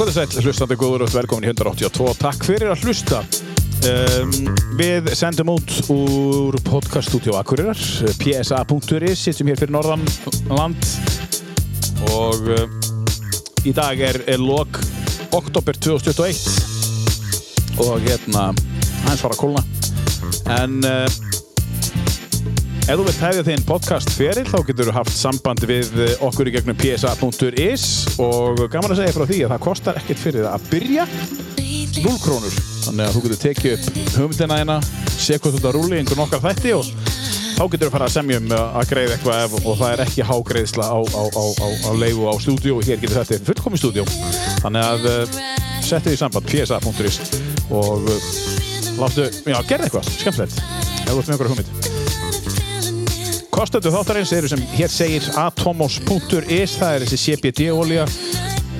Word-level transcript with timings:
Ákvæðu 0.00 0.14
sæl, 0.16 0.40
hlustandi 0.46 0.76
góður 0.80 1.02
og 1.04 1.10
velkomin 1.12 1.44
í 1.44 1.50
182. 1.50 2.14
Takk 2.16 2.44
fyrir 2.48 2.70
að 2.72 2.86
hlusta. 2.86 3.18
Um, 3.84 4.30
við 4.78 5.10
sendum 5.12 5.50
út 5.52 5.74
úr 5.92 6.56
podcaststudio 6.64 7.34
Akureyrar, 7.36 7.76
psa.is, 8.16 9.20
sittum 9.20 9.50
hér 9.52 9.60
fyrir 9.60 9.74
norðan 9.76 10.00
land 10.48 10.80
og 12.16 12.48
uh, 12.48 12.64
í 13.68 13.76
dag 13.76 14.00
er, 14.00 14.22
er 14.24 14.40
lok 14.40 14.80
oktober 15.36 15.76
2021 15.76 16.48
og 17.84 18.00
hérna 18.08 18.56
hans 19.04 19.20
fara 19.20 19.36
að 19.36 19.42
kólna. 19.42 19.60
En 20.56 20.80
uh, 20.80 21.29
ef 22.86 22.96
þú 22.96 23.04
vilt 23.06 23.20
hefja 23.22 23.44
þinn 23.46 23.64
podcast 23.68 24.10
fyrir 24.16 24.48
þá 24.48 24.58
getur 24.68 24.88
þú 24.88 24.94
haft 24.96 25.14
samband 25.14 25.64
við 25.68 25.90
okkur 26.24 26.48
í 26.50 26.54
gegnum 26.54 26.78
psa.is 26.80 27.84
og 28.22 28.64
gaman 28.72 28.94
að 28.94 29.02
segja 29.02 29.16
frá 29.16 29.24
því 29.28 29.40
að 29.44 29.54
það 29.54 29.64
kostar 29.66 30.00
ekkert 30.00 30.22
fyrir 30.22 30.46
það 30.46 30.54
að 30.56 30.68
byrja. 30.72 31.06
0 32.00 32.18
krónur. 32.22 32.58
Þannig 32.86 33.04
að 33.06 33.14
þú 33.16 33.22
getur 33.26 33.40
tekið 33.44 33.74
upp 33.76 34.16
hugmyndina 34.16 34.60
hérna 34.60 34.78
sé 35.16 35.38
hvað 35.38 35.58
þú 35.58 35.68
að 35.68 35.76
rúli 35.76 35.98
einhvern 36.00 36.24
okkar 36.24 36.44
þætti 36.46 36.74
og 36.78 36.90
þá 37.60 37.64
getur 37.74 37.90
þú 37.90 37.92
fara 37.92 38.08
að 38.08 38.14
semja 38.14 38.40
um 38.40 38.54
að 38.56 38.88
greiða 38.94 39.16
eitthvað 39.16 39.42
ef, 39.44 39.56
og 39.60 39.78
það 39.82 39.92
er 39.92 40.02
ekki 40.06 40.26
hágreiðsla 40.30 40.86
á, 40.88 40.98
á, 41.04 41.22
á, 41.28 41.44
á 41.60 41.90
leifu 42.00 42.24
á 42.24 42.34
stúdíu 42.40 42.78
og 42.78 42.88
hér 42.88 43.02
getur 43.02 43.20
þetta 43.20 43.42
fullkomi 43.50 43.80
stúdíu 43.80 44.06
þannig 44.62 44.86
að 44.86 45.08
uh, 45.10 45.38
settu 45.84 46.08
því 46.08 46.16
samband 46.22 46.48
psa.is 46.48 47.20
og 47.68 48.08
uh, 48.08 48.32
láttu, 49.02 49.28
já, 49.44 49.58
gerð 49.68 49.90
eitthvað 49.90 50.12
skemmtilegt 50.16 51.89
Kostendu 53.60 53.90
þáttarins 53.92 54.30
eru 54.32 54.48
sem 54.48 54.60
hér 54.72 54.88
segir 54.88 55.26
atomos.is, 55.36 56.76
það 56.80 56.94
er 56.94 57.02
þessi 57.04 57.16
CBD-ólíja 57.20 58.06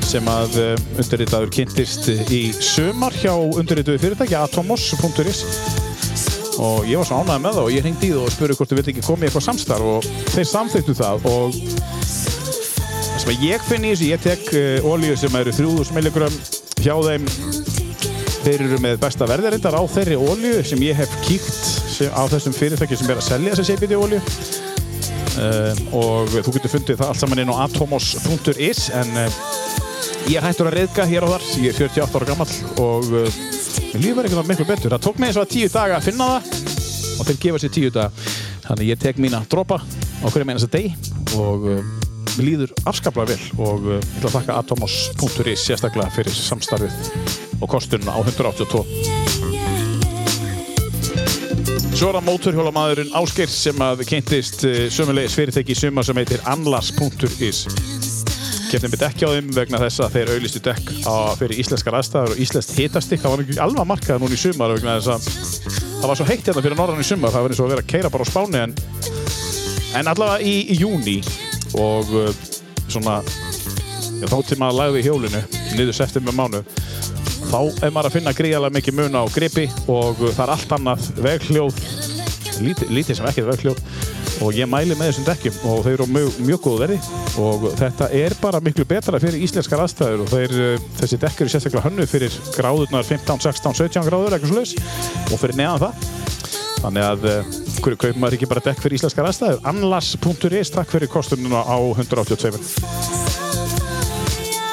sem 0.09 0.28
að 0.33 0.55
uh, 0.56 0.70
undirritaður 1.03 1.50
kynntist 1.53 2.06
í 2.33 2.39
sumar 2.64 3.12
hjá 3.12 3.34
undirrituðu 3.36 4.01
fyrirtæki 4.01 4.39
atomos.is 4.41 5.42
og 6.64 6.89
ég 6.89 6.97
var 6.97 7.11
svo 7.11 7.19
ánægð 7.20 7.42
með 7.45 7.58
það 7.58 7.67
og 7.67 7.75
ég 7.75 7.89
hengdi 7.91 8.08
í 8.08 8.14
það 8.14 8.23
og 8.23 8.33
spurði 8.33 8.56
hvort 8.56 8.73
þú 8.73 8.78
vilt 8.78 8.89
ekki 8.95 9.05
koma 9.05 9.20
í 9.20 9.28
eitthvað 9.28 9.45
samstarf 9.51 9.91
og 9.91 10.08
þeir 10.33 10.48
samþýttu 10.55 10.97
það 11.03 11.28
og 11.28 11.61
það 11.61 13.20
sem 13.27 13.45
ég 13.51 13.69
finn 13.69 13.84
í 13.84 13.92
þessu, 13.92 14.08
ég 14.14 14.25
tek 14.25 14.48
ólíu 14.81 15.20
sem 15.20 15.39
eru 15.42 15.55
3000 15.58 15.98
milligram 15.98 16.41
hjá 16.81 16.97
þeim. 17.05 17.28
Þeir 18.41 18.64
eru 18.70 18.81
með 18.81 18.97
besta 19.05 19.28
verðarindar 19.28 19.77
á 19.77 19.84
þeirri 19.92 20.17
ólíu 20.17 20.64
sem 20.64 20.81
ég 20.89 20.97
hef 20.97 21.12
kíkt 21.28 22.08
á 22.17 22.25
þessum 22.33 22.56
fyrirtæki 22.56 22.97
sem 22.97 23.12
er 23.12 23.20
að 23.20 23.27
selja 23.28 23.53
þessa 23.53 23.75
CBD-ólíu 23.75 24.25
um, 24.25 24.69
og 25.96 26.34
þú 26.34 26.55
getur 26.56 26.72
fundið 26.74 27.00
það 27.00 27.12
allt 27.12 27.20
saman 27.22 27.42
inn 27.42 27.52
á 27.52 27.62
atomos.is 27.64 28.83
en 28.98 29.14
um, 29.24 29.38
ég 30.30 30.44
hættur 30.44 30.69
að 30.70 30.77
reyðka 30.78 31.06
hér 31.08 31.27
og 31.27 31.34
þar 31.34 31.46
ég 31.64 31.72
er 31.72 31.78
48 31.88 32.20
ára 32.20 32.28
gammal 32.28 32.50
og 32.83 33.08
uh, 33.14 33.41
mér 33.92 34.05
lífur 34.05 34.28
eitthvað 34.28 34.50
miklu 34.50 34.68
betur. 34.68 34.94
Það 34.94 35.06
tók 35.06 35.22
mig 35.22 35.30
eins 35.30 35.41
og 35.41 35.46
að 35.46 35.56
10 35.56 35.72
daga 35.77 35.98
að 35.98 36.11
finna 36.11 36.28
það 36.34 36.52
og 37.16 37.30
þeir 37.30 37.41
gefa 37.46 37.62
sér 37.62 37.74
10 37.78 37.96
daga. 37.96 38.28
Þannig 38.68 38.92
ég 38.92 39.02
tek 39.06 39.22
mína 39.22 39.42
dropa 39.50 39.80
á 39.80 40.27
hverju 40.28 40.46
meina 40.46 40.61
þess 40.61 40.70
að 40.70 40.77
deg 40.78 41.38
og 41.41 41.66
mér 42.36 42.46
líður 42.46 42.74
afskaplega 42.88 43.34
vel 43.34 43.64
og 43.66 43.88
ég 43.96 44.05
ætla 44.18 44.30
að 44.30 44.36
þakka 44.38 44.61
atomos.is 44.64 45.64
sérstaklega 45.66 46.12
fyrir 46.14 46.36
samstarfið 46.36 47.58
og 47.61 47.68
kostununa 47.70 48.14
á 48.16 48.20
182 48.22 49.19
Svo 52.00 52.08
er 52.08 52.16
það 52.16 52.28
móturhjólamæðurinn 52.30 53.11
Ásgeir 53.12 53.50
sem 53.52 53.83
að 53.84 54.06
kynntist 54.08 54.62
uh, 54.64 54.86
sömulegis 54.88 55.34
fyrirtæki 55.36 55.74
í 55.74 55.77
suma 55.77 56.00
sem 56.00 56.16
heitir 56.16 56.40
anlas.is 56.48 57.58
Kefnum 58.70 58.94
við 58.94 59.02
dekki 59.02 59.28
á 59.28 59.34
þeim 59.34 59.50
vegna 59.52 59.80
þess 59.83 60.00
að 60.06 60.14
þeir 60.14 60.33
auðlistu 60.33 60.62
dekk 60.64 60.94
á, 61.05 61.36
fyrir 61.36 61.60
íslenskar 61.60 61.98
aðstæður 61.98 62.33
og 62.33 62.40
íslenskt 62.40 62.72
hitastikk. 62.78 63.20
Það 63.20 63.34
var 63.34 63.44
ekki 63.44 63.58
alveg 63.66 63.83
að 63.84 63.90
marka 63.90 64.08
það 64.14 64.24
núna 64.24 64.39
í 64.39 64.40
sumar 64.40 64.72
vegna 64.78 64.96
þess 64.96 65.12
að 65.12 65.28
það 66.00 66.08
var 66.08 66.20
svo 66.22 66.28
heitt 66.30 66.48
hérna 66.48 66.64
fyrir 66.64 66.80
norðan 66.80 67.05
í 67.05 67.08
sumar. 67.10 67.34
Það 67.36 67.44
var 67.44 67.52
eins 67.52 67.60
og 67.60 67.68
að 67.68 67.74
vera 67.74 67.84
að 67.84 67.92
keira 67.92 68.12
bara 68.14 68.24
á 68.24 68.33
spáni 68.33 68.62
en, 68.64 68.74
en 70.00 70.12
allavega 70.14 70.40
í, 70.40 70.56
í 70.72 70.80
júni 70.80 71.18
og 71.84 72.16
uh, 72.16 72.44
svona 72.86 73.20
já, 73.28 74.24
þá 74.24 74.39
til 74.40 74.62
maður 74.64 74.80
lagði 74.80 75.05
hjólinu 75.10 75.44
niður 75.77 76.00
september 76.00 76.40
mánu 76.40 76.64
þá 77.50 77.84
er 77.84 77.92
maður 77.92 78.08
að 78.11 78.16
finna 78.18 78.36
gríðarlega 78.36 78.77
mikið 78.78 78.96
mun 79.00 79.18
á 79.18 79.22
gripi 79.34 79.66
og 79.90 80.20
það 80.22 80.42
er 80.44 80.52
allt 80.55 80.74
annað 80.77 81.08
veghljóð 81.24 81.80
lítið, 82.61 82.92
lítið 82.94 83.18
sem 83.18 83.28
ekkert 83.30 83.50
veghljóð. 83.55 83.80
Og 84.40 84.56
ég 84.56 84.68
mæli 84.70 84.94
með 84.96 85.11
þessum 85.11 85.27
dekkjum 85.27 85.56
og 85.68 85.83
þeir 85.84 85.94
eru 85.98 86.06
mjög, 86.08 86.36
mjög 86.46 86.60
góð 86.64 86.78
verði. 86.84 86.98
Og 87.42 87.66
þetta 87.80 88.08
er 88.16 88.36
bara 88.40 88.62
miklu 88.64 88.86
betra 88.89 89.20
fyrir 89.20 89.42
íslenskar 89.44 89.83
aðstæður 89.84 90.24
og 90.24 90.30
þeir, 90.33 90.55
þessi 91.00 91.18
dekk 91.24 91.42
eru 91.44 91.52
sérstaklega 91.52 91.84
hönnu 91.89 92.06
fyrir 92.08 92.39
gráðurnar 92.56 93.05
15, 93.08 93.42
16, 93.44 93.77
17 93.83 94.08
gráður 94.08 94.39
eitthvað 94.39 94.55
slúðis 94.55 94.77
og 95.28 95.42
fyrir 95.42 95.60
neðan 95.60 95.84
það. 95.84 96.08
Þannig 96.80 97.10
að 97.10 97.28
hverju 97.80 98.00
kaupir 98.00 98.22
maður 98.22 98.39
ekki 98.39 98.50
bara 98.55 98.64
dekk 98.70 98.80
fyrir 98.86 99.00
íslenskar 99.00 99.28
aðstæður? 99.28 99.60
Anlas.is, 99.68 100.72
takk 100.72 100.96
fyrir 100.96 101.12
kostununa 101.12 101.66
á 101.68 101.77
182 101.77 103.39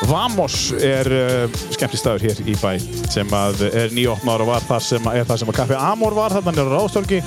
Vamos 0.06 0.72
er 0.78 1.08
uh, 1.10 1.58
skemmtistæður 1.74 2.28
hér 2.28 2.42
í 2.46 2.54
bæ 2.62 2.78
sem 3.10 3.32
að 3.34 3.64
er 3.72 3.94
nýjóttnar 3.96 4.44
og 4.44 4.52
var 4.52 4.66
þar 4.68 4.84
sem 4.86 5.08
að, 5.10 5.18
er 5.20 5.28
þar 5.28 5.42
sem 5.42 5.52
að 5.52 5.58
Kaffi 5.58 5.78
Amor 5.80 6.16
var 6.18 6.36
þarna 6.36 6.54
nýra 6.54 6.76
ráðstörgi 6.76 7.22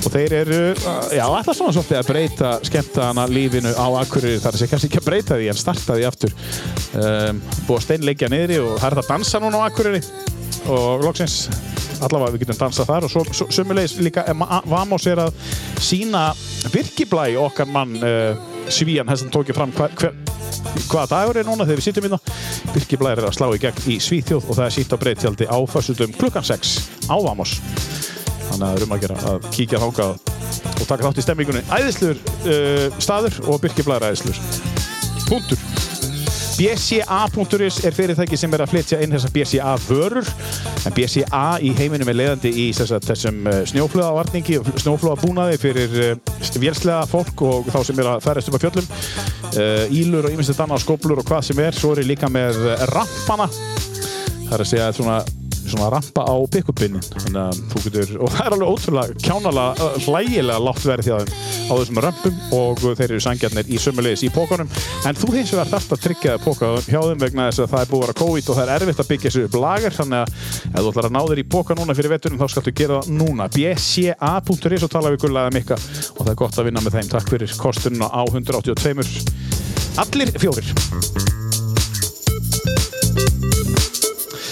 og 0.00 0.12
þeir 0.12 0.34
eru, 0.42 0.58
uh, 0.74 1.00
já, 1.16 1.24
alltaf 1.24 1.56
svona 1.56 1.74
svolítið 1.74 1.98
að 1.98 2.10
breyta 2.10 2.52
skemmtana 2.68 3.26
lífinu 3.30 3.72
á 3.72 3.86
Akureyri. 4.02 4.38
Þar 4.42 4.60
sér 4.60 4.72
kannski 4.72 4.90
ekki 4.90 5.00
að 5.00 5.08
breyta 5.08 5.40
því 5.40 5.50
en 5.52 5.60
starta 5.60 5.96
því 5.96 6.06
aftur. 6.08 6.36
Um, 6.92 7.42
búið 7.66 7.76
að 7.78 7.84
steinleikja 7.88 8.30
niðri 8.32 8.60
og 8.62 8.72
það 8.76 8.88
er 8.90 8.98
það 8.98 9.04
að 9.04 9.12
dansa 9.14 9.42
núna 9.42 9.60
á 9.60 9.66
Akureyri. 9.68 10.02
Og 10.70 11.04
loksins 11.04 11.38
allavega 12.00 12.34
við 12.34 12.44
getum 12.44 12.60
dansað 12.62 12.90
þar. 12.94 13.06
Og 13.08 13.14
svo, 13.14 13.24
svo 13.32 13.48
sumulegis 13.54 13.98
líka 14.00 14.24
Vamos 14.70 15.08
er 15.10 15.24
að 15.26 15.36
sína 15.80 16.30
virkiblæ 16.72 17.30
okkar 17.44 17.70
mann 17.70 17.96
uh, 18.00 18.36
Svíjan, 18.70 19.08
þess 19.08 19.24
að 19.24 19.26
hann 19.26 19.38
tókið 19.40 19.58
fram. 19.60 19.74
Hver, 19.76 19.96
hver 19.98 20.29
hvaða 20.90 21.06
dagur 21.10 21.40
er 21.40 21.48
núna 21.48 21.66
þegar 21.66 21.80
við 21.80 21.86
sýtum 21.88 22.06
hérna? 22.06 22.18
Birki 22.74 22.98
Blær 23.00 23.20
er 23.20 23.28
að 23.28 23.36
slá 23.38 23.48
í 23.54 23.60
gegn 23.62 23.86
í 23.90 23.98
Svíþjóð 24.02 24.48
og 24.48 24.58
það 24.58 24.66
er 24.66 24.76
sítt 24.76 24.94
á 24.94 25.02
breyttjaldi 25.02 25.48
á 25.50 25.58
fössutum 25.70 26.14
klukkan 26.18 26.46
6 26.46 26.74
á 27.10 27.16
Vamos. 27.20 27.56
Þannig 28.50 28.64
að 28.64 28.66
það 28.66 28.76
er 28.76 28.86
um 28.86 28.94
að 28.96 29.04
gera 29.04 29.18
að 29.30 29.50
kíkja 29.54 29.82
þáka 29.82 30.08
og 30.10 30.86
taka 30.86 31.04
þátt 31.06 31.20
í 31.20 31.26
stemmingunni. 31.26 31.66
Æðislur 31.70 32.18
uh, 32.18 33.00
staður 33.02 33.40
og 33.46 33.60
Birki 33.62 33.86
Blær 33.86 34.08
æðislur. 34.10 34.40
Punktur. 35.28 35.68
BCA.is 36.60 37.78
er 37.88 37.94
fyrirtæki 37.96 38.36
sem 38.36 38.52
er 38.52 38.60
að 38.60 38.74
flytja 38.74 38.98
inn 39.00 39.14
þessar 39.14 39.32
BCA 39.32 39.70
vörur. 39.86 40.26
En 40.84 40.92
BCA 40.92 41.44
í 41.64 41.70
heiminum 41.78 42.10
er 42.12 42.18
leiðandi 42.18 42.52
í 42.52 42.66
þessum 42.76 43.48
snjóflöðavarningi 43.70 44.58
og 44.60 44.68
snjóflöðabúnaði 44.82 45.56
fyrir 45.62 45.96
vélslega 46.60 47.06
fólk 47.08 47.46
og 47.48 47.70
þá 47.72 47.80
sem 47.88 48.02
er 48.02 48.12
að 48.12 48.26
ferðast 48.26 48.52
upp 48.52 48.60
á 48.60 48.64
fjöllum. 48.66 48.90
uh, 48.90 49.39
ílur 49.56 50.28
og 50.28 50.34
íminnstu 50.34 50.54
danna 50.58 50.78
skóplur 50.80 51.22
og 51.22 51.28
hvað 51.28 51.50
sem 51.50 51.62
er. 51.64 51.76
Svo 51.76 51.94
er 51.94 52.04
ég 52.04 52.10
líka 52.12 52.30
með 52.32 52.58
rampana. 52.92 53.50
Það 53.50 54.56
er 54.56 54.64
að 54.64 54.70
segja 54.72 54.90
svona 54.96 55.20
svona 55.66 55.90
rampa 55.94 56.24
á 56.26 56.34
pick-up-binnin 56.52 57.04
þannig 57.10 57.40
að 57.42 57.62
þú 57.72 57.84
getur, 57.86 58.14
og 58.20 58.34
það 58.34 58.46
er 58.46 58.56
alveg 58.56 58.72
ótrúlega 58.74 59.18
kjánalega, 59.24 59.90
hlægilega 60.06 60.64
látt 60.66 60.86
verið 60.86 61.10
á 61.14 61.72
þessum 61.74 62.02
rampum 62.04 62.40
og 62.56 62.84
þeir 62.98 63.06
eru 63.10 63.22
sangjarnir 63.24 63.70
í 63.70 63.80
sömulegis 63.80 64.24
í 64.26 64.32
pókanum 64.34 64.70
en 65.06 65.18
þú 65.18 65.34
hins 65.36 65.52
vegar 65.54 65.70
þarft 65.74 65.94
að 65.96 66.04
tryggja 66.06 66.38
póka 66.44 66.72
hjá 66.86 67.00
þeim 67.00 67.20
vegna 67.22 67.48
þess 67.50 67.64
að 67.64 67.72
það 67.74 67.84
er 67.84 67.90
búið 67.90 68.00
að 68.00 68.06
vera 68.06 68.18
COVID 68.20 68.50
og 68.50 68.58
það 68.58 68.64
er 68.64 68.74
erfitt 68.76 69.02
að 69.02 69.10
byggja 69.10 69.30
þessu 69.30 69.44
upp 69.46 69.58
lager. 69.64 69.96
Þannig 69.98 70.20
að 70.20 70.34
ef 70.70 70.80
þú 70.80 70.92
ætlar 70.92 71.08
að 71.08 71.16
ná 71.16 71.20
þér 71.30 71.42
í 71.42 71.46
póka 71.54 71.76
núna 71.78 71.96
fyrir 71.98 72.14
vettunum 72.14 72.40
þá 72.40 72.54
skaltu 72.54 72.74
gera 72.80 73.00
það 73.00 73.12
núna. 73.20 73.48
Bca.is 73.56 74.86
og 74.86 74.94
tala 74.94 75.14
við 75.14 75.22
gullaða 75.26 75.54
mikka. 75.58 75.80
Og 76.16 76.22
það 76.24 76.32
er 76.34 76.40
gott 76.42 76.60
að 76.60 76.70
vinna 76.70 76.84
með 76.84 76.98
þeim. 76.98 77.12
Takk 77.14 77.34
fyrir 77.34 77.56
kostununa 77.60 78.10
á 78.10 78.22
182 78.26 79.08
allir 80.00 80.34
fjórir 80.38 81.49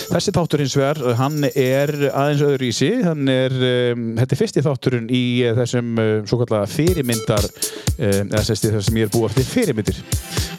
Þessi 0.08 0.32
þáttur 0.32 0.62
hins 0.62 0.74
vegar, 0.78 0.98
hann 1.18 1.44
er 1.50 1.90
aðeins 2.08 2.42
öðru 2.46 2.68
í 2.70 2.72
sig, 2.72 3.02
hann 3.04 3.28
er, 3.28 3.52
um, 3.92 4.04
þetta 4.16 4.34
er 4.34 4.38
fyrsti 4.40 4.62
þátturinn 4.64 5.08
í 5.12 5.24
þessum 5.58 5.90
uh, 6.00 6.12
svo 6.28 6.38
kallega 6.40 6.68
fyrirmyndar, 6.72 7.44
um, 7.44 8.30
eða 8.30 8.40
þessum 8.48 9.00
ég 9.00 9.04
er 9.04 9.12
búið 9.12 9.26
eftir 9.28 9.48
fyrirmyndir. 9.50 9.98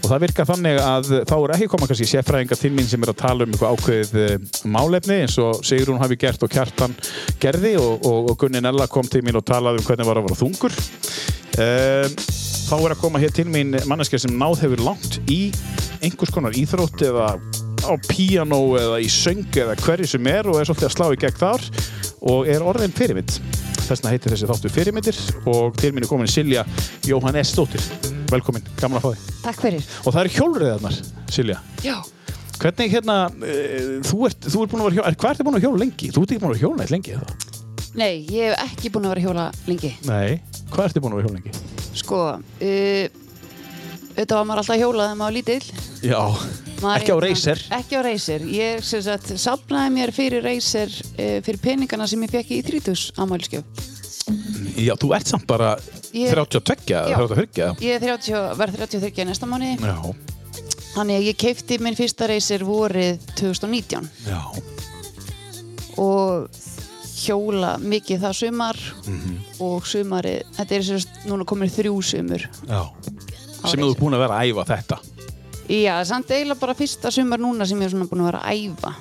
Og 0.04 0.06
það 0.06 0.22
virkar 0.28 0.50
þannig 0.52 0.78
að 0.84 1.10
þá 1.32 1.34
er 1.40 1.54
ekki 1.56 1.70
koma 1.74 1.90
kannski 1.90 2.08
sérfræðingar 2.12 2.62
til 2.62 2.72
mín 2.76 2.90
sem 2.92 3.02
er 3.02 3.12
að 3.12 3.18
tala 3.24 3.48
um 3.48 3.56
eitthvað 3.56 3.80
ákveðið 3.80 4.20
uh, 4.22 4.60
málefni 4.76 5.18
eins 5.24 5.38
og 5.42 5.64
Sigrún 5.66 6.02
hafi 6.04 6.20
gert 6.22 6.46
og 6.46 6.54
Kjartan 6.54 6.94
gerði 7.42 7.74
og, 7.82 8.06
og, 8.06 8.30
og 8.30 8.38
Gunni 8.44 8.62
Nella 8.62 8.86
kom 8.92 9.10
til 9.10 9.24
mín 9.26 9.40
og 9.40 9.48
talaði 9.50 9.82
um 9.82 9.90
hvernig 9.90 10.12
var 10.12 10.22
að 10.22 10.30
vera 10.30 10.40
þungur. 10.44 10.78
Um, 11.58 12.20
þá 12.70 12.76
er 12.78 12.94
að 12.94 13.02
koma 13.02 13.24
hér 13.26 13.34
til 13.34 13.48
mín 13.50 13.74
manneskja 13.90 14.22
sem 14.28 14.38
náð 14.38 14.62
hefur 14.68 14.86
langt 14.92 15.18
í 15.26 15.48
einhvers 16.06 16.32
konar 16.32 16.54
íþrótt 16.56 17.02
eða 17.10 17.34
á 17.86 17.94
píano 18.10 18.62
eða 18.80 19.00
í 19.04 19.10
söng 19.12 19.48
eða 19.54 19.78
hverju 19.80 20.12
sem 20.14 20.30
er 20.32 20.50
og 20.50 20.60
er 20.60 20.70
svolítið 20.70 20.90
að 20.90 20.96
slá 20.98 21.08
í 21.14 21.20
gegn 21.24 21.40
þar 21.40 21.66
og 22.34 22.52
er 22.52 22.66
orðin 22.66 22.96
fyrirmynd 22.96 23.40
þess 23.80 23.96
vegna 23.96 24.14
heitir 24.14 24.36
þessi 24.36 24.50
þáttu 24.52 24.72
fyrirmyndir 24.76 25.20
og 25.50 25.76
til 25.80 25.92
mín 25.96 26.06
er 26.06 26.12
komin 26.12 26.30
Silja 26.30 26.66
Jóhann 27.08 27.40
S. 27.42 27.56
Dóttir 27.58 27.84
velkomin, 28.30 28.66
gaman 28.80 29.00
að 29.00 29.08
fá 29.08 29.12
þig 29.16 29.44
Takk 29.48 29.66
fyrir 29.66 29.92
og 30.04 30.14
það 30.14 30.24
eru 30.24 30.34
hjólriðarnar, 30.38 31.04
Silja 31.34 31.62
Já, 31.86 31.96
Hvernig 32.60 32.92
hérna, 32.92 33.16
uh, 33.32 33.92
þú 34.04 34.26
ert, 34.28 34.48
þú 34.52 34.66
ert 34.66 34.74
búin 34.74 34.82
að 34.84 34.90
vera 34.90 34.98
hjóla, 34.98 35.12
hvað 35.22 35.32
ertu 35.32 35.46
búin 35.48 35.58
að 35.60 35.64
hjóla 35.64 35.80
lengi? 35.80 36.10
Þú 36.12 36.24
ert 36.26 36.34
ekki 36.34 36.42
búin 36.42 36.50
að 36.50 36.56
vera 36.58 36.64
hjóla 36.66 36.80
neitt 36.82 36.92
lengi, 36.92 37.14
eða? 37.16 37.56
Nei, 38.00 38.12
ég 38.28 38.50
hef 38.50 38.66
ekki 38.66 38.92
búin 38.92 39.08
að 39.08 39.14
vera 39.14 39.24
hjóla 39.24 39.46
lengi. 39.70 39.92
Nei. 40.10 40.42
Hvað 40.74 40.90
ertu 40.90 41.04
búin 41.06 41.16
að 41.16 41.22
vera 41.22 41.30
hjóla 41.30 41.40
lengi? 41.40 41.54
Sko, 42.02 42.20
uh, 42.36 43.06
auðvitað 44.10 44.36
var 44.36 44.50
maður 44.50 44.64
alltaf 44.64 44.76
að 44.76 44.84
hjóla 44.84 45.06
þegar 45.06 45.22
maður 45.22 45.30
var 45.30 45.38
lítill. 45.38 45.72
Já, 46.04 46.20
ekki 46.96 47.12
á 47.12 47.18
Racer. 47.24 47.62
Ekki 47.80 47.96
á 48.00 48.02
Racer. 48.06 48.42
Ég 48.48 48.84
sem 48.84 49.02
sagt 49.06 49.32
safnaði 49.40 49.94
mér 49.98 50.12
fyrir 50.16 50.44
Racer 50.46 50.88
uh, 50.90 51.40
fyrir 51.46 51.60
peningana 51.64 52.08
sem 52.08 52.22
ég 52.24 52.32
fekk 52.32 52.52
í 52.56 52.62
30 52.64 53.12
ámælskjöf. 53.20 53.64
Já, 54.80 54.94
þú 55.02 55.14
ert 55.18 55.28
samt 55.28 55.48
bara 55.50 55.76
Ég- 56.14 56.30
32 56.34 56.94
eða 56.94 57.10
Já. 57.10 57.18
34 57.18 57.76
Ég 57.82 57.96
er 57.96 58.00
30, 58.06 58.58
verð 58.60 58.76
33 58.78 59.26
næsta 59.26 59.50
mánu. 59.50 59.76
Já, 59.82 59.98
Þannig 60.90 61.20
að 61.20 61.26
ég 61.30 61.36
keipti 61.38 61.78
minn 61.80 61.96
fyrsta 61.96 62.28
Racer 62.28 62.64
vorið 62.66 63.20
2019 63.38 64.08
já, 64.26 64.40
og 66.02 66.48
hjóla 67.20 67.76
mikið 67.84 68.22
það 68.24 68.34
sumar 68.40 68.80
Mhm. 69.06 69.36
og 69.62 69.86
sumarið, 69.86 70.44
þetta 70.58 70.76
er 70.76 70.82
sérst 70.88 71.10
núna 71.28 71.46
komin 71.46 71.70
þrjú 71.70 72.02
sumur. 72.04 72.42
já. 72.68 72.82
Sem 73.70 73.80
þú 73.80 73.92
ert 73.92 74.00
búin 74.00 74.14
að 74.16 74.24
vera 74.26 74.40
að 74.40 74.50
æfa 74.54 74.66
þetta. 74.66 74.98
Já, 75.70 75.94
samt 76.10 76.32
eiginlega 76.34 76.60
bara 76.60 76.74
fyrsta 76.78 77.12
sumar 77.14 77.40
núna 77.42 77.66
sem 77.70 77.78
ég 77.80 77.90
er 77.90 77.94
svona 77.94 78.08
búin 78.10 78.24
að 78.24 78.30
vera 78.32 78.40
að 78.42 78.62
æfa. 78.66 78.94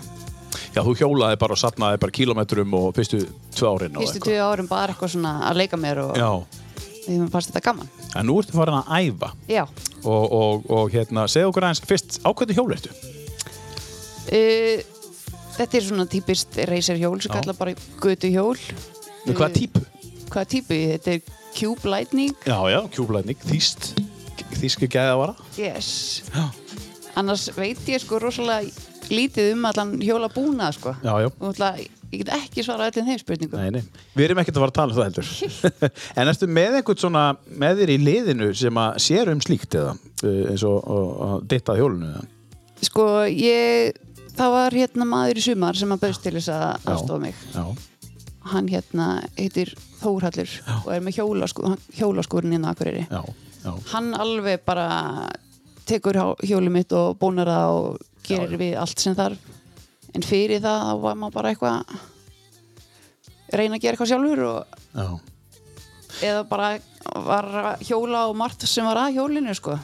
Já, 0.75 0.83
þú 0.85 0.93
hjólaði 1.01 1.39
bara 1.41 1.55
og 1.57 1.61
sapnaði 1.63 2.01
bara 2.03 2.13
kilometrum 2.15 2.75
og 2.77 2.91
fyrstu 2.97 3.23
tvö 3.57 3.71
árin 3.73 3.97
og 3.97 4.05
Fyrstu 4.05 4.21
tvö 4.27 4.37
árum 4.45 4.69
bara 4.69 4.93
eitthvað 4.93 5.15
svona 5.15 5.33
að 5.49 5.63
leika 5.63 5.79
mér 5.81 6.03
og 6.05 6.19
því 7.07 7.17
mér 7.23 7.31
fannst 7.33 7.51
þetta 7.55 7.63
gaman. 7.71 7.89
en 8.21 8.29
nú 8.29 8.37
ertu 8.43 8.53
farin 8.53 8.77
að 8.83 8.93
æfa 8.99 9.31
Já, 9.49 9.65
og, 10.05 10.33
og, 10.41 10.69
og 10.71 10.93
hérna, 10.93 11.25
segðu 11.33 11.49
okkur 11.55 11.67
aðeins 11.71 11.83
fyrst, 11.89 12.21
á 12.21 12.29
hvernig 12.37 12.59
hjól 12.61 12.77
ertu? 12.77 12.93
uh, 14.29 14.85
þetta 15.57 15.81
er 15.81 15.87
svona 15.89 16.07
típist 16.11 16.61
racer 16.69 17.01
hjól 17.01 17.17
sem 17.25 17.33
kalla 17.33 17.57
bara 17.57 17.75
götu 18.05 18.29
hjól. 18.31 18.61
Hvaða 19.25 19.51
típu? 19.57 19.83
Hvaða 20.29 20.47
típu? 20.53 20.77
Þetta 20.93 21.17
er 21.17 21.21
Cube 21.59 21.89
Lightning. 21.91 22.37
Já, 22.47 22.59
já, 22.71 22.79
kjúblæðning, 22.95 23.41
þýst, 23.49 23.89
þýski 24.57 24.89
gæðavara. 24.93 25.35
Yes. 25.59 26.23
Já, 26.35 26.49
Annars 27.19 27.49
veit 27.57 27.81
ég 27.91 28.01
sko 28.03 28.19
rosalega 28.23 28.69
lítið 29.11 29.55
um 29.57 29.65
allan 29.69 29.95
hjóla 30.05 30.29
búna 30.33 30.69
sko. 30.73 30.93
já, 31.03 31.13
ætla, 31.51 31.71
ég 32.13 32.23
get 32.23 32.31
ekki 32.37 32.63
svarað 32.65 32.93
öllum 32.93 33.09
þeim 33.11 33.21
spurningum. 33.23 33.59
Nei, 33.61 33.71
nei. 33.79 34.03
Við 34.17 34.27
erum 34.29 34.41
ekkert 34.43 34.59
að 34.61 34.65
fara 34.65 34.73
að 34.73 34.79
tala 34.79 34.93
um 34.93 34.99
það 34.99 35.09
heldur. 35.09 35.93
en 36.23 36.33
ertu 36.33 36.49
með 36.59 36.77
einhvern 36.81 37.01
svona 37.03 37.25
með 37.65 37.81
þér 37.83 37.93
í 37.95 37.99
liðinu 38.05 38.51
sem 38.57 38.81
að 38.85 38.99
sér 39.07 39.33
um 39.33 39.41
slíkt 39.45 39.75
eða 39.81 39.95
uh, 39.97 40.43
eins 40.53 40.65
og 40.69 40.93
að 41.29 41.49
dittað 41.55 41.81
hjólinu 41.83 42.11
eða? 42.13 42.25
Sko, 42.87 43.07
ég, 43.33 43.97
það 44.39 44.55
var 44.55 44.79
hérna 44.79 45.09
maður 45.11 45.41
í 45.41 45.47
sumar 45.49 45.81
sem 45.81 45.93
að 45.97 46.05
bauðst 46.05 46.23
til 46.29 46.37
þess 46.39 46.53
að 46.55 46.91
aðstofa 46.95 47.23
mig. 47.27 47.45
Já, 47.57 47.65
Hann 48.49 48.69
hérna 48.71 49.07
heitir 49.37 49.75
Þórhallur 49.99 50.53
og 50.87 50.93
er 50.95 51.03
með 51.05 51.19
hjólaskú, 51.19 51.73
hjólaskúrin 51.99 52.55
inn 52.57 52.65
á 52.65 52.71
Akureyri. 52.71 53.03
já, 53.11 53.21
já. 53.65 53.73
Hann 53.93 54.13
alveg 54.15 54.63
bara 54.67 54.89
tekur 55.89 56.19
hjólið 56.45 56.75
mitt 56.75 56.93
og 56.97 57.17
bónar 57.21 57.49
það 57.49 57.79
og 57.79 57.99
gerir 58.29 58.55
Já, 58.57 58.61
við 58.61 58.77
allt 58.83 59.03
sem 59.03 59.17
þarf. 59.19 59.39
En 60.17 60.25
fyrir 60.25 60.63
það 60.65 60.85
þá 60.85 60.93
var 61.05 61.19
maður 61.21 61.37
bara 61.39 61.53
eitthvað 61.53 61.79
reyna 63.59 63.79
að 63.79 63.83
gera 63.83 63.97
eitthvað 63.97 64.13
sjálfur 64.13 64.45
og 64.49 64.61
Já, 64.99 65.09
eða 66.29 66.45
bara 66.49 66.71
var 67.29 67.49
hjóla 67.85 68.27
og 68.29 68.37
margt 68.37 68.67
sem 68.69 68.87
var 68.89 69.01
að 69.05 69.19
hjólinu 69.19 69.55
sko. 69.57 69.79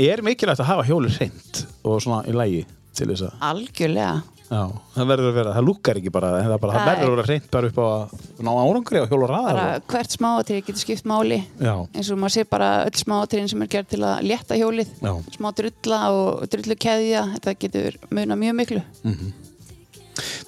Er 0.00 0.22
mikilvægt 0.24 0.62
að 0.62 0.70
hafa 0.70 0.86
hjólið 0.88 1.18
hreint 1.18 1.64
og 1.84 2.00
svona 2.02 2.22
í 2.30 2.34
lægi 2.34 2.62
til 2.96 3.10
þess 3.10 3.26
að 3.28 3.48
Algjörlega. 3.50 4.14
Já, 4.50 4.62
það 4.96 5.06
verður 5.12 5.28
að 5.30 5.36
vera, 5.38 5.50
það 5.54 5.66
lukkar 5.68 5.98
ekki 6.00 6.10
bara 6.10 6.30
það, 6.42 6.54
bara, 6.64 6.72
það 6.74 6.88
verður 6.90 7.10
að 7.10 7.12
vera 7.20 7.26
hreint 7.28 7.44
bara 7.54 7.68
upp 7.70 7.76
á 7.78 7.86
að 7.86 8.14
ná 8.42 8.50
árangri 8.50 8.98
og 9.04 9.12
hjóla 9.12 9.28
ræðar 9.30 9.58
Bara 9.60 9.76
hvert 9.92 10.16
smáatrið 10.16 10.64
getur 10.66 10.82
skipt 10.82 11.06
máli 11.06 11.38
Já, 11.62 11.74
eins 11.94 12.10
og 12.10 12.18
maður 12.18 12.34
sé 12.34 12.44
bara 12.50 12.70
öll 12.88 12.98
smáatriðin 12.98 13.50
sem 13.52 13.62
er 13.62 13.70
gerð 13.76 13.92
til 13.94 14.00
að 14.08 14.24
létta 14.26 14.58
hjólið 14.58 14.90
já, 15.06 15.12
smá 15.36 15.48
drulla 15.60 16.00
og 16.16 16.48
drullu 16.50 16.76
keðja 16.82 17.22
þetta 17.36 17.54
getur 17.62 18.00
muna 18.10 18.38
mjög 18.42 18.58
miklu 18.64 18.82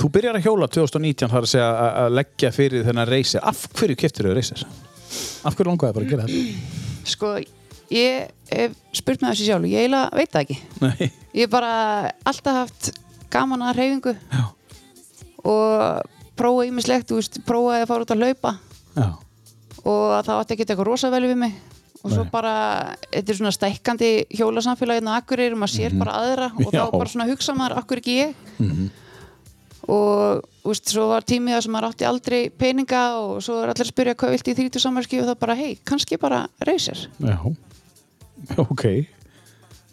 Þú 0.02 0.08
byrjar 0.12 0.37
að 0.37 0.44
hjóla 0.48 0.66
2019 0.69 1.31
þar 1.32 1.46
að 1.46 1.50
segja 1.52 1.69
að- 2.02 2.14
leggja 2.19 2.50
fyrir 2.52 2.82
þennan 2.84 3.06
reysi. 3.08 3.38
Af 3.40 3.60
hverju 3.78 3.96
keftir 3.96 4.26
þau 4.26 4.34
reysir? 4.37 4.64
Af 5.46 5.55
hverju 5.56 5.70
langaði 5.70 5.94
bara 5.94 6.05
að 6.05 6.10
gera 6.10 6.26
þetta? 6.26 6.81
sko, 7.08 7.31
ég 7.93 8.28
hef 8.50 8.75
spurt 8.93 9.22
með 9.22 9.31
þessu 9.32 9.46
sjálf 9.48 9.70
ég 9.70 9.87
eiginlega 9.87 10.19
veit 10.19 10.31
það 10.34 10.43
ekki 10.43 10.58
Nei. 10.82 11.10
ég 11.34 11.40
hef 11.46 11.50
bara 11.55 11.72
alltaf 12.28 12.58
haft 12.60 12.90
gaman 13.32 13.64
að 13.67 13.76
reyfingu 13.81 14.14
Já. 14.32 14.44
og 15.44 16.08
prófa 16.38 16.64
ímislegt, 16.69 17.12
prófaði 17.46 17.82
að 17.84 17.90
fara 17.90 18.06
út 18.06 18.14
að 18.14 18.23
hlaupa 18.25 18.55
Já. 18.96 19.08
og 19.84 20.25
það 20.26 20.38
átti 20.38 20.55
ekki 20.56 20.67
eitthvað 20.69 20.88
rosa 20.88 21.11
vel 21.12 21.25
við 21.26 21.37
mig 21.46 21.52
og 22.02 22.11
svo 22.11 22.25
bara, 22.32 22.52
þetta 23.12 23.31
er 23.31 23.37
svona 23.38 23.52
stækkandi 23.55 24.08
hjólasamfélaginn 24.34 25.06
á 25.06 25.19
Akureyri, 25.20 25.55
maður 25.55 25.75
sér 25.76 25.93
bara 26.00 26.17
aðra 26.19 26.49
og 26.50 26.58
Mhm. 26.67 26.73
Já. 26.75 26.82
þá 26.82 26.99
bara 26.99 27.11
svona 27.12 27.29
hugsa 27.31 27.55
maður, 27.55 27.76
akkur 27.79 28.00
ekki 28.02 28.17
ég 28.19 28.34
Mhm. 28.58 28.90
og 29.88 30.43
þú 30.64 30.69
veist, 30.73 30.88
svo 30.90 31.08
var 31.08 31.23
tímið 31.23 31.55
það 31.56 31.62
sem 31.62 31.73
maður 31.73 31.88
átti 31.93 32.06
aldrei 32.08 32.50
peninga 32.50 33.02
og 33.23 33.38
svo 33.43 33.62
er 33.62 33.69
allir 33.70 33.87
að 33.87 33.93
spyrja 33.93 34.14
hvað 34.14 34.31
vilti 34.34 34.50
í 34.50 34.56
30 34.58 34.81
samarski 34.82 35.20
og 35.23 35.26
það 35.31 35.38
bara, 35.38 35.55
hei, 35.55 35.79
kannski 35.84 36.19
bara 36.19 36.49
reysir 36.67 37.06
Já. 37.20 37.38
Ok. 38.58 39.06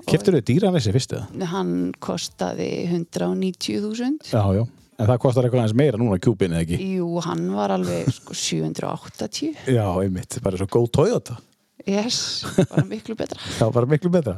Keftir 0.08 0.38
þau 0.38 0.44
dýra 0.48 0.70
reysi 0.74 0.94
fyrst 0.96 1.12
eða? 1.18 1.48
hann 1.52 1.74
kostaði 2.00 2.70
190.000 2.88 4.32
Já, 4.32 4.44
já. 4.56 4.64
En 5.00 5.08
það 5.08 5.20
kostar 5.24 5.46
eitthvað 5.48 5.62
aðeins 5.64 5.78
meira 5.80 6.00
núna 6.00 6.18
kjúpin 6.20 6.52
eða 6.56 6.66
ekki? 6.66 6.78
jú, 6.98 7.10
hann 7.24 7.46
var 7.56 7.72
alveg 7.72 8.10
sko 8.12 8.36
780 8.36 9.70
Já, 9.72 9.86
einmitt. 10.04 10.40
Bara 10.44 10.60
svo 10.60 10.68
góð 10.68 10.90
Toyota. 10.98 11.38
yes, 11.88 12.44
bara 12.70 12.84
miklu 12.86 13.16
betra 13.16 13.40
Það 13.60 13.72
var 13.78 13.88
miklu 13.88 14.12
betra. 14.12 14.34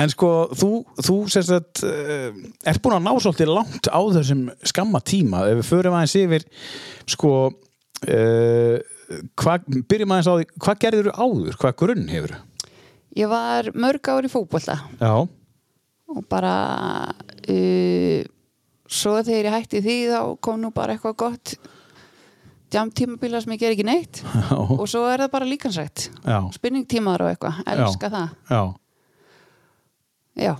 En 0.00 0.08
sko, 0.08 0.30
þú, 0.56 0.70
þú 1.04 1.16
sem 1.32 1.44
sagt, 1.44 1.82
uh, 1.84 2.30
ert 2.64 2.80
búin 2.82 2.96
að 2.96 3.04
ná 3.04 3.12
svolítið 3.20 3.52
langt 3.52 3.90
á 3.92 4.00
þessum 4.16 4.46
skamma 4.64 5.02
tíma. 5.04 5.44
Ef 5.50 5.60
við 5.60 5.68
förum 5.68 5.98
aðeins 5.98 6.16
yfir, 6.22 6.46
sko, 7.12 7.34
uh, 8.08 8.76
byrjum 9.90 10.16
aðeins 10.16 10.30
á 10.32 10.34
því, 10.38 10.48
hvað 10.64 10.80
gerður 10.86 11.10
þú 11.10 11.28
áður? 11.28 11.60
Hvað 11.60 11.76
grunn 11.84 12.08
hefur 12.08 12.32
þú? 12.38 12.40
Ég 13.18 13.28
var 13.30 13.70
mörg 13.74 14.08
ár 14.12 14.26
í 14.26 14.30
fótbolta 14.30 14.76
Já. 15.00 15.12
og 16.10 16.22
bara 16.30 16.54
uh, 17.10 18.22
svo 18.90 19.16
þegar 19.26 19.48
ég 19.50 19.56
hætti 19.58 19.82
því 19.84 19.96
þá 20.12 20.20
kom 20.42 20.60
nú 20.62 20.70
bara 20.74 20.94
eitthvað 20.96 21.16
gott 21.24 21.54
jamtímabíla 22.70 23.40
sem 23.42 23.52
ég 23.56 23.62
ger 23.64 23.74
ekki 23.74 23.86
neitt 23.88 24.20
Já. 24.22 24.54
og 24.54 24.84
svo 24.90 25.04
er 25.10 25.24
það 25.24 25.32
bara 25.34 25.48
líkansrætt 25.50 26.08
Já. 26.22 26.38
spinningtímaður 26.54 27.26
og 27.26 27.32
eitthvað, 27.34 27.62
elska 27.74 28.10
það 28.14 28.28
Já. 28.50 28.62
já, 30.46 30.54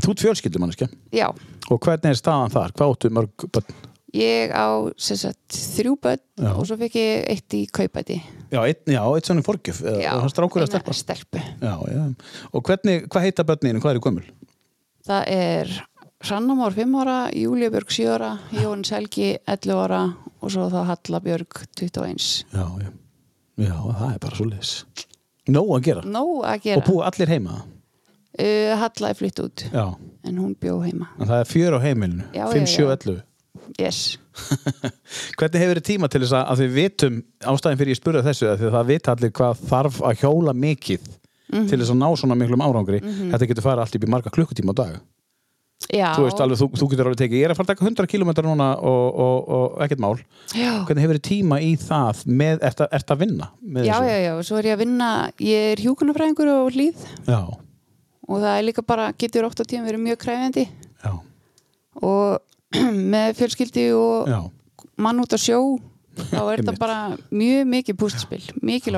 Þú 0.00 0.12
ert 0.14 0.22
fjölskyldumanniski. 0.24 0.86
já, 1.12 1.28
Og 1.68 1.80
hvernig 1.82 2.12
er 2.12 2.16
staðan 2.16 2.52
þar? 2.54 2.72
Hvað 2.76 2.92
áttu 2.94 3.10
mörg 3.12 3.46
börn? 3.52 3.74
ég 4.16 4.52
á 4.54 4.68
sagt, 4.96 5.52
þrjú 5.76 5.96
börn 6.00 6.20
Já. 6.40 6.52
og 6.56 6.62
svo 6.68 6.76
fekk 6.80 6.94
ég 6.96 7.24
eitt 7.34 7.56
í 7.58 7.64
kaupæti 7.68 8.20
Já, 8.52 8.60
eitt 8.64 9.26
svona 9.26 9.42
forgjöf. 9.42 9.80
já, 9.82 10.12
Það 10.20 10.30
strákur 10.32 10.62
að 10.62 10.70
stelpa. 10.70 10.92
stelpu 10.92 11.40
Já, 11.62 11.74
já. 11.90 12.04
Og 12.52 12.62
hvernig, 12.62 13.08
hvað 13.08 13.22
heita 13.26 13.44
börnin? 13.44 13.80
Hvað 13.82 13.90
er 13.94 14.00
í 14.00 14.04
gömul? 14.06 14.26
það 15.06 15.24
er 15.28 15.74
Rannamór 16.26 16.72
5 16.74 16.94
ára, 17.02 17.16
Júlia 17.36 17.68
Björg 17.70 17.90
7 17.92 18.06
ára 18.10 18.30
Jón 18.56 18.84
Selgi 18.88 19.36
11 19.46 19.76
ára 19.76 20.00
og 20.40 20.50
svo 20.50 20.68
þá 20.72 20.80
Halla 20.88 21.20
Björg 21.20 21.60
21 21.76 22.44
Já, 22.52 22.66
já. 22.82 22.90
Já, 23.56 23.74
það 23.98 24.10
er 24.14 24.18
bara 24.20 24.36
svo 24.36 24.46
leis. 24.50 24.72
Nóg 25.48 25.68
að 25.76 25.84
gera. 25.86 26.02
Nó 26.04 26.22
að 26.44 26.56
Og 26.56 26.62
gera 26.66 26.82
búa 26.86 27.06
allir 27.08 27.28
heima. 27.30 27.54
uh, 28.38 28.72
Halla 28.80 29.08
er 29.12 29.14
flytt 29.16 29.38
út 29.40 29.62
Já. 29.72 29.84
en 30.24 30.36
hún 30.38 30.56
bjó 30.60 30.80
heima 30.82 31.06
En 31.20 31.26
það 31.28 31.40
er 31.40 31.44
fjör 31.52 31.76
á 31.78 31.80
heimilinu. 31.80 32.24
Já, 32.34 32.46
5, 32.52 32.66
já, 32.66 32.66
7, 32.66 32.82
já. 32.82 32.92
11. 32.96 33.22
yes. 33.80 34.18
Hvernig 35.38 35.62
hefur 35.62 35.80
þið 35.80 35.86
tíma 35.90 36.08
til 36.12 36.22
þess 36.24 36.34
að, 36.36 36.44
að 36.52 36.62
þið 36.62 36.74
vitum 36.76 37.20
ástæðin 37.52 37.80
fyrir 37.82 37.92
ég 37.94 38.00
spurði 38.00 38.24
þessu? 38.26 38.48
Að 38.52 38.64
það 38.76 38.90
vita 38.92 39.14
allir 39.16 39.34
hvað 39.40 39.62
þarf 39.70 40.00
að 40.10 40.20
hjóla 40.24 40.56
mikið 40.66 41.12
Mhm. 41.46 41.68
til 41.70 41.76
þess 41.78 41.92
að 41.94 41.98
ná 42.00 42.08
svona 42.18 42.34
miklum 42.34 42.62
árangri. 42.64 42.98
Þetta 43.30 43.46
getur 43.46 43.62
fara 43.62 43.84
allt 43.84 43.94
í 43.94 44.08
marga 44.10 44.32
klukkutíma 44.34 44.72
á 44.74 44.76
dag. 44.80 44.94
Já, 45.94 46.08
þú 46.16 46.24
veist 46.24 46.40
alveg, 46.42 46.58
þú, 46.58 46.66
þú 46.80 46.86
getur 46.90 47.06
alveg 47.06 47.18
tekið 47.20 47.36
ég 47.38 47.44
er 47.46 47.52
að 47.52 47.58
fara 47.60 47.66
að 47.66 47.70
taka 47.76 47.84
100 47.86 48.06
km 48.10 48.30
núna 48.48 48.66
og, 48.80 49.04
og, 49.14 49.48
og 49.54 49.76
ekkert 49.84 50.00
mál. 50.02 50.16
Já. 50.56 50.72
hvernig 50.88 51.04
hefur 51.04 51.18
þið 51.20 51.24
tíma 51.28 51.58
í 51.62 51.68
það 51.78 52.22
með, 52.26 52.64
ert, 52.66 52.80
að, 52.82 52.88
ert 52.98 53.12
að 53.14 53.20
vinna 53.22 53.48
já, 53.84 53.98
já, 54.08 54.16
já, 54.24 54.32
svo 54.48 54.58
er 54.58 54.68
ég 54.72 54.74
að 54.74 54.82
vinna 54.82 55.10
ég 55.38 55.68
er 55.76 55.82
hjúkunarfræðingur 55.84 56.50
og 56.56 56.72
hlýð 56.74 57.04
já, 57.28 57.38
og 58.26 58.40
það 58.42 58.50
er 58.56 58.66
líka 58.66 58.82
bara, 58.88 59.06
getur 59.20 59.46
oft 59.46 59.60
á 59.62 59.64
tíma 59.68 59.86
verið 59.86 60.02
mjög 60.08 60.18
kræfjandi 60.24 60.64
já, 60.66 61.12
og 62.02 62.40
með 63.14 63.36
fjölskyldi 63.40 63.86
og 63.96 64.30
já, 64.30 64.38
mann 65.00 65.22
út 65.22 65.36
á 65.36 65.38
sjó 65.40 65.60
þá 66.16 66.40
er 66.40 66.62
þetta 66.62 66.76
bara 66.80 66.98
mjög 67.30 67.66
mikið 67.72 67.98
pústspil 68.00 68.42
mikið 68.64 68.96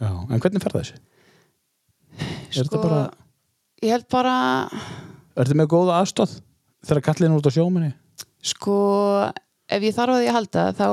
já 0.00 0.10
en 0.10 0.40
hvernig 0.40 0.64
fer 0.64 0.74
það 0.74 0.80
þessu? 0.80 1.02
Er 2.14 2.62
sko, 2.62 2.64
þetta 2.64 2.80
bara, 2.84 3.02
ég 3.82 3.94
held 3.94 4.08
bara 4.12 4.36
ertu 5.34 5.58
með 5.58 5.70
góða 5.74 5.98
aðstóð? 6.00 6.38
þegar 6.84 7.06
kallin 7.08 7.32
er 7.32 7.40
út 7.40 7.50
á 7.50 7.56
sjóminni? 7.56 7.92
sko 8.44 8.78
ef 9.68 9.84
ég 9.84 9.96
þarf 9.96 10.18
að 10.18 10.26
að 10.28 10.36
halda 10.38 10.66
þá 10.76 10.88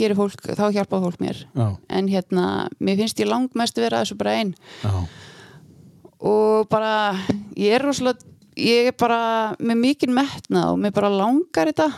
gerir 0.00 0.16
fólk, 0.16 0.44
þá 0.56 0.66
hjálpa 0.72 1.00
fólk 1.02 1.20
mér 1.20 1.42
Já, 1.44 1.66
en 1.90 2.08
hérna, 2.08 2.44
mér 2.80 3.00
finnst 3.02 3.20
ég 3.20 3.28
langmest 3.28 3.78
vera 3.80 4.02
þessu 4.04 4.16
bara 4.20 4.36
einn 4.38 4.54
já, 4.84 4.92
og 6.20 6.68
bara, 6.72 7.16
ég 7.58 7.74
er 7.76 7.84
rosalega 7.84 8.24
ég 8.60 8.90
er 8.90 8.96
bara 8.98 9.20
með 9.58 9.80
mikinn 9.84 10.14
metnað 10.16 10.74
og 10.74 10.82
mér 10.82 10.94
bara 10.96 11.12
langar 11.12 11.70
þetta. 11.72 11.88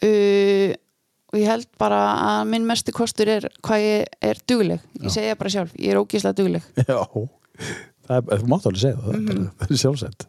Uh, 0.00 0.72
og 1.30 1.38
ég 1.38 1.46
held 1.50 1.68
bara 1.78 1.98
að 2.26 2.48
minn 2.50 2.64
mesti 2.66 2.94
kostur 2.94 3.28
er 3.30 3.46
hvað 3.62 3.84
ég 3.84 4.22
er 4.30 4.40
dugleg. 4.50 4.86
Ég 4.98 5.12
segja 5.14 5.38
bara 5.38 5.52
sjálf, 5.52 5.74
ég 5.78 5.92
er 5.92 6.00
ógíslega 6.00 6.36
dugleg. 6.40 6.64
Já. 6.88 6.98
Það 8.10 8.30
þú 8.40 8.46
mátt 8.50 8.64
alveg 8.66 8.82
segja 8.82 8.98
það, 8.98 9.10
það, 9.14 9.32
er, 9.32 9.42
það 9.60 9.72
er 9.74 9.80
sjálfsett. 9.84 10.24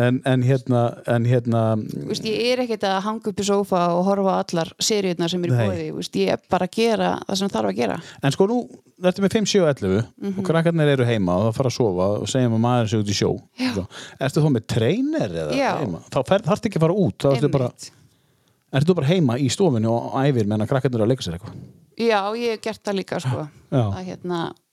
En, 0.00 0.20
en 0.30 0.44
hérna, 0.46 0.82
en 1.10 1.26
hérna, 1.28 1.62
Þú 1.90 2.04
veist, 2.08 2.28
ég 2.30 2.52
er 2.54 2.62
ekkert 2.64 2.86
að 2.88 3.00
hanga 3.04 3.28
upp 3.32 3.42
í 3.42 3.44
sófa 3.44 3.80
og 3.92 4.04
horfa 4.06 4.36
allar 4.40 4.70
seríurnar 4.80 5.32
sem 5.32 5.44
er 5.44 5.52
í 5.52 5.58
bóði 5.58 5.88
ég 6.22 6.32
er 6.32 6.40
bara 6.50 6.68
að 6.70 6.78
gera 6.78 7.10
það 7.26 7.40
sem 7.42 7.52
þarf 7.52 7.72
að 7.72 7.80
gera 7.82 7.98
en 8.24 8.36
sko 8.36 8.46
nú, 8.48 8.56
þetta 9.02 9.20
er 9.20 9.26
með 9.26 9.36
5, 9.36 9.50
7 9.52 9.60
og 9.60 9.68
11 9.74 10.30
og 10.30 10.40
krakkarnir 10.48 10.92
eru 10.94 11.08
heima 11.08 11.36
og 11.36 11.46
það 11.48 11.58
fara 11.58 11.72
að 11.72 11.76
sofa 11.76 12.08
og 12.22 12.30
segjum 12.32 12.56
að 12.56 12.64
maður 12.64 12.90
sé 12.92 13.02
út 13.02 13.12
í 13.12 13.18
sjó. 13.20 13.30
Ertu 14.20 14.44
þá 14.46 14.48
með 14.56 14.66
trainer 14.74 15.36
eða 15.44 15.58
Já. 15.58 15.70
heima? 15.82 16.02
Þá 16.08 16.18
þarftu 16.48 16.70
ekki 16.70 16.80
að 16.80 16.86
fara 16.86 16.98
út, 17.04 17.18
þá 17.20 17.28
ertu 17.34 17.52
bara, 17.52 17.70
ertu 18.80 18.96
bara 18.96 19.10
heima 19.10 19.36
í 19.40 19.50
stofinu 19.52 19.92
og 19.92 20.18
æfir 20.22 20.48
meðan 20.48 20.70
krakkarnir 20.70 21.00
eru 21.00 21.08
að 21.08 21.12
leika 21.14 21.26
sér 21.26 21.36
eitthvað. 21.38 21.60
Já, 22.00 22.20
ég 22.40 22.56
hef 22.56 22.64
gert 22.64 22.84
það 22.86 23.00
líka 23.02 23.20
sko. 23.20 23.46
Að 23.76 24.02
hérna 24.08 24.44
þú 24.54 24.69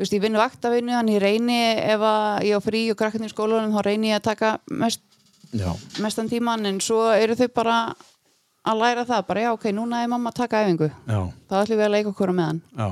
veist, 0.00 0.12
ég 0.12 0.22
vinnu 0.22 0.40
vaktavinnu 0.40 0.94
þannig 0.96 1.16
ég 1.16 1.22
reyni 1.24 1.60
ef 1.94 2.04
að 2.04 2.46
ég 2.48 2.58
á 2.58 2.60
frí 2.64 2.82
og 2.92 2.98
krakkarnir 3.00 3.30
í 3.30 3.34
skólanum 3.34 3.74
þá 3.76 3.80
reyni 3.86 4.12
ég 4.12 4.20
að 4.20 4.26
taka 4.28 4.52
mest, 4.68 5.02
mestan 6.04 6.30
tíman 6.30 6.68
en 6.68 6.80
svo 6.84 7.06
eru 7.14 7.36
þau 7.38 7.48
bara 7.56 7.78
að 8.66 8.82
læra 8.82 9.06
það 9.06 9.26
bara 9.28 9.44
já, 9.46 9.50
ok, 9.54 9.68
núna 9.74 10.02
er 10.02 10.10
mamma 10.10 10.32
að 10.32 10.40
taka 10.42 10.64
æfingu. 10.64 10.90
Já, 11.06 11.20
þá 11.48 11.56
ætlum 11.60 11.78
við 11.80 11.86
að 11.86 11.92
leika 11.94 12.12
okkur 12.12 12.32
á 12.32 12.38
meðan. 12.40 12.62
Já. 12.76 12.88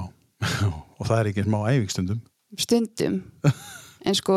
og 0.99 1.09
það 1.09 1.17
er 1.19 1.31
ekki 1.33 1.47
smá 1.49 1.59
æfingstundum. 1.73 2.21
stundum. 2.59 3.23
En 4.05 4.13
sko, 4.13 4.35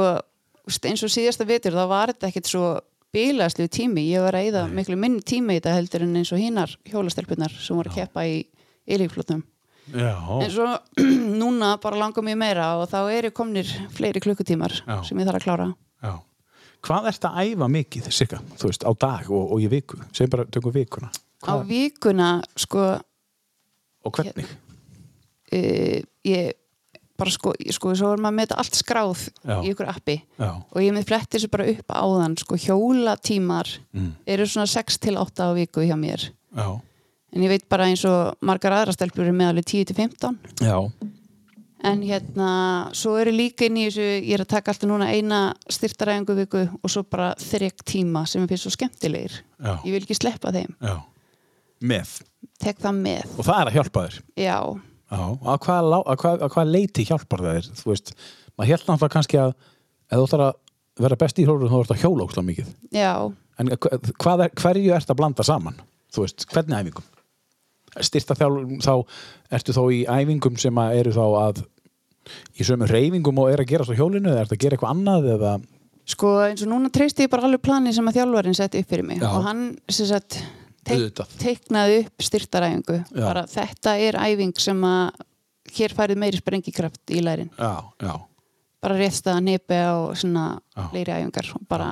eins 0.87 1.01
og 1.03 1.11
síðasta 1.11 1.43
vitur 1.43 1.75
þá 1.75 1.89
var 1.91 2.13
þetta 2.13 2.29
ekkert 2.29 2.47
svo 2.47 2.67
bílaslu 3.11 3.65
tími, 3.67 4.05
ég 4.07 4.23
var 4.23 4.37
að 4.39 4.45
eyða 4.47 4.61
miklu 4.71 4.95
minni 4.95 5.19
tími 5.19 5.57
í 5.57 5.59
þetta 5.59 5.73
heldur 5.75 6.05
en 6.05 6.13
eins 6.21 6.31
og 6.31 6.39
hinar 6.39 6.71
hjólastelpunar 6.87 7.51
sem 7.51 7.75
voru 7.75 7.91
að 7.91 7.97
keppa 7.97 8.23
í 8.23 8.37
ylíflutnum 8.87 9.41
Já. 9.93 10.15
en 10.43 10.51
svo 10.51 10.67
núna 11.41 11.77
bara 11.81 11.97
langar 12.01 12.23
mér 12.25 12.35
meira 12.39 12.65
og 12.81 12.89
þá 12.91 12.99
eru 13.15 13.31
komnir 13.31 13.69
fleiri 13.95 14.19
klukkutímar 14.23 14.73
Já. 14.83 15.01
sem 15.07 15.17
ég 15.19 15.27
þarf 15.29 15.39
að 15.39 15.45
klára 15.47 15.67
Já. 16.03 16.13
Hvað 16.87 17.07
ert 17.09 17.25
að 17.25 17.37
æfa 17.41 17.67
mikið, 17.73 18.09
cirka, 18.13 18.37
þú 18.59 18.69
veist, 18.69 18.83
á 18.85 18.91
dag 19.01 19.31
og, 19.33 19.51
og 19.55 19.63
í 19.63 19.67
viku? 19.71 19.97
Segjum 20.13 20.29
bara, 20.35 20.45
tökum 20.45 20.71
vikuna. 20.75 21.09
á 21.47 21.53
vikuna 21.65 22.27
sko 22.55 22.83
Og 24.05 24.13
hvernig? 24.13 24.45
uh, 25.53 25.99
ég 26.27 26.51
bara 27.17 27.31
sko, 27.33 27.53
ég- 27.57 27.73
sko 27.73 27.95
svo 27.97 28.11
er 28.13 28.21
maður 28.21 28.35
með 28.37 28.45
þetta 28.45 28.57
allt 28.61 28.77
skráð 28.77 29.21
í 29.65 29.71
ykkur 29.73 29.87
appi 29.89 30.19
Já. 30.37 30.51
og 30.69 30.77
ég 30.83 30.93
með 30.93 31.07
fletti 31.09 31.37
þessu 31.39 31.49
bara 31.49 31.65
upp 31.71 31.87
áðan 31.97 32.35
sko 32.37 32.55
hjólatímar 32.61 33.71
Mm. 33.95 34.11
eru 34.27 34.45
svona 34.45 34.67
6 34.69 34.99
til 35.01 35.17
8 35.17 35.49
á 35.49 35.53
viku 35.57 35.81
hjá 35.81 35.95
mér 35.97 36.29
Já. 36.55 36.79
En 37.37 37.43
ég 37.45 37.51
veit 37.53 37.67
bara 37.69 37.85
eins 37.91 38.01
og 38.09 38.33
margar 38.41 38.73
aðra 38.79 38.95
stelpur 38.97 39.27
eru 39.27 39.35
með 39.37 39.51
alveg 39.53 39.67
10 39.69 39.85
til 39.91 39.95
15 39.95 40.37
Já. 40.65 40.77
en 41.87 42.01
hérna 42.01 42.49
svo 42.97 43.13
eru 43.21 43.31
líka 43.35 43.67
inn 43.69 43.77
í 43.77 43.85
þessu 43.87 44.05
ég 44.25 44.33
er 44.33 44.43
að 44.43 44.49
taka 44.55 44.73
alltaf 44.73 44.89
núna 44.89 45.11
eina 45.13 45.41
styrtaræðingu 45.69 46.35
viku 46.41 46.63
og 46.81 46.89
svo 46.89 47.03
bara 47.05 47.29
þrek 47.37 47.85
tíma 47.85 48.25
sem 48.27 48.41
ég 48.41 48.49
finnst 48.49 48.65
svo 48.65 48.73
skemmtilegir 48.73 49.37
Já. 49.61 49.75
ég 49.85 49.91
vil 49.93 50.01
ekki 50.03 50.17
sleppa 50.17 50.51
þeim, 50.55 50.73
Já. 50.81 50.97
Með. 51.85 52.15
tek 52.59 52.79
það 52.81 52.95
með 53.05 53.33
Og 53.37 53.45
það 53.45 53.59
er 53.61 53.69
að 53.69 53.75
hjálpa 53.77 54.05
þér. 54.07 54.15
já, 54.41 54.57
Já. 55.07 55.19
Að 55.39 55.59
hvaða, 55.63 55.83
lá- 55.93 56.03
að 56.11 56.17
hvað, 56.23 56.41
að 56.43 56.49
hvaða 56.55 56.71
leiti 56.73 57.03
hjálpar 57.07 57.39
það 57.45 57.53
þér? 57.57 57.67
Þú 57.79 57.91
veist, 57.93 58.09
maður 58.57 58.69
hjálp 58.73 58.87
náttúrulega 58.89 59.13
kannski 59.13 59.37
að 59.39 59.51
ef 59.53 60.17
þú 60.17 60.25
ætlar 60.27 60.43
að 60.47 60.57
vera 61.05 61.15
best 61.21 61.37
í 61.39 61.45
hróður 61.45 61.69
þá 61.71 61.77
ert 61.83 61.93
að 61.93 62.01
hjóla 62.01 62.25
ókslega 62.25 62.47
mikið. 62.49 62.73
já 62.91 63.13
En 63.59 63.67
hva- 63.69 63.99
hvað 64.21 64.43
er, 64.43 64.49
hverju 64.57 64.91
ert 64.97 65.07
að 65.13 65.17
blanda 65.21 65.43
saman? 65.47 65.77
Þú 66.13 66.25
veist, 66.25 66.45
hvernig 66.51 66.75
æfingum? 66.81 67.05
Styrta 68.05 68.35
þjálfum, 68.37 68.77
þá 68.83 68.93
ertu 69.57 69.75
þá 69.75 69.81
í 69.93 70.03
æfingum 70.05 70.59
sem 70.61 70.83
að 70.83 70.99
eru 71.01 71.15
þá 71.15 71.25
að 71.41 71.63
í 72.59 72.67
sömu 72.67 72.87
reyfingum 72.89 73.41
og 73.41 73.51
er 73.51 73.63
að 73.63 73.71
gerast 73.71 73.93
á 73.93 73.97
hjólinu 73.97 74.31
eða 74.33 74.43
ertu 74.43 74.57
að 74.57 74.63
gera 74.63 74.77
eitthvað 74.77 74.93
annað 74.95 75.27
eða? 75.37 75.55
Sko 76.07 76.31
eins 76.45 76.63
og 76.63 76.71
núna 76.71 76.91
treysti 76.93 77.25
ég 77.25 77.31
bara 77.31 77.47
alveg 77.47 77.63
plani 77.63 77.91
sem 77.95 78.07
að 78.07 78.21
þjálfarinn 78.21 78.55
setti 78.55 78.81
upp 78.83 78.91
fyrir 78.91 79.07
mig. 79.07 79.19
Já. 79.23 79.27
og 79.31 79.43
hann 79.47 79.63
sem 79.91 80.07
sagt 80.07 80.39
teik, 80.87 81.21
teiknaði 81.41 81.97
upp 82.05 82.23
styrtaræðingu 82.27 82.97
Já. 83.03 83.25
bara 83.25 83.43
þetta 83.51 83.95
er 84.07 84.19
æfing 84.23 84.55
sem 84.63 84.85
að 84.87 85.25
hér 85.77 85.95
færið 85.97 86.21
meiri 86.23 86.39
sprengikraft 86.39 87.11
í 87.11 87.19
lærin. 87.23 87.51
Já, 87.59 87.83
já, 87.99 88.13
bara 88.83 88.99
réttstaða 89.01 89.43
nepi 89.43 89.81
og 89.91 90.15
svona 90.15 90.45
Já. 90.55 90.85
fleiri 90.93 91.17
æfingar. 91.17 91.51
Bara 91.67 91.89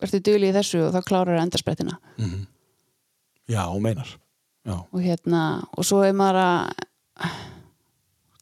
ertu 0.00 0.22
dugli 0.22 0.50
í 0.50 0.54
þessu 0.54 0.86
og 0.86 0.94
þá 0.94 1.00
klárar 1.04 1.36
það 1.36 1.44
endarsprettina 1.48 1.98
já, 3.50 3.64
og 3.66 3.80
meinar. 3.82 4.06
Já, 4.06 4.29
og 4.78 5.00
hérna 5.02 5.42
og 5.76 5.86
svo 5.86 6.02
er 6.06 6.14
maður 6.16 6.40
að 6.44 7.34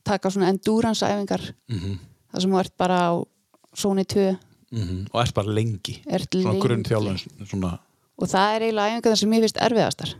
taka 0.09 0.31
svona 0.33 0.51
endurance 0.53 1.05
æfingar. 1.07 1.43
Mm 1.71 1.99
það 2.29 2.43
sem 2.45 2.53
þú 2.53 2.59
ert 2.61 2.75
bara 2.77 2.97
á 3.09 3.13
zóni 3.79 4.05
2 4.05 4.25
og 5.09 5.21
ert 5.23 5.35
bara 5.37 5.55
lengi. 5.57 5.95
Ert 6.05 6.29
svona 6.35 6.53
lengi. 6.53 6.63
grunn 6.67 6.83
þjálfun 6.85 7.47
svona, 7.49 7.71
og 8.21 8.29
það 8.29 8.55
er 8.57 8.65
eiginlega 8.67 8.99
æfingar 8.99 9.17
sem 9.17 9.33
ég 9.33 9.45
finnst 9.47 9.61
erfiðastar. 9.65 10.13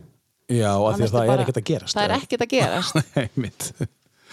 Já, 0.49 0.71
og 0.73 0.95
því 0.97 1.03
að 1.05 1.11
það 1.13 1.19
bara- 1.19 1.33
er 1.35 1.43
ekkert 1.45 1.59
að 1.61 1.67
gerast 1.69 1.95
það 1.97 2.07
er 2.07 2.15
ekkert 2.17 2.45
að 2.45 2.53
gerast. 2.55 2.95
Einmitt. 3.21 3.67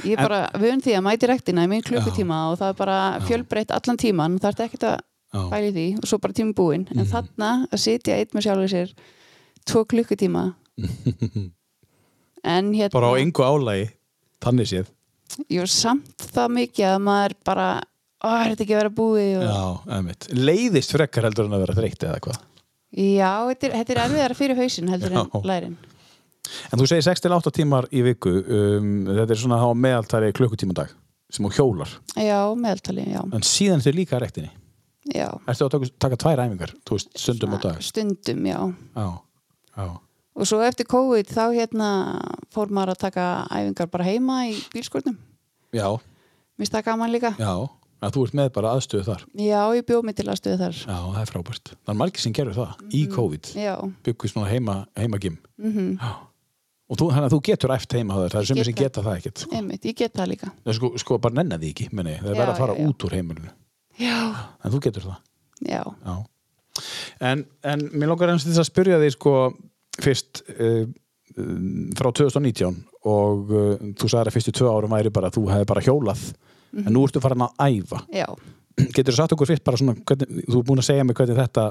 ég 0.05 0.15
er 0.17 0.23
bara 0.23 0.41
vön 0.57 0.81
því 0.81 0.95
að 0.97 1.05
mæti 1.05 1.29
rektina 1.29 1.67
í 1.67 1.69
minn 1.69 1.85
klukkutíma 1.85 2.39
og 2.53 2.57
það 2.63 2.73
er 2.73 2.79
bara 2.81 2.97
fjölbreytt 3.29 3.77
allan 3.77 4.01
tíman 4.01 4.39
það 4.41 4.55
er 4.61 4.67
ekkert 4.71 4.89
að 4.95 4.97
Já. 5.37 5.43
Bæli 5.51 5.71
því. 5.75 5.85
Og 6.01 6.07
svo 6.09 6.17
bara 6.23 6.33
tími 6.33 6.55
búinn. 6.57 6.85
En 6.97 7.05
þarna 7.05 7.67
að 7.69 7.81
sitja 7.83 8.15
eitt 8.17 8.33
með 8.33 8.47
sjálfur 8.47 8.71
sér 8.73 8.93
tvo 9.69 9.83
klukkutíma 9.85 10.45
en 12.47 12.73
hérna 12.77 12.95
bara 12.95 13.13
á 13.13 13.21
engu 13.21 13.45
álægi 13.47 13.89
þannig 14.45 14.71
séð. 14.71 14.93
Var 15.51 15.71
samt 15.73 16.27
það 16.33 16.53
mikið 16.61 16.89
að 16.93 16.99
maður 17.07 17.37
bara 17.47 17.69
er 18.27 18.53
þetta 18.53 18.65
ekki 18.65 18.77
að 18.77 18.83
vera 18.83 18.95
búið? 18.97 19.33
Og... 19.39 19.47
já, 19.47 19.97
einmitt. 19.99 20.29
leiðist 20.33 20.95
frekar 20.95 21.29
heldur 21.29 21.49
en 21.49 21.57
að 21.57 21.67
vera 21.67 21.79
þreytt 21.81 22.07
eða 22.07 22.23
hvað? 22.27 22.45
Já, 22.97 23.33
þetta 23.51 23.69
er, 23.69 23.75
þetta 23.81 23.93
er 23.93 24.03
erfiðara 24.05 24.39
fyrir 24.39 24.61
hausinn 24.61 24.93
heldur 24.93 25.17
Já. 25.17 25.23
en 25.25 25.49
lærin. 25.51 25.75
En 26.71 26.79
þú 26.79 26.87
segir 26.89 27.05
6-8 27.05 27.53
tímar 27.57 27.89
í 27.91 28.05
viku 28.07 28.31
um, 28.31 28.93
þetta 29.11 29.35
er 29.35 29.41
svona 29.41 29.59
á 29.59 29.69
meðaltari 29.75 30.31
klukkutíma 30.37 30.77
á 30.79 30.87
dag 30.87 30.95
sem 31.35 31.43
þú 31.43 31.51
hjólar. 31.59 31.91
Já, 32.15 32.39
meðaltali, 32.55 33.09
já, 33.11 33.21
en 33.35 33.45
síðan 33.45 33.83
er 33.83 33.99
líka 33.99 34.17
að 34.17 34.29
rektinni 34.29 34.53
já. 35.11 35.29
ertu 35.47 35.67
að 35.67 35.73
taka, 35.75 35.89
taka 36.07 36.19
tvær 36.23 36.43
æfingar, 36.45 36.73
þú 36.87 36.99
veist, 36.99 37.11
stundum 37.19 37.57
á 37.57 37.59
dag? 37.67 37.81
stundum, 37.83 38.47
já. 38.47 38.61
Já, 38.95 39.09
já, 39.77 39.89
og 40.37 40.49
svo 40.49 40.61
eftir 40.65 40.87
COVID 40.91 41.31
þá 41.33 41.43
hérna 41.57 41.89
fór 42.53 42.69
maður 42.75 42.95
að 42.95 43.03
taka 43.07 43.25
æfingar 43.51 43.89
bara 43.93 44.07
heima 44.07 44.43
í 44.51 44.55
bílskórnum 44.75 45.17
já, 45.75 45.89
Mér 46.57 46.71
það 46.73 46.87
gaman 46.91 47.13
líka. 47.13 47.35
já. 47.41 47.55
Að 47.97 48.13
þú 48.13 48.23
ert 48.27 48.35
með 48.37 48.49
bara 48.53 48.71
aðstöðu 48.77 49.05
þar. 49.07 49.23
Já, 49.41 49.61
ég 49.73 49.85
bjóð 49.89 50.03
mig 50.05 50.15
til 50.19 50.27
aðstöðu 50.29 50.59
þar. 50.61 50.79
já, 50.85 50.97
það 51.01 51.21
er 51.23 51.31
frábært, 51.31 51.71
það 51.73 51.93
er 51.93 51.97
margir 51.97 52.21
sem 52.21 52.33
gerur 52.37 52.57
það 52.57 52.83
í 52.93 53.01
COVID, 53.09 53.51
Já, 53.57 53.75
byggðu 54.05 54.31
svona 54.33 54.51
heima 54.53 54.75
heimagim 54.97 55.39
mm 55.57 56.01
og 56.87 56.99
þú, 57.01 57.07
að 57.19 57.33
þú 57.33 57.39
getur 57.49 57.73
eft 57.75 57.95
heima 57.97 58.15
þér, 58.15 58.31
það 58.31 58.41
er 58.41 58.47
sem 58.47 58.59
sem 58.61 58.67
það. 58.69 58.77
geta 58.79 59.03
það 59.03 59.17
ekkert 59.19 59.41
sko. 59.43 59.61
ég 59.89 59.97
get 59.99 60.13
það 60.15 60.29
líka. 60.31 60.51
Það 60.63 60.77
sko, 60.79 60.91
sko 61.03 61.19
bara 61.19 61.35
nennan 61.35 61.59
því 61.59 61.71
ekki, 61.73 61.87
meni, 61.91 62.13
það 62.21 62.29
er 62.31 62.37
verið 62.39 62.53
að 62.53 62.61
fara 62.61 62.77
já, 62.77 62.85
út 62.87 63.07
úr 63.09 63.17
heimilinu 63.17 63.51
Já, 63.99 64.19
en 64.63 64.75
þú 64.75 64.81
getur 64.85 65.07
það. 65.09 65.17
Já, 65.67 65.83
Já. 66.07 66.15
En, 67.27 67.43
en 67.65 67.81
mér 67.97 68.11
langar 68.13 68.31
eins 68.31 68.45
til 68.45 68.53
þess 68.53 68.63
að 68.63 68.69
spyrja 68.71 69.01
því 69.01 69.11
sko 69.17 69.33
fyrst 70.03 70.43
uh, 70.57 70.85
frá 71.97 72.11
2019 72.13 72.77
og 73.07 73.51
uh, 73.53 73.73
þú 73.99 74.11
sagðir 74.11 74.31
að 74.31 74.37
fyrstu 74.37 74.55
tvö 74.57 74.71
árum 74.73 74.95
væri 74.97 75.13
bara 75.15 75.31
að 75.31 75.39
þú 75.39 75.49
hefði 75.53 75.71
bara 75.73 75.85
hjólað 75.85 76.29
en 76.77 76.93
nú 76.93 77.03
ertu 77.07 77.23
farin 77.25 77.47
að 77.47 77.61
æfa 77.67 78.03
já. 78.13 78.27
getur 78.93 79.13
þú 79.13 79.19
sagt 79.19 79.37
okkur 79.37 79.53
fyrst 79.53 79.67
bara 79.67 79.81
svona 79.81 79.97
hvernig, 79.97 80.47
þú 80.47 80.61
er 80.61 80.67
búin 80.71 80.83
að 80.83 80.89
segja 80.91 81.07
mig 81.07 81.19
hvernig 81.19 81.39
þetta 81.39 81.67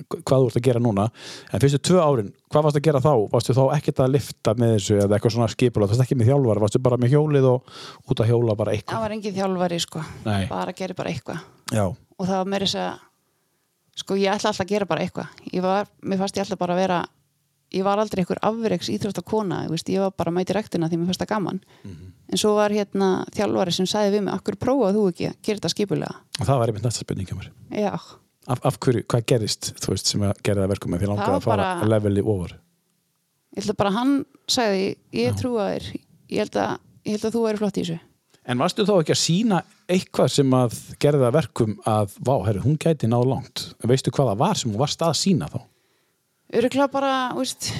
hvað 0.00 0.44
þú 0.44 0.48
ert 0.48 0.58
að 0.60 0.64
gera 0.64 0.80
núna 0.82 1.06
en 1.52 1.62
fyrstu 1.62 1.80
tvö 1.90 2.00
árin, 2.00 2.30
hvað 2.52 2.66
varst 2.66 2.78
að 2.80 2.86
gera 2.86 3.02
þá? 3.04 3.12
Varstu 3.32 3.56
þá 3.56 3.62
ekkert 3.76 4.02
að 4.04 4.12
lifta 4.14 4.54
með 4.56 4.74
þessu 4.76 4.96
eða 4.96 5.16
eitthvað 5.16 5.34
svona 5.34 5.48
skipulega, 5.52 5.90
varstu 5.90 6.06
ekki 6.06 6.18
með 6.20 6.30
þjálfar 6.30 6.62
varstu 6.64 6.82
bara 6.84 6.98
með 7.00 7.14
hjólið 7.16 7.48
og 7.50 7.74
út 8.06 8.22
að 8.22 8.32
hjóla 8.32 8.56
bara 8.56 8.72
Það 8.72 8.78
eitthvað 8.80 9.04
var 9.04 9.16
engin 9.16 9.36
þjálfari, 9.36 9.80
sko. 9.84 10.04
Nei. 10.24 10.42
Bara 10.50 10.76
gerði 10.78 10.98
bara 11.02 11.12
eitthvað. 11.12 11.44
Já, 11.76 11.84
Og 12.20 12.28
það 12.28 12.36
var 12.42 12.50
meira 12.52 12.66
þess 12.68 12.80
að, 12.80 13.04
sko, 14.02 14.16
ég 14.20 14.34
ætla 14.34 14.50
alltaf 14.52 14.66
að 14.66 14.72
gera 14.74 14.88
bara 14.90 15.04
eitthvað. 15.06 15.38
Ég 15.54 15.64
var, 15.64 15.88
mér 16.04 16.20
fannst 16.20 16.36
ég 16.36 16.44
alltaf 16.44 16.60
bara 16.60 16.76
að 16.76 16.82
vera, 16.82 16.98
ég 17.72 17.84
var 17.86 17.98
aldrei 18.02 18.22
einhver 18.24 18.40
afreiks 18.42 18.88
íþróttakona, 18.90 19.66
þú 19.66 19.74
veist, 19.74 19.88
ég 19.92 20.00
var 20.00 20.10
bara 20.16 20.30
að 20.30 20.38
mæti 20.40 20.54
rektina 20.56 20.88
því 20.90 20.98
mér 20.98 21.06
fannst 21.10 21.20
það 21.22 21.28
gaman. 21.34 21.60
en 22.30 22.38
svo 22.38 22.54
var 22.56 22.70
hérna 22.70 23.24
þjálfari 23.34 23.72
sem 23.72 23.86
sagði 23.86 24.16
við 24.18 24.22
mig 24.26 24.34
akkur 24.34 24.56
prófaðu 24.56 24.98
þú 24.98 25.08
ekki 25.12 25.26
að 25.30 25.36
gera 25.42 25.58
þetta 25.60 25.70
skipulega? 25.74 26.14
Og 26.40 26.46
það 26.46 26.58
var 26.58 26.68
einmitt 26.68 26.84
næsta 26.84 27.00
spurning 27.04 27.30
af, 28.48 28.58
af 28.64 28.78
hverju, 28.80 29.04
hvað 29.06 29.24
gerðist, 29.26 29.74
þú 29.80 29.88
veist, 29.94 30.06
sem 30.06 30.20
að 30.22 30.32
gera 30.42 30.62
það 30.64 30.68
verkum 30.74 30.90
með? 30.90 30.98
Því 31.00 31.06
Það 31.06 31.12
langaði 31.14 31.30
var 31.30 31.40
að 31.40 31.42
fara 31.44 31.62
bara- 31.62 31.80
að 31.84 31.88
leveli 31.88 32.22
over 32.22 32.50
ég 33.56 33.62
held 33.64 33.70
að 33.70 33.76
bara 33.76 33.90
hann 33.90 34.24
sagði 34.48 34.96
ég 35.12 35.34
trúa 35.38 35.66
þér. 35.74 35.86
Ég 36.30 36.38
held 36.38 36.56
að, 36.56 36.78
ég 37.04 37.10
held 37.16 37.24
að 37.24 37.34
þú 37.34 37.42
væri 37.46 37.58
flott 37.58 37.76
í 37.78 37.82
þessu. 37.82 38.00
En 38.46 38.58
varstu 38.58 38.84
þá 38.86 38.92
ekki 39.02 39.14
að 39.14 39.20
sína 39.20 39.62
eitthvað 39.90 40.30
sem 40.30 40.50
að 40.50 40.96
gerði 40.98 41.20
það 41.26 41.32
verkum 41.32 41.74
að, 41.86 42.14
vá, 42.24 42.34
herri, 42.46 42.60
hún 42.60 42.78
gæti 42.78 43.06
náð 43.10 43.26
langt. 43.26 43.74
Öruglega 46.54 46.88
bara, 46.92 47.12
veist 47.38 47.70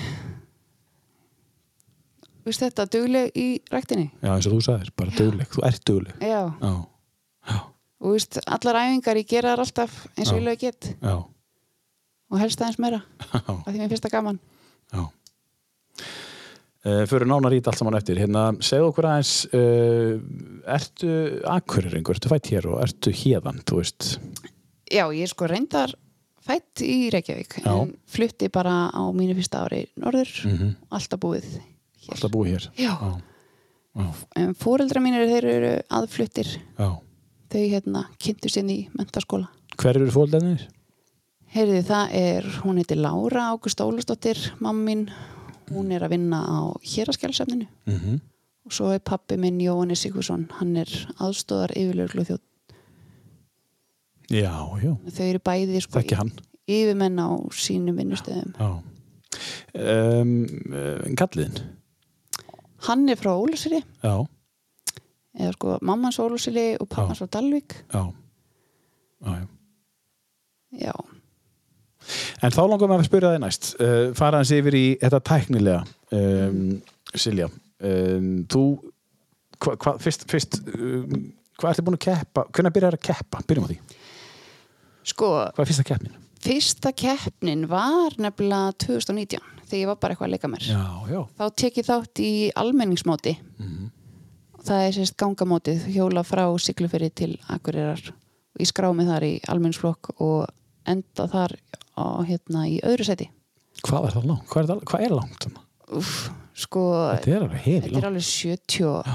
veist 2.47 2.63
þetta, 2.65 2.87
dugleg 2.91 3.35
í 3.39 3.47
ræktinni. 3.71 4.09
Já, 4.25 4.31
eins 4.35 4.49
og 4.49 4.57
þú 4.57 4.63
sagðir, 4.67 4.93
bara 4.99 5.15
dugleg, 5.19 5.51
þú 5.53 5.65
ert 5.69 5.85
dugleg. 5.91 6.17
já, 6.25 6.41
Já, 6.63 6.73
já, 7.51 7.59
og 8.01 8.15
veist, 8.17 8.39
allar 8.47 8.79
æfingar 8.85 9.21
ég 9.21 9.29
gera 9.29 9.53
þar 9.55 9.65
alltaf 9.67 9.99
eins 10.17 10.33
og 10.33 10.41
ég 10.41 10.47
lög 10.49 10.63
get. 10.65 10.91
Já, 11.03 11.15
og 12.31 12.39
helst 12.41 12.63
aðeins 12.63 12.81
meira, 12.83 13.03
af 13.35 13.67
því 13.69 13.79
mér 13.83 13.93
finnst 13.93 14.07
það 14.09 14.15
gaman. 14.17 14.41
Já. 14.95 15.03
Uh, 16.81 17.03
fyrir 17.05 17.29
nánar 17.29 17.53
ít 17.53 17.67
allt 17.69 17.77
saman 17.77 17.99
eftir. 17.99 18.17
Hérna, 18.17 18.47
segðu 18.65 18.87
okkur 18.89 19.05
aðeins, 19.11 19.33
uh, 19.53 20.15
ertu 20.73 21.11
akkurringur, 21.53 22.17
ertu 22.17 22.31
fætt 22.33 22.49
hér 22.55 22.71
og 22.73 22.79
ertu 22.87 23.13
hérðan, 23.13 23.61
þú 23.69 23.83
veist? 23.83 24.15
já, 24.91 25.05
ég 25.13 25.23
er 25.23 25.31
sko 25.31 25.47
reyndar 25.47 25.93
fætt 26.47 26.83
í 26.83 27.11
Reykjavík 27.13 27.59
Já. 27.65 27.73
en 27.83 27.95
flutti 28.07 28.49
bara 28.53 28.91
á 28.91 29.03
mínu 29.13 29.35
fyrsta 29.39 29.65
ári 29.67 29.87
norður, 29.97 30.31
Mm 30.45 30.75
alltaf 30.91 31.21
búið 31.21 31.45
hér. 31.45 32.13
Alltaf 32.15 32.31
búið 32.33 32.51
hér. 32.55 32.71
já, 32.77 32.95
Já, 33.97 34.07
en 34.37 34.55
fóreldra 34.55 35.01
mínir 35.03 35.27
þeir 35.29 35.45
eru 35.51 35.73
aðfluttir 35.91 36.47
já. 36.79 36.89
þau 37.51 37.65
hérna 37.71 38.05
kynntu 38.19 38.49
sinn 38.49 38.71
í 38.71 38.89
mentaskóla 38.97 39.49
Hver 39.77 39.97
eru 39.97 40.11
fólkdæðinir? 40.11 40.69
Heyrði, 41.51 41.83
það 41.83 42.13
er, 42.15 42.45
hún 42.63 42.77
heitir 42.79 42.97
Lára 43.03 43.49
Ágúst 43.51 43.81
Ólastóttir, 43.83 44.39
mamma 44.61 44.85
mín 44.87 45.09
hún 45.71 45.91
er 45.93 46.03
að 46.07 46.11
vinna 46.15 46.39
á 46.47 46.59
héraskjálsefninu 46.83 47.67
Mm 47.87 47.99
-hmm. 47.99 48.21
og 48.67 48.73
svo 48.73 48.93
er 48.95 48.99
pappi 49.01 49.37
minn 49.37 49.59
Jóhannes 49.61 49.99
Sigursson, 50.01 50.49
hann 50.61 50.77
er 50.77 50.87
aðstóðar 51.19 51.73
yfirlöglu 51.77 52.25
þjótt, 52.25 52.43
Já, 54.31 54.55
já, 54.79 54.95
þau 55.11 55.27
eru 55.27 55.43
bæði 55.43 55.83
sko, 55.83 56.03
yfirmenn 56.71 57.19
á 57.19 57.29
sínum 57.57 57.99
vinnustöðum. 57.99 58.55
Um, 59.75 60.35
kalliðin? 61.19 61.59
hann 62.87 63.09
er 63.13 63.19
frá 63.21 63.33
Ólasiri 63.37 63.81
Já, 64.03 64.15
eða 65.39 65.55
sko 65.57 65.79
mammans 65.87 66.19
Ólasiri 66.23 66.75
og 66.81 66.89
pappans 66.91 67.21
frá 67.21 67.31
Dalvík. 67.37 67.77
Já. 67.93 68.03
já, 69.27 69.41
já. 70.87 70.95
En 72.43 72.55
þá 72.55 72.63
langar 72.65 72.89
maður 72.89 73.05
að 73.05 73.11
spyrja 73.11 73.35
þig 73.35 73.43
næst. 73.45 73.69
Uh, 73.77 74.07
fara 74.17 74.41
hans 74.41 74.53
yfir 74.57 74.77
í 74.79 74.87
þetta 75.03 75.21
tæknilega 75.31 75.83
um, 76.17 76.81
Silja. 77.15 77.51
Um, 77.81 78.33
þú 78.51 78.65
hva, 79.61 79.77
hva, 79.77 79.95
fyrst, 80.01 80.27
fyrst 80.31 80.61
um, 80.73 81.31
hvað 81.61 81.73
ertu 81.75 81.85
búin 81.85 81.99
að 81.99 82.07
keppa 82.07 82.47
hvernig 82.49 82.75
byrjar 82.77 82.97
að 82.97 83.07
keppa, 83.11 83.43
byrjum 83.49 83.69
á 83.69 83.71
því 83.71 83.79
sko 85.13 85.31
hvað 85.57 85.71
fyrsta 85.71 85.85
keppnin? 85.91 86.15
fyrsta 86.41 86.93
keppnin 86.97 87.67
var 87.69 88.15
nefnilega 88.23 88.73
2019 88.87 89.43
þegar 89.71 89.81
ég 89.83 89.91
var 89.91 89.99
bara 90.03 90.15
eitthvað 90.15 90.29
að 90.29 90.35
leika 90.35 90.49
mér. 90.51 90.65
Já, 90.67 90.85
já. 91.13 91.21
Þá 91.39 91.45
tek 91.63 91.77
ég 91.79 91.87
þátt 91.87 92.23
í 92.25 92.31
almenningsmóti. 92.59 93.35
Það 94.67 94.83
er 94.87 94.97
sérst 94.97 95.17
gangamótið 95.21 95.85
hjóla 95.95 96.25
frá 96.27 96.43
Sigluferi 96.61 97.09
til 97.17 97.35
Akureyrar. 97.49 98.01
Og 98.57 98.61
ég 98.65 98.69
skrá 98.69 98.91
mig 98.97 99.07
þar 99.09 99.25
í 99.29 99.35
almenningsflokk 99.49 100.11
og 100.21 100.49
enda 100.91 101.27
þar 101.31 101.55
á, 101.97 102.05
hérna, 102.27 102.65
í 102.69 102.81
öðru 102.83 103.07
seti 103.07 103.29
Hvað 103.87 104.09
er 104.09 104.15
það 104.17 104.27
langt? 104.29 104.47
Hvað 104.51 104.63
er, 104.63 104.69
það, 104.73 104.81
hvað 104.91 105.05
er 105.07 105.15
langt? 105.17 105.47
Úf, 106.01 106.11
sko, 106.65 106.83
Þetta 107.15 107.31
er 107.37 107.45
alveg 107.47 107.63
þetta 107.69 108.01
er 108.01 108.09
alveg 108.11 108.27
70 108.27 108.89
og- 108.91 109.13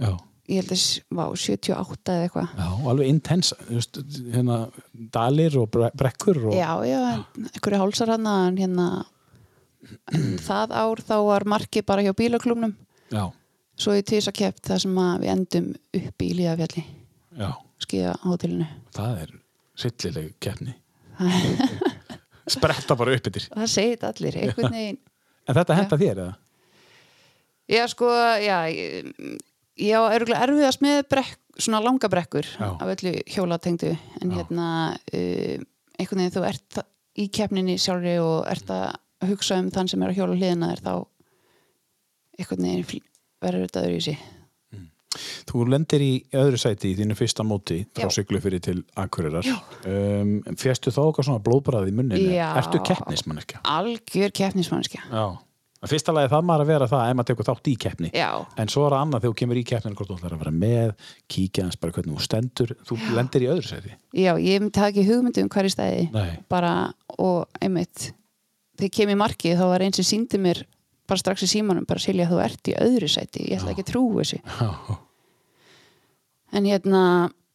Já, 0.00 0.10
ég 0.50 0.60
held 0.60 0.72
að, 0.74 0.84
vá, 1.16 1.24
78 1.40 2.12
eða 2.14 2.24
eitthvað. 2.26 2.48
Já, 2.60 2.68
alveg 2.92 3.08
intens 3.08 3.52
just, 3.72 4.00
hérna, 4.34 4.58
dalir 5.14 5.56
og 5.62 5.70
bre- 5.72 5.92
brekkur 5.96 6.40
og, 6.50 6.56
já, 6.58 6.68
já, 6.88 6.98
einhverju 7.54 7.80
hálsar 7.80 8.12
hann 8.14 8.28
en 8.32 8.58
hérna 8.60 8.88
en 10.12 10.26
það 10.48 10.74
ár 10.80 11.00
þá 11.04 11.14
var 11.28 11.44
markið 11.54 11.86
bara 11.88 12.04
hjá 12.04 12.12
bílaklúmnum 12.16 12.74
já, 13.12 13.24
svo 13.76 13.96
í 13.96 14.04
tísa 14.06 14.32
kepp 14.36 14.60
það 14.64 14.84
sem 14.84 15.00
við 15.22 15.32
endum 15.32 15.66
upp 16.00 16.24
í 16.24 16.30
Líðafjalli 16.38 16.84
skíða 17.84 18.14
hótelinu 18.24 18.68
það 18.96 19.18
er 19.24 19.32
sillileg 19.80 20.30
keppni. 20.44 20.76
Spretta 22.54 22.96
bara 22.98 23.14
upp 23.16 23.28
yfir 23.30 23.46
það 23.50 23.68
segir 23.72 23.96
þetta 23.96 24.10
allir, 24.12 24.36
einhvern 24.44 24.74
veginn. 24.76 24.98
En 25.48 25.56
þetta 25.58 25.76
henda 25.78 25.98
þér 26.00 26.20
eða? 26.24 26.34
Já, 27.74 27.84
sko, 27.88 28.08
já, 28.44 28.56
ég, 28.68 29.08
ég 29.80 29.94
á 29.98 30.02
örgulega 30.14 30.44
erfiðast 30.46 30.82
með 30.84 31.00
brekk, 31.10 31.38
svona 31.58 31.82
langa 31.84 32.10
brekkur 32.10 32.46
Já. 32.46 32.68
af 32.74 32.92
öllu 32.96 33.14
hjólatengdu 33.30 33.94
en 33.94 34.30
Já. 34.30 34.36
hérna 34.38 34.68
uh, 34.94 35.56
einhvern 35.98 36.22
veginn 36.24 36.36
þú 36.36 36.44
ert 36.50 36.84
í 37.14 37.28
keppninni 37.30 37.78
sjálfri 37.78 38.18
og 38.22 38.46
ert 38.50 38.70
að 38.74 39.28
hugsa 39.30 39.58
um 39.62 39.70
þann 39.74 39.90
sem 39.90 40.02
er 40.02 40.12
að 40.12 40.20
hjóla 40.20 40.38
hliðina 40.38 40.70
þér 40.72 40.84
þá 40.84 40.94
einhvern 42.38 42.66
veginn 42.68 43.04
verður 43.44 43.68
þetta 43.68 43.84
öðru 43.84 44.00
í 44.00 44.06
sig 44.10 44.24
Þú 45.46 45.60
lendir 45.70 46.02
í 46.02 46.12
öðru 46.34 46.58
sæti 46.58 46.90
í 46.90 46.96
þínu 46.98 47.14
fyrsta 47.14 47.44
móti 47.46 47.76
frá 47.94 48.08
Já. 48.08 48.14
Siglufyrir 48.16 48.62
til 48.64 48.80
Akureyrar 48.98 49.46
um, 49.46 50.32
Fjestu 50.58 50.90
þá 50.90 51.00
okkar 51.04 51.28
svona 51.28 51.42
blóðbræði 51.44 51.92
í 51.92 51.94
munninni? 51.94 52.32
Já. 52.34 52.48
Ertu 52.58 52.80
keppnismanneskja? 52.82 53.60
algjör 53.62 54.34
keppnismannskja 54.34 55.04
Já 55.06 55.26
Að 55.28 55.36
Fyrsta 55.90 56.14
lagi 56.16 56.30
það 56.32 56.46
maður 56.48 56.64
að 56.64 56.70
vera 56.72 56.88
það 56.90 57.04
ef 57.10 57.16
maður 57.18 57.28
tekur 57.30 57.48
þátt 57.48 57.70
í 57.70 57.74
keppni. 57.84 58.10
Já, 58.16 58.28
En 58.56 58.72
svo 58.72 58.84
er 58.86 58.94
það 58.94 59.04
annað 59.04 59.24
þegar 59.24 59.34
þú 59.34 59.38
kemur 59.40 59.60
í 59.60 59.64
keppninu 59.70 59.98
hvort 59.98 60.10
þú 60.10 60.18
ætlar 60.18 60.36
að 60.36 60.42
vera 60.44 60.54
með, 60.64 60.92
kíkja 61.34 61.64
hans 61.66 61.80
bara 61.80 61.96
hvernig 61.96 62.16
þú 62.16 62.26
stendur. 62.28 62.74
Þú 62.88 62.98
lendir 63.16 63.44
í 63.44 63.50
öðru 63.52 63.68
sæti. 63.68 63.94
Já, 64.16 64.32
ég 64.40 64.68
hafa 64.68 64.90
ekki 64.90 65.06
hugmyndi 65.08 65.44
um 65.44 65.50
hverju 65.52 65.74
stæði. 65.74 66.06
Nei, 66.14 66.30
bara, 66.52 66.74
og 67.18 67.60
einmitt 67.60 68.10
þegar 68.78 68.88
ég 68.88 68.96
kem 68.96 69.12
í 69.14 69.18
markið 69.20 69.60
þá 69.60 69.66
var 69.70 69.84
einn 69.86 69.94
sem 69.94 70.08
síndi 70.08 70.40
mér 70.42 70.64
bara 71.04 71.20
strax 71.20 71.44
í 71.44 71.50
símanum, 71.52 71.84
bara 71.86 72.00
Silja 72.00 72.26
þú 72.30 72.40
ert 72.40 72.70
í 72.72 72.76
öðru 72.80 73.08
sæti, 73.12 73.44
ég 73.50 73.60
ætla 73.60 73.74
ekki 73.74 73.84
að 73.84 73.90
trúa 73.92 74.22
þessu. 74.22 74.40
Já, 74.40 74.98
en 76.54 76.68
hérna 76.70 77.02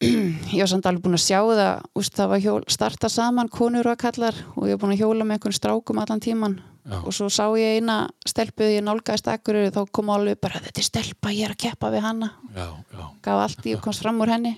ég 0.54 0.62
var 0.62 0.70
samt 0.70 0.86
alveg 0.88 1.02
búin 1.04 1.18
að 1.18 1.24
sjá 1.26 1.40
það 1.44 1.82
úst, 1.98 2.14
það 2.16 2.30
var 2.32 2.42
hjól, 2.44 2.60
starta 2.72 3.10
saman 3.12 3.50
konur 3.52 3.90
og 3.90 3.98
kallar 4.00 4.36
og 4.54 4.68
ég 4.70 4.76
var 4.78 4.84
búin 4.84 4.94
að 4.94 5.02
hjóla 5.02 5.26
með 5.26 5.36
einhvern 5.36 5.56
strákum 5.58 6.00
allan 6.00 6.22
tíman 6.24 6.54
Já. 6.80 6.96
og 7.04 7.12
svo 7.12 7.26
sá 7.28 7.44
ég 7.60 7.80
eina 7.80 7.96
stelpuð 8.26 8.70
ég 8.72 8.84
nálgæðist 8.86 9.28
akkur 9.28 9.58
þá 9.74 9.82
kom 9.92 10.08
alveg 10.14 10.38
bara 10.40 10.62
þetta 10.64 10.80
er 10.80 10.86
stelpa, 10.86 11.32
ég 11.34 11.44
er 11.48 11.52
að 11.52 11.60
keppa 11.66 11.90
við 11.92 12.06
hana. 12.06 12.30
Já, 12.56 12.68
já. 12.72 13.02
Gaf 13.26 13.42
allt 13.44 13.68
í 13.68 13.74
og 13.76 13.82
komst 13.84 14.00
fram 14.04 14.22
úr 14.24 14.32
henni. 14.32 14.54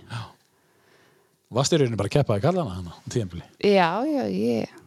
Rauninu 1.52 1.98
bara 2.00 2.08
að 2.08 2.16
keppa 2.16 2.36
að 2.38 2.44
kalla 2.46 2.64
hana 2.64 2.78
hana 2.78 2.94
á 2.96 2.98
tíðanbili? 3.12 3.44
já, 3.60 3.90
já, 4.08 4.22
ég, 4.30 4.78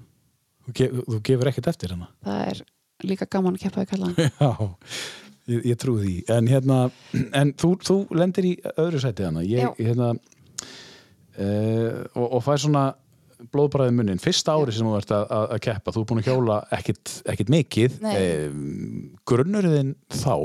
Þú, 0.65 0.71
ge 0.73 0.87
þú 0.95 1.19
gefur 1.27 1.49
ekkert 1.51 1.67
eftir 1.69 1.93
hana 1.93 2.07
það 2.25 2.39
er 2.49 2.61
líka 3.05 3.27
gaman 3.29 3.57
að 3.57 3.65
keppa 3.67 3.83
við 3.83 3.91
kalla 3.91 4.09
hana 4.09 4.15
Já, 5.45 5.53
ég, 5.53 5.65
ég 5.69 5.77
trú 5.77 5.99
því. 6.01 6.15
En 6.33 6.47
hérna, 6.49 6.77
en 7.37 7.51
þú, 7.53 7.75
þú 7.85 7.97
lendir 8.17 8.47
í 8.49 8.53
öðru 8.81 9.01
sæti 9.03 9.27
hana 9.27 9.43
ég, 9.45 9.77
hérna 9.77 10.15
uh, 11.37 12.01
og, 12.15 12.25
og 12.25 12.41
fær 12.47 12.63
svona 12.63 12.87
blóðbræði 13.53 13.95
munnin, 13.97 14.21
fyrsta 14.21 14.55
ári 14.55 14.73
sem 14.75 14.87
þú 14.87 14.95
ert 14.99 15.11
að, 15.15 15.25
að, 15.37 15.47
að 15.55 15.61
keppa, 15.67 15.93
þú 15.95 16.01
er 16.01 16.07
búin 16.09 16.21
að 16.21 16.29
hjóla 16.29 16.59
ekkit, 16.77 17.13
ekkit 17.33 17.51
mikið. 17.53 17.99
Um, 18.11 18.63
grunnurinn 19.27 19.93
þá 20.13 20.35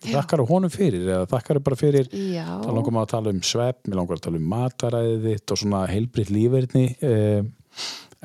þakkar 0.00 0.42
á 0.42 0.50
honum 0.50 0.72
fyrir, 0.72 1.04
eða 1.04 1.28
þakkar 1.28 1.60
bara 1.64 1.78
fyrir 1.78 2.08
já, 2.08 2.46
þá 2.46 2.70
langar 2.72 2.94
maður 2.96 3.06
að 3.06 3.12
tala 3.12 3.34
um 3.34 3.40
svepp 3.44 3.82
mér 3.84 3.98
langar 4.00 4.16
að 4.16 4.24
tala 4.26 4.40
um 4.40 4.46
mataræðið 4.48 5.26
þitt 5.26 5.52
og 5.52 5.60
svona 5.60 5.80
heilbritt 5.90 6.32
lífverðni 6.32 6.84
um, 7.04 7.50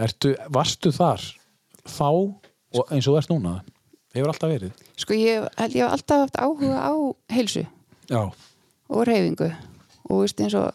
ertu, 0.07 0.31
varstu 0.55 0.93
þar 0.95 1.25
þá 1.83 2.09
og 2.09 2.93
eins 2.95 3.07
og 3.07 3.11
þú 3.11 3.17
ert 3.19 3.33
núna? 3.33 3.55
Hefur 4.15 4.31
alltaf 4.31 4.53
verið? 4.53 4.83
Sko 4.95 5.17
ég 5.19 5.43
hef 5.59 5.75
alltaf 5.83 6.23
haft 6.23 6.39
áhuga 6.39 6.79
á 6.79 6.93
heilsu. 7.35 7.65
Já, 8.07 8.21
og 8.87 9.07
reyfingu 9.09 9.49
og 10.05 10.21
veist 10.21 10.39
eins 10.39 10.55
og 10.55 10.71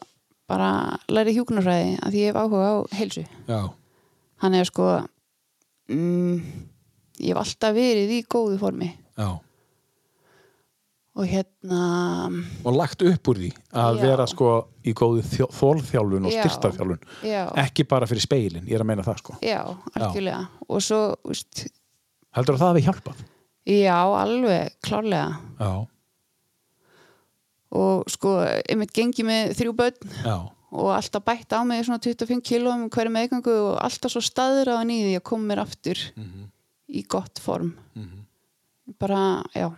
bara 0.51 0.71
læri 1.13 1.37
hjúknarfræði 1.37 1.93
að 2.03 2.15
því 2.15 2.25
ég 2.25 2.33
hef 2.33 2.41
áhuga 2.41 2.67
á 2.67 2.77
heilsu. 2.99 3.23
Já, 3.49 3.61
hann 4.43 4.57
er 4.59 4.67
sko 4.69 4.89
mm, 5.91 6.41
ég 7.21 7.31
hef 7.33 7.41
alltaf 7.45 7.77
verið 7.77 8.17
í 8.19 8.25
góðu 8.27 8.59
formi. 8.61 8.91
Já. 9.21 9.31
Og 11.21 11.27
hérna 11.27 11.81
og 12.65 12.77
lagt 12.79 13.03
upp 13.05 13.29
úr 13.33 13.41
því 13.43 13.51
að 13.77 13.99
Já. 13.99 14.03
vera 14.05 14.27
sko 14.31 14.51
í 14.87 14.95
góði 14.97 15.25
þólþjálfun 15.27 16.29
og 16.29 16.33
Já. 16.33 16.39
styrtarþjálfun 16.45 17.01
já, 17.27 17.41
ekki 17.65 17.85
bara 17.91 18.07
fyrir 18.09 18.23
speilin, 18.25 18.69
ég 18.71 18.79
er 18.79 18.85
að 18.85 18.89
meina 18.93 19.05
það 19.05 19.19
sko. 19.21 19.37
Já, 19.45 19.59
algjörlega. 19.99 20.45
Og 20.71 20.85
svo, 20.87 21.01
veist, 21.27 21.67
heldur 22.39 22.57
að 22.57 22.63
það 22.63 22.73
hafi 22.73 22.85
hjálpað? 22.87 23.25
Já, 23.71 23.99
alveg 24.23 24.79
klárlega. 24.87 25.35
Já, 25.59 25.73
og 27.71 28.09
sko, 28.11 28.37
einmitt 28.69 28.95
gengi 28.97 29.27
með 29.27 29.53
þrjú 29.59 29.75
börn 29.79 30.15
já, 30.25 30.37
og 30.71 30.89
alltaf 30.95 31.25
bætt 31.27 31.55
á 31.55 31.61
mig 31.67 31.85
svona 31.87 32.03
25 32.03 32.43
kílóum 32.47 32.89
hverju 32.91 33.13
meðgangu 33.15 33.55
og 33.73 33.77
alltaf 33.83 34.15
svo 34.15 34.23
staður 34.25 34.73
á 34.75 34.83
því 34.83 35.17
að 35.19 35.27
koma 35.31 35.51
mér 35.53 35.63
aftur 35.65 36.03
í 36.91 37.05
gott 37.07 37.39
form. 37.43 37.73
Bara, 38.99 39.43
já. 39.55 39.69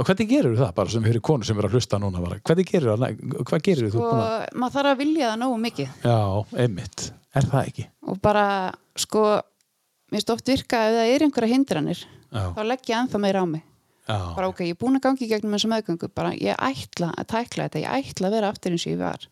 Og 0.00 0.06
hvernig 0.08 0.28
gerir 0.30 0.54
það 0.56 0.70
bara 0.76 0.88
sem 0.92 1.04
fyrir 1.04 1.20
konu 1.20 1.44
sem 1.44 1.58
er 1.60 1.66
að 1.68 1.74
hlusta 1.76 1.98
núna 2.00 2.22
bara, 2.24 2.38
hvernig 2.40 2.68
gerir 2.70 2.94
það, 2.94 3.18
hvað 3.44 3.66
þú 3.92 4.00
og 4.00 4.06
búin 4.06 4.22
að, 4.22 4.46
Sko, 4.46 4.60
maður 4.62 4.76
þarf 4.78 4.92
að 4.92 5.02
vilja 5.02 5.26
það 5.32 5.42
nógu 5.42 5.58
mikið. 5.66 5.98
Já, 6.08 6.16
einmitt. 6.64 7.10
Er 7.32 7.48
það 7.48 7.68
ekki? 7.68 7.84
og 8.12 8.18
bara, 8.20 8.46
sko 8.98 9.24
mér 10.12 10.32
oft 10.34 10.48
virka 10.52 10.80
ef 10.88 10.96
það 10.98 11.10
er 11.14 11.24
einhverja 11.26 11.54
hindranir 11.54 12.00
Já, 12.32 12.44
þá 12.56 12.62
legg 12.68 12.88
ég 12.90 12.98
ennþá 12.98 13.20
meira 13.22 13.44
á 13.44 13.46
mig 13.48 13.62
já, 14.08 14.18
bara 14.36 14.48
ok, 14.50 14.62
ég 14.66 14.74
er 14.74 14.80
búin 14.80 14.98
að 14.98 15.04
gangi 15.06 15.28
gegnum 15.30 15.56
þessa 15.56 15.70
meðgöngu 15.72 16.10
bara 16.14 16.32
ég 16.36 16.58
ætla 16.58 17.10
að 17.16 17.28
tækla 17.32 17.66
þetta, 17.68 17.82
ég 17.84 18.12
ætla 18.12 18.28
að 18.28 18.36
vera 18.36 18.52
aftur 18.52 18.74
eins 18.74 18.86
og 18.86 18.94
ég 18.94 19.02
var. 19.02 19.26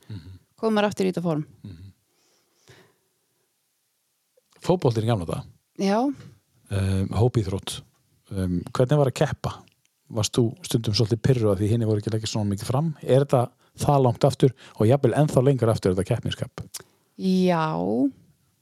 Koma 0.61 0.77
mér 0.77 0.91
aftur 0.91 1.09
í 1.09 1.13
þetta 1.13 1.25
form. 1.25 1.47
Fótboltinn 4.61 5.07
í 5.07 5.11
gamla 5.11 5.29
það 5.29 5.47
já, 5.81 5.99
um, 6.05 7.07
hópíþrótt 7.17 7.79
um, 8.35 8.59
hvernig 8.77 9.01
var 9.01 9.11
að 9.11 9.19
keppa? 9.23 9.55
Varst 10.11 10.35
þú 10.37 10.51
stundum 10.67 10.97
svolítið 10.99 11.23
pyrru 11.25 11.51
að 11.53 11.63
því 11.63 11.71
hinni 11.71 11.89
voru 11.89 12.03
ekki 12.03 12.11
að 12.11 12.19
leggja 12.19 12.33
svona 12.33 12.51
mikið 12.51 12.69
fram? 12.69 12.93
Er 13.07 13.25
þetta 13.25 13.47
það 13.81 14.05
langt 14.05 14.27
aftur 14.27 14.55
og 14.77 14.89
jafnvel 14.91 15.15
ennþá 15.17 15.45
lengur 15.47 15.73
aftur 15.73 15.95
þetta 15.95 16.09
keppniskap? 16.11 16.65
já 17.21 17.65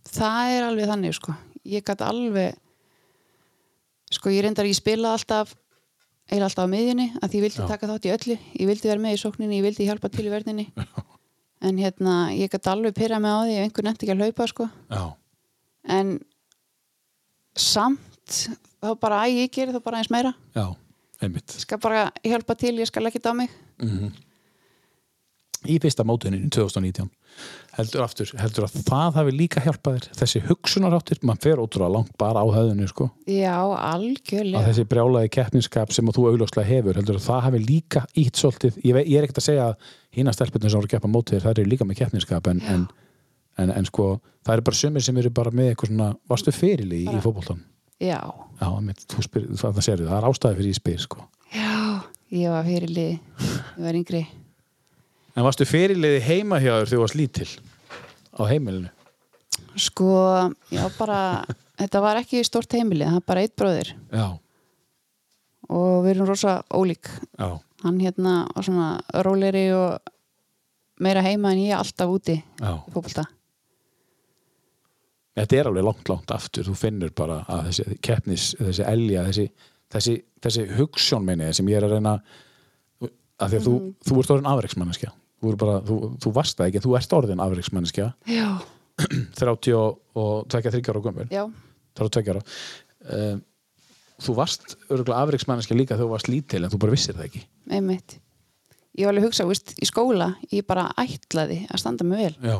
það 0.08 0.52
er 0.56 0.66
alveg 0.66 0.90
þannig 0.90 1.14
sko. 1.16 1.34
Ég 1.68 1.84
gæti 1.86 2.06
alveg 2.06 2.56
sko 4.14 4.32
ég 4.32 4.44
reyndar, 4.44 4.68
ég 4.68 4.78
spila 4.78 5.12
alltaf 5.14 5.54
eða 6.28 6.48
alltaf 6.48 6.68
á 6.68 6.72
miðjunni 6.72 7.06
að 7.22 7.36
ég 7.38 7.44
vildi 7.46 7.62
Já. 7.62 7.68
taka 7.70 7.88
þátt 7.90 8.08
í 8.08 8.12
öllu. 8.14 8.36
Ég 8.60 8.68
vildi 8.68 8.90
vera 8.90 9.02
með 9.02 9.16
í 9.16 9.20
sókninni, 9.22 9.58
ég 9.60 9.66
vildi 9.68 9.86
hjálpa 9.88 10.10
til 10.12 10.26
í 10.28 10.32
verðinni 10.32 10.66
en 11.68 11.78
hérna, 11.82 12.16
ég 12.36 12.50
gæti 12.52 12.70
alveg 12.70 12.94
pyrra 12.94 13.18
mig 13.22 13.32
á 13.34 13.40
því 13.42 13.54
ef 13.56 13.64
einhver 13.66 13.86
nefndi 13.88 14.06
ekki 14.06 14.14
að 14.14 14.22
hlaupa 14.22 14.46
sko. 14.50 14.68
Já, 14.92 15.02
en 15.98 16.12
samt 17.58 18.36
þá 18.78 18.92
bara 19.00 19.24
að 19.24 19.40
ég 19.40 19.50
geri 19.56 19.74
það 19.74 19.84
bara 19.88 20.02
eins 20.02 20.12
meira. 20.14 20.34
Já, 20.54 20.66
einmitt. 21.24 21.56
Ég 21.56 21.64
skal 21.64 21.80
bara 21.82 22.04
hjálpa 22.22 22.54
til, 22.60 22.76
ég 22.78 22.90
skal 22.90 23.02
leggja 23.06 23.18
þetta 23.18 23.34
á 23.34 23.40
mig 23.40 23.56
Í 25.66 25.80
fyrsta 25.82 26.04
mótuninu 26.06 26.46
2019 26.54 27.08
heldur 27.78 28.02
aftur, 28.02 28.30
heldur 28.38 28.66
að 28.66 28.76
það 28.86 29.16
hafi 29.16 29.32
líka 29.34 29.62
hjálpað 29.62 29.96
þér. 29.96 30.06
Þessi 30.18 30.40
hugsunaráttir, 30.48 31.20
mann 31.26 31.40
fer 31.42 31.60
ótrúlega 31.62 31.94
langt 31.94 32.12
bara 32.18 32.42
á 32.42 32.46
höfðinu 32.46 32.88
sko, 32.90 33.08
já, 33.30 33.54
að 33.54 33.74
algjörlega 33.88 34.64
þessi 34.68 34.86
brjálaði 34.90 35.30
keppniskap 35.34 35.94
sem 35.94 36.10
að 36.10 36.18
þú 36.18 36.26
augljóslega 36.32 36.68
hefur, 36.68 36.98
heldur 36.98 37.18
að 37.18 37.26
það 37.28 37.44
hafi 37.46 37.60
líka 37.64 38.04
ítt 38.18 38.40
svolítið, 38.40 38.80
ég, 38.86 38.98
ég 39.04 39.20
er 39.20 39.26
ekkert 39.28 39.42
að 39.42 39.46
segja 39.48 39.68
að 39.68 39.92
hína 40.18 40.34
stelpunir 40.34 40.72
sem 40.72 40.80
voru 40.80 40.90
að 40.90 40.94
keppa 40.96 41.12
mótið 41.12 41.44
það 41.44 41.54
eru 41.54 41.72
líka 41.72 41.86
með 41.86 42.00
keppniskap 42.02 42.50
en, 42.50 42.64
en, 42.74 42.88
en, 43.62 43.72
en 43.78 43.88
sko 43.88 44.08
það 44.46 44.54
eru 44.56 44.66
bara 44.70 44.80
sumir 44.80 45.06
sem 45.06 45.22
eru 45.22 45.32
bara 45.34 45.54
með 45.54 45.72
eitthvað 45.72 45.92
svona 45.92 46.10
varstu 46.32 46.54
ferili 46.54 47.04
í, 47.04 47.06
í 47.12 47.22
fótboltan 47.22 47.62
já, 48.02 48.18
Já, 48.58 48.68
þú 49.14 49.26
spyr, 49.26 49.48
það, 49.54 49.78
það 49.78 50.04
það 50.08 50.18
er 50.18 50.28
ástæði 50.32 50.60
fyrir 50.60 50.72
ég 50.72 50.80
spyr 50.80 51.06
sko. 51.06 51.24
já, 51.54 51.78
ég 52.34 52.54
var 52.54 52.66
fyrirlið 52.66 53.14
ég 53.14 53.86
var 53.86 54.00
yngri 54.02 54.26
En 55.38 55.46
varstu 55.46 55.66
feriliði 55.68 56.18
heima 56.26 56.58
hjá 56.58 56.72
þér 56.72 56.88
þegar 56.88 56.94
þú 56.94 57.02
varst 57.04 57.18
lítil 57.18 57.50
á 58.34 58.42
heimilinu? 58.50 58.90
sko, 59.78 60.10
já 60.74 60.84
bara 60.98 61.44
þetta 61.80 62.02
var 62.02 62.20
ekki 62.22 62.42
stórt 62.46 62.74
heimili, 62.74 63.06
það 63.06 63.20
er 63.20 63.26
bara 63.30 63.44
eitt 63.44 63.56
bróðir. 63.58 63.94
Já, 64.10 64.26
og 65.68 66.04
við 66.04 66.14
erum 66.14 66.30
rosa 66.30 66.58
ólík. 66.74 67.10
Já, 67.38 67.58
hann 67.84 68.00
hérna 68.02 68.36
var 68.54 68.66
svona 68.66 68.88
róleri 69.26 69.68
og 69.76 70.14
meira 70.98 71.22
heima 71.22 71.54
en 71.54 71.62
ég 71.62 71.78
alltaf 71.78 72.10
úti 72.10 72.38
fótbolta. 72.58 73.28
Þetta 75.38 75.54
er 75.54 75.68
alveg 75.70 75.84
langt, 75.86 76.08
langt 76.10 76.32
aftur. 76.34 76.66
Þú 76.66 76.72
finnur 76.74 77.12
bara 77.14 77.44
að 77.46 77.68
þessi 77.68 77.98
keppnis, 78.02 78.48
þessi 78.58 78.82
elja, 78.90 79.22
þessi, 79.28 79.44
þessi, 79.94 80.14
þessi 80.42 80.64
hugssjón 80.74 81.28
meini 81.28 81.52
sem 81.54 81.68
ég 81.70 81.78
er 81.78 81.86
að 81.86 81.94
reyna 81.94 82.16
að 83.38 83.52
því 83.52 83.60
að 83.60 83.68
þú, 83.68 83.74
þú 84.02 84.16
ert 84.18 84.32
orðin 84.34 84.50
afreiksmanneskja. 84.50 85.12
Þú, 85.38 85.52
bara, 85.60 85.76
þú, 85.86 85.96
þú 86.18 86.30
varst 86.34 86.58
það 86.58 86.70
ekki, 86.72 86.80
þú 86.82 86.94
ert 86.98 87.12
orðin 87.14 87.42
afreiksmanneskja 87.44 88.06
já, 88.26 88.48
30 89.38 89.76
og, 89.78 89.98
og 90.18 90.48
23 90.50 90.80
ára 90.90 91.26
já, 91.30 91.44
32 92.00 92.32
ára. 92.34 92.42
Um, 93.08 93.42
þú 94.18 94.34
varst 94.34 94.74
örgulega 94.90 95.20
afreiksmanneskja 95.22 95.76
líka 95.78 95.94
þegar 95.94 96.08
þú 96.08 96.14
varst 96.16 96.30
lítil 96.32 96.64
en 96.64 96.72
þú 96.72 96.80
bara 96.82 96.94
vissir 96.96 97.14
það 97.14 97.28
ekki. 97.28 97.44
einmitt 97.70 98.16
ég 98.98 99.06
var 99.06 99.12
alveg 99.14 99.22
að 99.22 99.28
hugsa, 99.28 99.46
veist, 99.46 99.74
í 99.78 99.86
skóla 99.86 100.32
ég 100.50 100.66
bara 100.66 100.88
ætlaði 100.98 101.60
að 101.70 101.82
standa 101.84 102.06
mig 102.08 102.24
vel 102.24 102.50
Já. 102.50 102.58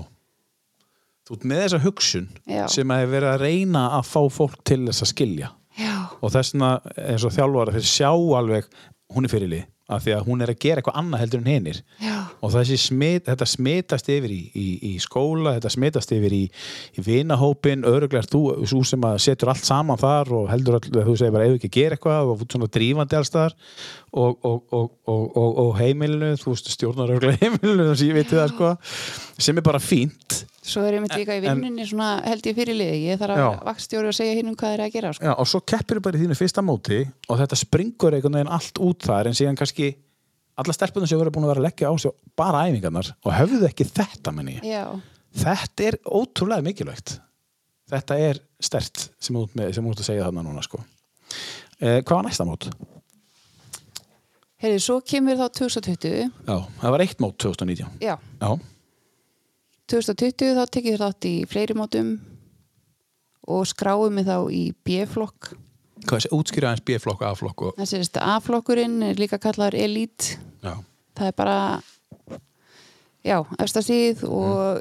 Þú 1.28 1.34
ert 1.36 1.48
með 1.50 1.62
þessa 1.64 1.80
hugsun 1.82 2.28
Já. 2.48 2.62
sem 2.72 2.94
að 2.94 3.02
er 3.02 3.10
verið 3.12 3.32
að 3.32 3.42
reyna 3.42 3.82
að 3.98 4.06
fá 4.08 4.20
fólk 4.32 4.54
til 4.64 4.84
þess 4.86 5.02
að 5.04 5.10
skilja. 5.10 5.50
já, 5.78 5.96
og 6.22 6.30
þessna 6.32 6.70
eins 6.94 7.26
og 7.26 7.34
þjálfara 7.34 7.74
þeir 7.74 7.90
sjá 7.90 8.08
alveg 8.38 8.70
hún 9.14 9.26
er 9.26 9.32
fyrirlið 9.34 9.66
af 9.88 10.05
því 10.05 10.14
að 10.18 10.27
hún 10.29 10.44
er 10.44 10.53
að 10.53 10.59
gera 10.61 10.83
eitthvað 10.83 10.98
annað 11.01 11.22
heldur 11.22 11.40
en 11.40 11.48
hinnir 11.48 11.79
já, 12.03 12.16
og 12.44 12.57
smit, 12.68 13.24
þetta 13.29 13.46
smitast 13.48 14.11
yfir 14.12 14.35
í, 14.35 14.40
í, 14.53 14.66
í 14.90 14.92
skóla, 15.01 15.55
þetta 15.57 15.72
smitast 15.72 16.12
yfir 16.12 16.35
í, 16.37 16.42
í 16.98 17.05
vinahópin, 17.05 17.87
öruglega 17.88 18.20
er 18.22 18.29
þú 18.29 18.42
svo 18.68 18.83
sem 18.87 19.07
að 19.09 19.16
setur 19.24 19.53
allt 19.55 19.64
saman 19.64 20.01
þar 20.01 20.33
og 20.37 20.51
heldur 20.53 20.77
all, 20.79 20.92
þú 21.09 21.16
segir 21.16 21.35
bara 21.35 21.48
ef 21.48 21.57
ekki 21.57 21.70
að 21.72 21.79
gera 21.79 21.98
eitthvað 21.98 22.35
og 22.35 22.44
svona 22.44 22.70
drífandi 22.77 23.18
alls 23.18 23.33
þar 23.33 23.57
og, 24.12 24.37
og, 24.44 24.61
og, 24.72 24.92
og, 25.09 25.24
og, 25.33 25.48
og 25.64 25.72
heimilinu, 25.81 26.35
þú 26.40 26.53
veist 26.53 26.70
stjórnar 26.74 27.16
öruglega 27.16 27.40
heimilinu, 27.46 27.88
að 27.94 28.07
ég 28.09 28.20
veit 28.20 28.33
það 28.33 28.55
sko 28.55 28.77
sem 29.38 29.59
er 29.59 29.64
bara 29.64 29.81
fínt. 29.83 30.42
Svo 30.68 30.83
er 30.85 30.98
ég 30.98 31.01
myndi 31.01 31.20
líka 31.22 31.37
í 31.38 31.40
vinnunni 31.40 31.85
svona 31.88 32.18
held 32.27 32.44
ég 32.44 32.57
fyrirliði, 32.57 32.96
ég 33.09 33.20
þarf 33.20 33.38
að 33.40 33.61
vakstjóri 33.68 34.11
að 34.11 34.16
segja 34.18 34.35
hinn 34.37 34.51
um 34.51 34.57
hvað 34.59 34.74
er 34.74 34.83
að 34.85 34.96
gera 34.96 35.12
sko. 35.16 35.24
Já, 35.24 35.33
og 35.33 35.48
svo 35.48 35.61
keppir 35.72 36.01
bara 36.05 36.18
í 36.18 36.24
þínu 36.24 36.37
fyrsta 36.37 36.64
móti 36.64 36.98
og 37.29 37.38
þetta 37.40 37.57
springur 37.57 38.16
einhvern 38.16 38.37
veginn 38.37 38.51
allt 38.59 38.81
út 38.85 39.07
þar 39.09 39.31
en 39.31 39.38
síðan 39.38 39.57
kannski 39.57 39.77
alla 40.58 40.74
stelpunum 40.74 41.08
sem 41.10 41.20
voru 41.20 41.30
búin 41.34 41.46
að 41.46 41.52
vera 41.54 41.62
að 41.62 41.68
leggja 41.68 41.90
á 41.90 41.94
sig 42.02 42.14
bara 42.38 42.64
æfingarnar 42.68 43.12
og 43.22 43.32
höfðu 43.36 43.68
ekki 43.70 43.86
þetta 43.88 44.32
menni 44.34 44.56
já, 44.66 44.84
þetta 45.38 45.88
er 45.92 45.98
ótrúlega 46.04 46.64
mikilvægt. 46.66 47.18
Þetta 47.88 48.16
er 48.20 48.40
stert 48.60 49.06
sem 49.22 49.36
út, 49.40 49.54
með, 49.56 49.70
sem 49.78 49.86
út 49.88 50.00
að 50.02 50.08
segja 50.10 50.26
þarna 50.26 50.42
núna 50.44 50.60
sko. 50.66 50.80
eh, 51.80 52.02
hvað 52.02 52.16
var 52.18 52.26
næsta 52.26 52.44
mót? 52.44 52.66
heyrðu, 54.58 54.80
svo 54.82 54.96
kemur 55.06 55.38
þá 55.38 55.46
2020 55.60 56.26
Já, 56.48 56.56
það 56.82 56.92
var 56.94 57.04
eitt 57.04 57.22
mót 57.22 57.38
2019 57.38 58.02
já, 58.02 58.16
Já, 58.42 58.50
2020 59.88 60.58
þá 60.58 60.64
tekið 60.74 60.96
þér 60.96 61.04
þátt 61.06 61.28
í 61.30 61.34
fleiri 61.48 61.76
mótum 61.78 62.10
og 63.48 63.64
skráum 63.70 64.12
mig 64.18 64.26
þá 64.28 64.36
í 64.52 64.64
B-flokk 64.84 65.52
útskýra 66.06 66.72
aðeins 66.72 66.84
B-flokk 66.87 67.22
og 67.22 67.30
A-flokk 67.32 67.64
og... 67.68 67.78
þessi 67.80 68.02
veist, 68.02 68.20
A-flokkurinn 68.22 69.00
er 69.11 69.20
líka 69.20 69.40
kallaður 69.42 69.78
Elite 69.80 70.38
Já, 70.62 70.74
það 71.18 71.32
er 71.32 71.37
bara 71.38 71.58
já, 73.26 73.42
efsta 73.58 73.82
síð 73.84 74.24
og 74.28 74.80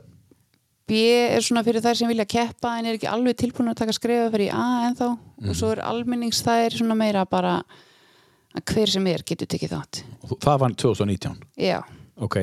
B 0.88 1.01
er 1.36 1.43
svona 1.43 1.65
fyrir 1.67 1.84
þær 1.84 1.99
sem 1.99 2.08
vilja 2.08 2.25
keppa 2.30 2.77
en 2.80 2.88
er 2.88 2.95
ekki 2.95 3.10
alveg 3.12 3.36
tilbúin 3.41 3.73
að 3.73 3.82
taka 3.82 3.95
skrefa 3.95 4.30
fyrir 4.32 4.53
A 4.56 4.88
ennþá. 4.88 5.10
Og 5.43 5.58
svo 5.60 5.73
er 5.73 5.82
almennings 5.84 6.39
það 6.45 6.63
er 6.63 6.77
svona 6.80 6.95
meira 6.95 7.25
bara 7.27 7.58
að 8.56 8.63
hver 8.71 8.93
sem 8.93 9.10
er 9.12 9.25
getur 9.27 9.49
tekið 9.51 9.73
þátt. 9.75 9.99
Og 10.23 10.38
það 10.43 10.62
var 10.63 10.77
2019 10.86 11.36
já, 11.60 11.82
ok, 12.23 12.38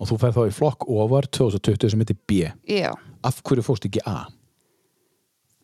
og 0.00 0.08
þú 0.08 0.18
færð 0.24 0.38
þá 0.38 0.42
í 0.48 0.54
flokk 0.56 0.86
ofar 0.88 1.28
2020 1.28 1.92
sem 1.92 2.04
heitir 2.04 2.18
B. 2.24 2.46
Já. 2.64 2.94
Af 3.22 3.42
hverju 3.44 3.66
fórst 3.66 3.84
ekki 3.86 4.00
A? 4.08 4.24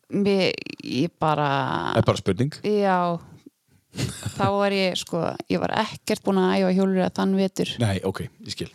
Mér, 0.09 0.53
ég 0.83 1.11
bara 1.21 1.49
Það 1.93 2.01
er 2.01 2.07
bara 2.07 2.21
spurning. 2.21 2.55
Já. 2.65 2.97
Þá 4.37 4.45
var 4.53 4.73
ég 4.73 4.97
sko, 5.01 5.21
ég 5.49 5.61
var 5.61 5.73
ekkert 5.81 6.23
búin 6.25 6.39
að 6.41 6.55
æfa 6.59 6.73
hjólur 6.77 7.03
að 7.07 7.13
þann 7.19 7.35
vetur. 7.39 7.71
Nei, 7.81 7.95
ok, 8.05 8.23
ég 8.45 8.53
skil. 8.53 8.69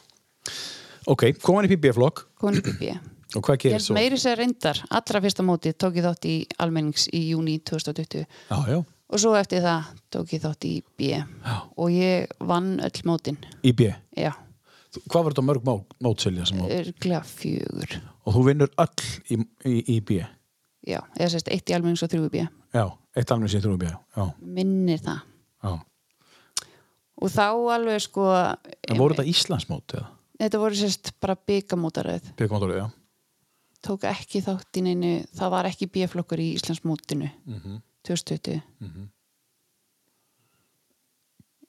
Ok, 1.11 1.27
komin 1.43 1.69
í 1.69 1.77
B-flokk 1.81 2.25
komin 2.41 2.63
í 2.63 2.75
B 2.79 2.95
og 3.35 3.43
hvað 3.43 3.57
Ég 3.57 3.63
gerir 3.65 3.83
svo? 3.83 3.95
meiri 3.97 4.19
sér 4.21 4.39
reyndar, 4.39 4.79
allra 4.95 5.21
fyrsta 5.25 5.43
móti 5.43 5.73
tók 5.75 5.97
ég 5.99 6.05
þátt 6.07 6.27
í 6.31 6.35
almennings 6.63 7.09
í 7.11 7.25
júni 7.33 7.57
2020 7.67 8.23
Já, 8.23 8.59
já, 8.71 8.79
og 9.11 9.19
svo 9.21 9.33
eftir 9.35 9.65
það 9.65 9.89
tók 10.15 10.33
ég 10.37 10.43
þátt 10.45 10.67
í 10.71 10.73
B 10.97 11.09
Já. 11.19 11.57
og 11.77 11.91
ég 11.91 12.31
vann 12.47 12.77
öll 12.79 13.03
mótin. 13.11 13.41
Í 13.67 13.75
B 13.75 13.91
já, 14.17 14.31
Hvað 15.11 15.25
var 15.27 15.35
þetta 15.35 15.47
mörg 15.49 15.65
mó, 15.67 15.75
mótselja 16.07 16.47
örglega 16.47 17.25
fjögur. 17.27 17.97
Og 18.25 18.37
þú 18.37 18.45
vinnur 18.47 18.71
öll 18.79 19.09
í, 19.35 19.41
í, 19.67 19.77
í 19.97 20.01
B 20.01 20.21
já, 20.87 21.01
eða 21.17 21.31
sérst 21.35 21.49
eitt 21.53 21.71
í 21.71 21.75
almennings 21.77 22.03
og 22.05 22.11
þrjú 22.13 22.27
í 22.29 22.33
B. 22.35 22.45
Já, 22.75 22.85
eitt 23.17 23.31
alveg 23.35 23.51
sem 23.55 23.63
þrjú 23.65 23.79
B 23.81 23.89
Já, 23.91 24.25
minnir 24.41 24.99
það. 25.05 25.21
Já. 25.65 25.73
Og 27.23 27.31
þá 27.31 27.47
alveg 27.77 28.01
sko 28.03 28.25
En 28.35 28.99
voru 28.99 29.15
þetta 29.15 29.29
Íslandsmót 29.31 29.95
eða? 29.97 30.09
þetta 30.43 30.59
voru 30.61 30.75
sérst 30.77 31.13
bara 31.23 31.37
byggamótaröð 31.47 32.33
B-mótorið, 32.37 32.77
já. 32.83 32.87
Tók 33.85 34.05
ekki 34.09 34.41
þátt 34.43 34.79
í 34.81 34.83
neinu 34.83 35.13
það 35.37 35.51
var 35.55 35.69
ekki 35.69 35.87
B-flokkur 35.93 36.41
í 36.41 36.55
Íslandsmótinu. 36.59 37.31
Mhm. 37.47 37.81
2020 38.05 38.61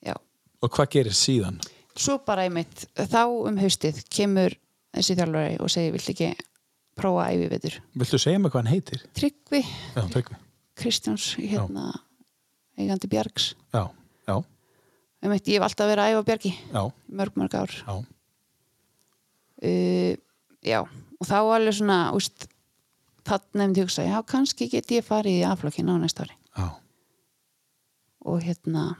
já, 0.06 0.16
Og 0.64 0.70
hvað 0.72 0.90
gerir 0.98 1.14
síðan? 1.16 1.60
svo 1.96 2.18
bara 2.26 2.44
einmitt 2.50 2.86
þá 2.96 3.22
um 3.48 3.58
haustið 3.62 4.02
kemur 4.12 4.56
þessi 4.96 5.16
þjálfari 5.16 5.60
og 5.62 5.70
segir 5.72 5.94
vill 5.96 6.12
ekki 6.14 6.34
prófa 6.96 7.30
æfi 7.34 7.50
vetur 7.52 7.78
Viltu 8.00 8.20
segja 8.22 8.40
mig 8.40 8.52
hvað 8.54 8.64
hann 8.64 8.74
heitir? 8.74 9.06
Tryggvi. 9.18 9.62
Já, 9.96 10.02
Tryggvi. 10.14 10.40
Kristjáns 10.76 11.36
hérna 11.40 11.92
eigandi 12.78 13.08
Bjargs. 13.08 13.54
Já, 13.74 13.88
já, 14.28 14.36
ég 15.24 15.56
hef 15.56 15.66
alltaf 15.66 15.90
verið 15.90 16.04
að 16.04 16.20
æfa 16.20 16.40
já, 16.74 16.84
mörg 17.08 17.38
mörg 17.40 17.56
ár. 17.56 17.72
Já. 17.88 17.96
uh, 19.64 20.14
já, 20.62 20.80
og 21.20 21.30
þá 21.30 21.38
alveg 21.40 21.78
svona 21.78 22.00
úst, 22.18 22.48
þannig 23.26 23.62
nefndi 23.62 23.82
ég 23.82 23.88
hugsa 23.88 24.04
já, 24.08 24.18
kannski 24.28 24.68
get 24.70 24.92
ég 24.92 25.06
farið 25.08 25.40
í 25.40 25.48
aflokkin 25.48 25.90
á 25.90 25.96
næsta 25.98 26.28
ári. 26.28 26.36
Já. 26.56 26.68
og 28.26 28.42
hérna 28.42 28.96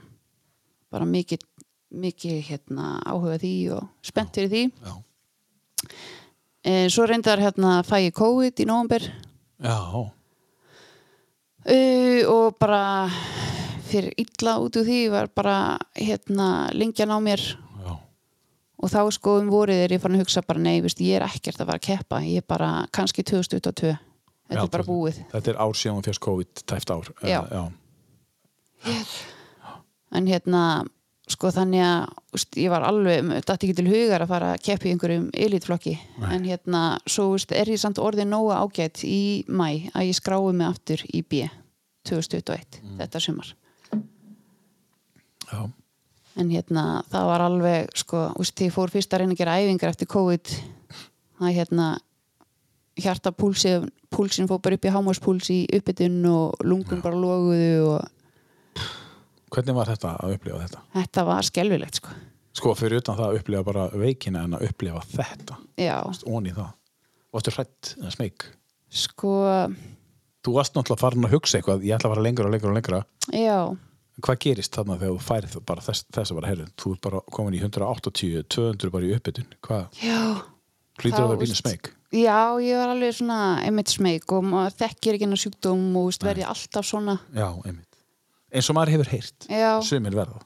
bara 0.90 1.04
mikið 1.04 1.42
mikið 1.96 2.42
hérna 2.46 2.96
áhuga 3.06 3.38
því 3.42 3.54
og 3.76 3.88
spennt 4.04 4.34
fyrir 4.36 4.50
því. 4.52 4.62
Já, 4.82 4.94
en 6.66 6.90
svo 6.90 7.06
reyndar 7.06 7.38
hérna 7.42 7.80
fæ 7.86 7.96
ég 8.08 8.14
COVID 8.16 8.62
í 8.62 8.66
nóvember 8.68 9.02
já, 9.62 9.76
uh, 9.94 10.10
og 12.32 12.58
bara 12.60 13.10
fyrir 13.86 14.12
illa 14.18 14.58
út 14.62 14.76
úr 14.80 14.86
því 14.86 15.00
var 15.12 15.30
bara 15.34 15.78
hérna 15.94 16.68
lengjan 16.74 17.14
á 17.14 17.18
mér 17.22 17.40
já. 17.40 17.92
og 18.82 18.90
þá 18.90 19.00
sko 19.14 19.38
um 19.40 19.48
vorið 19.52 19.84
er 19.84 19.94
ég 19.96 20.02
fann 20.02 20.16
að 20.18 20.26
hugsa 20.26 20.42
bara 20.42 20.62
nei, 20.62 20.80
veist, 20.82 21.00
ég 21.00 21.20
er 21.20 21.26
ekkert 21.28 21.60
að 21.60 21.70
fara 21.70 21.78
að 21.78 21.86
keppa 21.86 22.16
ég 22.26 22.42
er 22.42 22.48
bara 22.48 22.70
kannski 22.90 23.22
2022 23.22 23.94
þetta 24.46 24.60
Já, 24.60 24.62
er 24.62 24.70
bara 24.70 24.86
búið 24.86 25.22
Þetta 25.32 25.50
er 25.52 25.58
ár 25.62 25.74
síðan 25.74 25.96
hún 25.98 26.06
fyrst 26.06 26.22
COVID, 26.22 26.50
tæft 26.70 26.90
ár. 26.94 27.08
Eh, 27.22 27.30
Já. 27.30 27.40
já. 27.50 27.64
en 30.14 30.26
hérna 30.30 30.86
sko 31.26 31.50
þannig 31.50 31.82
að 31.82 32.10
úst, 32.38 32.56
ég 32.56 32.70
var 32.70 32.84
alveg 32.86 33.26
dætti 33.42 33.66
ekki 33.66 33.74
til 33.80 33.88
hugar 33.90 34.22
að 34.22 34.30
fara 34.30 34.50
að 34.54 34.60
keppa 34.62 34.86
í 34.86 34.92
einhverjum 34.94 35.24
elitflokki 35.34 35.94
Nei. 36.22 36.28
en 36.36 36.44
hérna 36.46 36.82
svo 37.10 37.32
úst, 37.34 37.50
er 37.52 37.66
ég 37.72 37.80
samt 37.82 37.98
orðið 37.98 38.28
nógu 38.30 38.52
ágætt 38.54 39.02
í 39.04 39.42
mæ 39.48 39.90
að 39.90 40.06
ég 40.06 40.18
skrái 40.20 40.52
mig 40.54 40.68
aftur 40.68 41.02
í 41.10 41.22
B 41.26 41.48
2021, 42.06 42.78
Mm. 42.82 42.98
þetta 43.00 43.18
sumar 43.20 43.48
já. 45.50 45.70
en 46.36 46.50
hérna 46.50 47.02
það 47.10 47.26
var 47.32 47.40
alveg 47.48 47.90
sko, 47.98 48.28
úst, 48.38 48.60
ég 48.62 48.70
fór 48.74 48.90
fyrst 48.94 49.12
að 49.12 49.24
reyna 49.24 49.34
að 49.34 49.40
gera 49.42 49.58
æfingar 49.58 49.90
eftir 49.90 50.06
COVID 50.14 50.52
það 51.40 51.56
hérna 51.58 51.88
hjartapúlsin 52.96 53.90
púlsin 54.14 54.46
fór 54.48 54.60
bara 54.62 54.78
upp 54.78 54.86
í 54.86 54.92
hámáspúls 54.94 55.50
í 55.52 55.58
uppbytun 55.76 56.22
og 56.30 56.62
lungun 56.64 57.02
bara 57.04 57.18
loguðu 57.18 57.96
og 57.96 58.86
Hvernig 59.54 59.74
var 59.76 59.86
þetta 59.92 60.14
að 60.24 60.34
upplifa 60.36 60.62
þetta? 60.64 60.80
þetta 60.96 61.24
var 61.28 61.46
skelfilegt 61.50 62.00
sko 62.00 62.14
Sko, 62.56 62.70
fyrir 62.72 63.02
utan 63.02 63.18
það 63.18 63.26
að 63.30 63.38
upplifa 63.42 63.64
bara 63.66 63.82
veikina 63.92 64.42
en 64.46 64.54
að 64.56 64.62
upplifa 64.70 65.02
þetta, 65.12 65.58
já, 65.76 65.98
ón 66.24 66.46
í 66.48 66.54
það. 66.56 66.70
Varstu 67.36 67.52
hrætt 67.52 67.90
eða 68.00 68.12
smeyk? 68.14 68.46
sko 68.88 69.32
Þú 70.46 70.54
varst 70.54 70.76
náttúrulega 70.78 71.02
farin 71.02 71.26
að 71.26 71.34
hugsa 71.36 71.58
eitthvað, 71.58 71.82
ég 71.84 71.96
ætla 71.98 72.08
að 72.08 72.14
fara 72.14 72.24
lengra 72.24 72.46
og 72.48 72.52
lengra 72.54 72.70
og 72.70 72.76
lengra. 72.78 73.00
já, 73.34 73.58
Hvað 74.24 74.38
gerist 74.46 74.72
þarna 74.72 74.94
þegar 74.96 75.12
þú 75.18 75.24
færið 75.26 75.56
bara 75.68 75.82
þess, 75.84 76.04
þess 76.16 76.32
að 76.32 76.38
bara 76.38 76.48
heyrðu? 76.48 76.66
Þú 76.80 76.92
er 76.94 77.00
bara 77.04 77.20
komin 77.36 77.56
í 77.58 77.60
180, 77.60 78.44
200 78.54 78.92
bara 78.94 79.04
í 79.04 79.10
uppbytun. 79.18 79.48
Hvað? 79.66 79.98
já 80.00 80.20
Hlýtur 80.96 81.18
Þá, 81.18 81.24
að 81.26 81.32
vera 81.34 81.40
veist, 81.42 81.58
smeyk? 81.60 81.90
já, 82.16 82.38
ég 82.64 82.78
var 82.80 82.92
alveg 82.94 83.12
svona 83.18 83.40
einmitt 83.66 83.92
smeyk 83.92 84.32
og 84.32 84.54
þekkir 84.80 85.18
ekki 85.18 85.26
hennar 85.26 85.42
sjúkdóm 85.42 85.82
og 86.00 86.16
verði 86.24 86.46
alltaf 86.48 86.88
svona 86.88 87.18
Já, 87.36 87.50
einmitt. 87.66 87.95
Eins 88.56 88.70
og 88.72 88.78
maður 88.78 88.96
hefur 88.96 89.12
heyrt. 89.12 89.48
já, 89.50 89.72
Sumir 89.84 90.16
verða. 90.16 90.40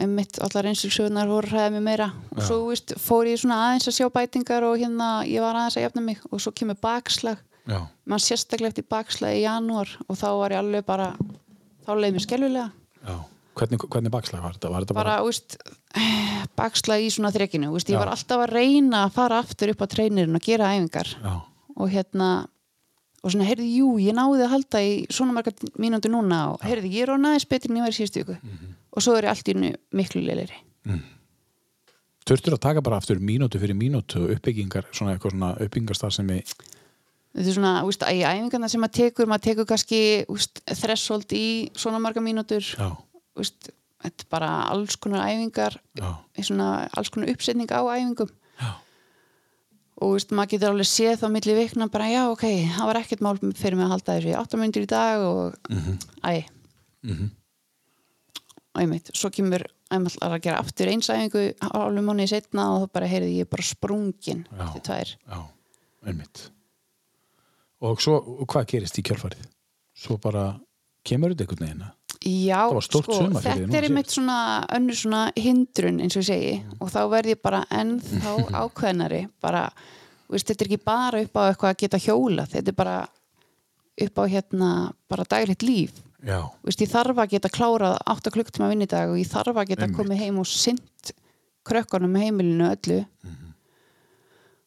einmitt 0.00 0.38
allar 0.42 0.66
einsilsögnar 0.70 1.28
voru 1.30 1.50
hræðið 1.50 1.74
mig 1.76 1.84
meira. 1.84 2.08
Og 2.34 2.42
svo 2.42 2.60
veist, 2.68 2.94
fór 2.98 3.28
ég 3.28 3.38
svona 3.42 3.58
aðeins 3.68 3.90
að 3.90 3.98
sjá 3.98 4.06
bætingar 4.14 4.64
og 4.66 4.78
hérna 4.80 5.10
ég 5.28 5.44
var 5.44 5.58
aðeins 5.58 5.76
að 5.78 5.86
jafna 5.86 6.04
mig. 6.06 6.22
Og 6.30 6.40
svo 6.42 6.54
kemur 6.56 6.78
bakslag. 6.82 7.42
Já, 7.64 7.78
mann 8.04 8.20
sérstaklega 8.20 8.74
eftir 8.74 8.84
bakslag 8.92 9.38
í 9.38 9.44
janúar 9.46 9.88
og 10.04 10.18
þá 10.20 10.26
var 10.36 10.52
ég 10.52 10.60
alveg 10.60 10.82
bara 10.84 11.06
þá 11.86 11.94
leið 11.96 12.12
mér 12.12 12.24
skelvilega 12.26 12.66
já. 13.00 13.14
Hvernig, 13.54 13.86
hvernig 13.88 14.12
bakslag 14.12 14.42
var 14.44 14.56
þetta? 14.56 14.72
Var 14.74 14.84
þetta 14.84 14.96
bara, 14.98 15.14
bara... 15.14 15.24
veist, 15.24 15.56
bakslag 16.60 17.06
í 17.06 17.08
svona 17.14 17.30
þrekinu 17.32 17.70
veist, 17.72 17.88
ég 17.88 17.96
var 17.96 18.12
alltaf 18.12 18.42
að 18.44 18.52
reyna 18.52 19.06
að 19.06 19.14
fara 19.16 19.38
aftur 19.40 19.72
upp 19.72 19.80
á 19.80 19.86
treinirinn 19.94 20.36
og 20.36 20.44
gera 20.44 20.74
æfingar. 20.74 21.14
Já, 21.22 21.34
og 21.72 21.94
hérna 21.94 22.28
og 23.24 23.32
svona, 23.32 23.46
heyrði, 23.48 23.70
jú, 23.80 23.94
ég 24.04 24.14
náði 24.16 24.44
að 24.44 24.52
halda 24.52 24.82
í 24.84 24.92
svona 25.08 25.32
marga 25.32 25.54
mínúti 25.80 26.10
núna 26.12 26.40
og 26.52 26.64
heyrði, 26.66 26.92
ég 26.92 27.06
er 27.06 27.14
á 27.16 27.18
næðis 27.20 27.48
betri 27.48 27.72
en 27.72 27.80
ég 27.80 27.86
var 27.86 27.94
í 27.94 27.96
síðustu 27.96 28.20
viku. 28.20 28.36
Mhm. 28.42 28.72
og 28.94 29.02
svo 29.02 29.16
er 29.16 29.24
ég 29.24 29.32
allt 29.32 29.48
í 29.48 29.54
hennu 29.54 29.74
miklu 29.96 30.22
leilir 30.22 30.52
Þurftur 32.24 32.54
að 32.56 32.62
taka 32.64 32.80
bara 32.80 32.96
aftur 32.96 33.18
mínútu 33.20 33.60
fyrir 33.60 33.76
mínútu 33.76 34.22
og 34.22 34.30
uppbyggingar, 34.32 34.86
svona 34.96 35.12
eitthvað 35.12 35.34
svona 35.34 35.50
uppbyggingarstar 35.60 36.12
sem 36.12 36.30
er, 36.32 36.54
þetta 37.34 37.48
er 37.50 37.56
svona, 37.58 37.72
úst, 37.84 38.04
í 38.08 38.22
æfingarna 38.24 38.70
sem 38.72 38.80
maður 38.80 38.96
tekur 38.96 39.28
maður 39.28 39.44
tekur 39.50 39.68
kannski 39.68 40.00
þressold 40.72 41.34
í 41.36 41.46
svona 41.76 42.00
marga 42.00 42.22
mínútur. 42.24 42.64
Úst, 43.36 43.68
þetta 44.00 44.24
er 44.24 44.30
bara 44.32 44.50
alls 44.72 44.96
konar 44.96 45.28
æfingar 45.28 45.76
svona 46.40 46.88
alls 46.96 47.12
konar 47.12 47.28
uppsetning 47.34 47.68
á 47.68 47.84
æfingum. 47.92 48.32
Já, 48.56 48.72
og 50.02 50.14
veist, 50.16 50.30
maður 50.34 50.50
getur 50.54 50.72
alveg 50.72 50.88
séð 50.90 51.20
þá 51.22 51.26
milli 51.30 51.54
vikna 51.58 51.86
bara 51.92 52.08
já 52.10 52.22
ok, 52.32 52.44
það 52.74 52.86
var 52.90 52.98
ekkert 53.02 53.20
mál 53.22 53.36
fyrir 53.54 53.76
mig 53.78 53.86
að 53.86 53.92
halda 53.94 54.16
þessu 54.18 54.32
í 54.32 54.36
8 54.40 54.58
myndir 54.60 54.82
í 54.86 54.90
dag 54.90 55.22
og 55.22 55.54
Mhm. 55.70 55.98
æ, 56.24 56.44
mhm, 57.04 57.30
og 58.74 58.80
einmitt, 58.82 59.10
svo 59.14 59.30
kemur 59.30 59.62
að 59.94 60.40
gera 60.42 60.58
aftur 60.58 60.88
einsæfingu 60.90 61.54
álum 61.70 62.04
mánuði 62.08 62.28
setna 62.32 62.64
og 62.74 62.88
þá 62.88 62.92
bara 62.92 63.06
heyrði 63.06 63.36
ég 63.44 63.48
bara 63.50 63.62
sprungin 63.62 64.46
eftir 64.58 64.82
tvær 64.82 65.14
já, 65.30 65.44
einmitt. 66.06 66.50
Og 67.84 68.00
svo, 68.00 68.16
og 68.40 68.46
hvað 68.48 68.66
gerist 68.66 68.98
í 68.98 69.02
kjölfarið? 69.04 69.44
Svo 69.94 70.16
bara 70.18 70.58
kemur 71.04 71.30
þetta 71.34 71.44
einhvern 71.44 71.66
veginn? 71.68 71.84
Já, 72.24 72.60
sko, 72.80 73.02
þetta 73.44 73.76
er 73.76 73.86
einmitt 73.88 74.12
svona 74.12 74.38
önnur 74.72 74.96
svona 74.96 75.26
hindrun 75.36 76.00
eins 76.00 76.16
og 76.16 76.22
ég 76.22 76.28
segi 76.30 76.54
og 76.78 76.88
þá 76.94 77.02
verð 77.12 77.34
ég 77.34 77.42
bara 77.44 77.64
ennþá 77.68 78.32
ákveðnari 78.62 79.26
bara, 79.44 79.66
veist, 80.32 80.48
þetta 80.48 80.64
er 80.64 80.70
ekki 80.70 80.80
bara 80.88 81.20
upp 81.26 81.36
á 81.36 81.42
eitthvað 81.50 81.74
að 81.74 81.82
geta 81.82 82.00
hjóla 82.06 82.46
þetta 82.48 82.72
er 82.72 82.78
bara 82.78 82.96
upp 84.06 84.18
á 84.18 84.24
hérna 84.26 84.70
bara 85.10 85.26
daglegt 85.28 85.62
líf. 85.62 86.00
Veist, 86.64 86.80
ég 86.80 86.88
þarf 86.90 87.20
að 87.20 87.34
geta 87.36 87.52
klárað 87.52 87.98
8 88.08 88.32
klukktíma 88.32 88.70
vinnidag 88.72 89.12
og 89.12 89.20
ég 89.20 89.28
þarf 89.28 89.60
að 89.60 89.74
geta 89.74 89.84
Einmitt. 89.84 89.98
komið 90.00 90.22
heim 90.24 90.40
og 90.40 90.48
sint 90.48 91.12
krökkunum 91.68 92.16
heimilinu 92.20 92.70
öllu 92.72 93.02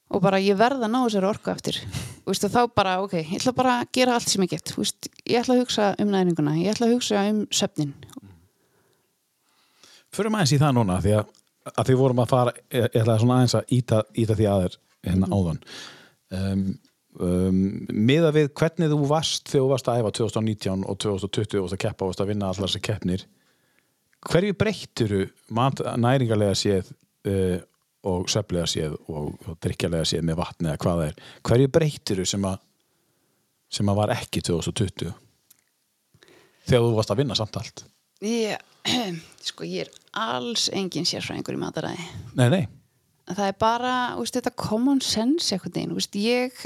og 0.08 0.24
bara 0.24 0.39
ég 0.39 0.58
verð 0.60 0.86
að 0.86 0.93
ná 0.93 1.00
þessari 1.02 1.30
orku 1.30 1.52
eftir. 1.52 1.80
Og 2.28 2.38
þá 2.38 2.62
bara, 2.76 2.98
ok, 3.04 3.17
ég 3.20 3.36
ætla 3.39 3.54
bara 3.56 3.76
að 3.82 3.91
gera 3.98 4.15
allt 4.17 4.32
sem 4.32 4.43
ég 4.46 4.54
get. 4.56 4.74
Veist, 4.78 5.10
ég 5.28 5.41
ætla 5.41 5.58
að 5.58 5.63
hugsa 5.65 5.91
um 6.00 6.12
næringuna 6.13 6.56
ég 6.60 6.74
ætla 6.74 6.88
að 6.88 6.98
hugsa 6.98 7.28
um 7.32 7.43
söfnin 7.52 7.93
Förum 10.15 10.38
aðeins 10.38 10.56
í 10.56 10.60
það 10.62 10.76
núna 10.78 10.98
því 11.04 11.13
að, 11.20 11.32
að 11.74 11.89
því 11.89 11.96
vorum 12.00 12.22
að 12.24 12.30
fara 12.32 12.54
ég 12.56 12.86
ég 12.88 13.00
ætlaði 13.02 13.22
svona 13.22 13.39
aðeins 13.39 13.56
að 13.60 13.74
íta, 13.78 14.02
íta 14.15 14.38
því 14.38 14.48
aður 14.52 14.78
hérna 15.08 15.30
áðan. 15.32 15.60
Um, 16.38 16.62
um, 17.20 17.60
miða 17.91 18.32
við 18.36 18.52
hvernig 18.58 18.93
þú 18.93 19.02
varst 19.12 19.52
þegar 19.52 19.65
þú 19.65 19.72
varst 19.74 19.91
að 19.91 20.00
æfa 20.02 20.13
2019 20.22 20.86
og 20.88 21.02
2020 21.04 21.60
og 21.60 21.67
varst 21.67 21.78
að 21.78 21.84
keppa 21.84 22.06
og 22.06 22.13
varst 22.13 22.24
að 22.24 22.32
vinna 22.32 22.52
allar 22.52 22.72
þessar 22.72 22.86
keppnir 22.88 23.28
hverju 24.28 24.56
breytturu 24.58 25.26
næringarlega 25.54 26.56
séð 26.58 26.91
uh, 27.30 27.60
og 28.07 28.29
söflega 28.31 28.67
séð 28.69 28.95
og, 29.10 29.33
og 29.47 29.57
drikkjarlega 29.63 30.07
séð 30.07 30.25
með 30.27 30.39
vatni 30.41 30.69
eða 30.69 30.81
hvað 30.83 31.01
það 31.01 31.07
er. 31.07 31.21
Hverju 31.49 31.71
breytturu 31.77 32.25
sem 32.29 32.47
að 32.47 32.60
sem 33.77 33.89
að 33.91 33.99
var 33.99 34.13
ekki 34.15 34.41
2020 34.47 35.12
þegar 36.67 36.83
þú 36.86 36.91
varst 36.95 37.13
að 37.13 37.21
vinna 37.21 37.36
samt 37.36 37.60
allt? 37.60 37.83
Ég, 38.23 38.62
sko 39.49 39.67
ég 39.67 39.88
er 39.88 39.91
alls 40.17 40.67
engin 40.73 41.07
sérfræðingur 41.07 41.57
í 41.57 41.62
mataræði. 41.62 42.05
Nei, 42.39 42.47
nei, 42.53 42.63
það 43.33 43.49
er 43.49 43.57
bara, 43.60 43.95
veist, 44.19 44.38
þetta 44.38 44.55
common 44.57 45.01
sense 45.03 45.51
eitthvað 45.51 45.81
neginn, 45.81 45.97
veist, 45.97 46.15
ég 46.21 46.63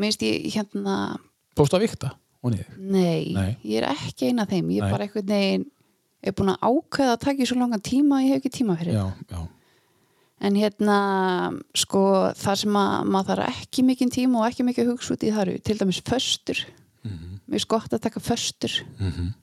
minnst 0.00 0.24
ég 0.24 0.48
hérna 0.56 0.96
fórstu 1.58 1.78
að 1.78 1.86
vikta 1.86 2.14
Nei, 2.40 3.34
Nei. 3.36 3.58
ég 3.68 3.82
er 3.82 3.90
ekki 3.90 4.30
eina 4.30 4.46
af 4.46 4.52
þeim. 4.54 4.70
Ég 4.72 4.80
er 4.80 4.94
bara 4.94 5.04
einhvern 5.04 5.26
veginn 5.28 5.66
er 6.24 6.34
búin 6.36 6.52
að 6.52 6.62
ákveða 6.64 7.16
að 7.16 7.24
taka 7.26 7.44
í 7.44 7.48
svo 7.48 7.58
langan 7.60 7.82
tíma 7.84 8.16
að 8.16 8.24
ég 8.24 8.30
hef 8.32 8.40
ekki 8.40 8.52
tíma 8.54 8.76
fyrir. 8.80 8.96
Já, 8.96 9.04
já, 9.28 9.40
en 10.40 10.56
hérna 10.56 10.96
sko 11.76 12.02
það 12.38 12.60
sem 12.62 12.78
að 12.80 13.10
maður 13.12 13.42
þarf 13.42 13.60
ekki 13.64 13.84
mikinn 13.84 14.12
tíma 14.14 14.40
og 14.40 14.48
ekki 14.48 14.66
mikið 14.66 14.92
hugsa 14.94 15.14
út 15.14 15.26
í 15.26 15.32
það 15.34 15.42
eru 15.44 15.58
til 15.68 15.76
dæmis 15.80 16.00
föstur. 16.06 16.62
Mér 17.50 17.60
er 17.60 17.68
gott 17.68 17.92
að 17.92 18.02
taka 18.06 18.20
föstur. 18.24 18.80
Mhm. 18.98 19.34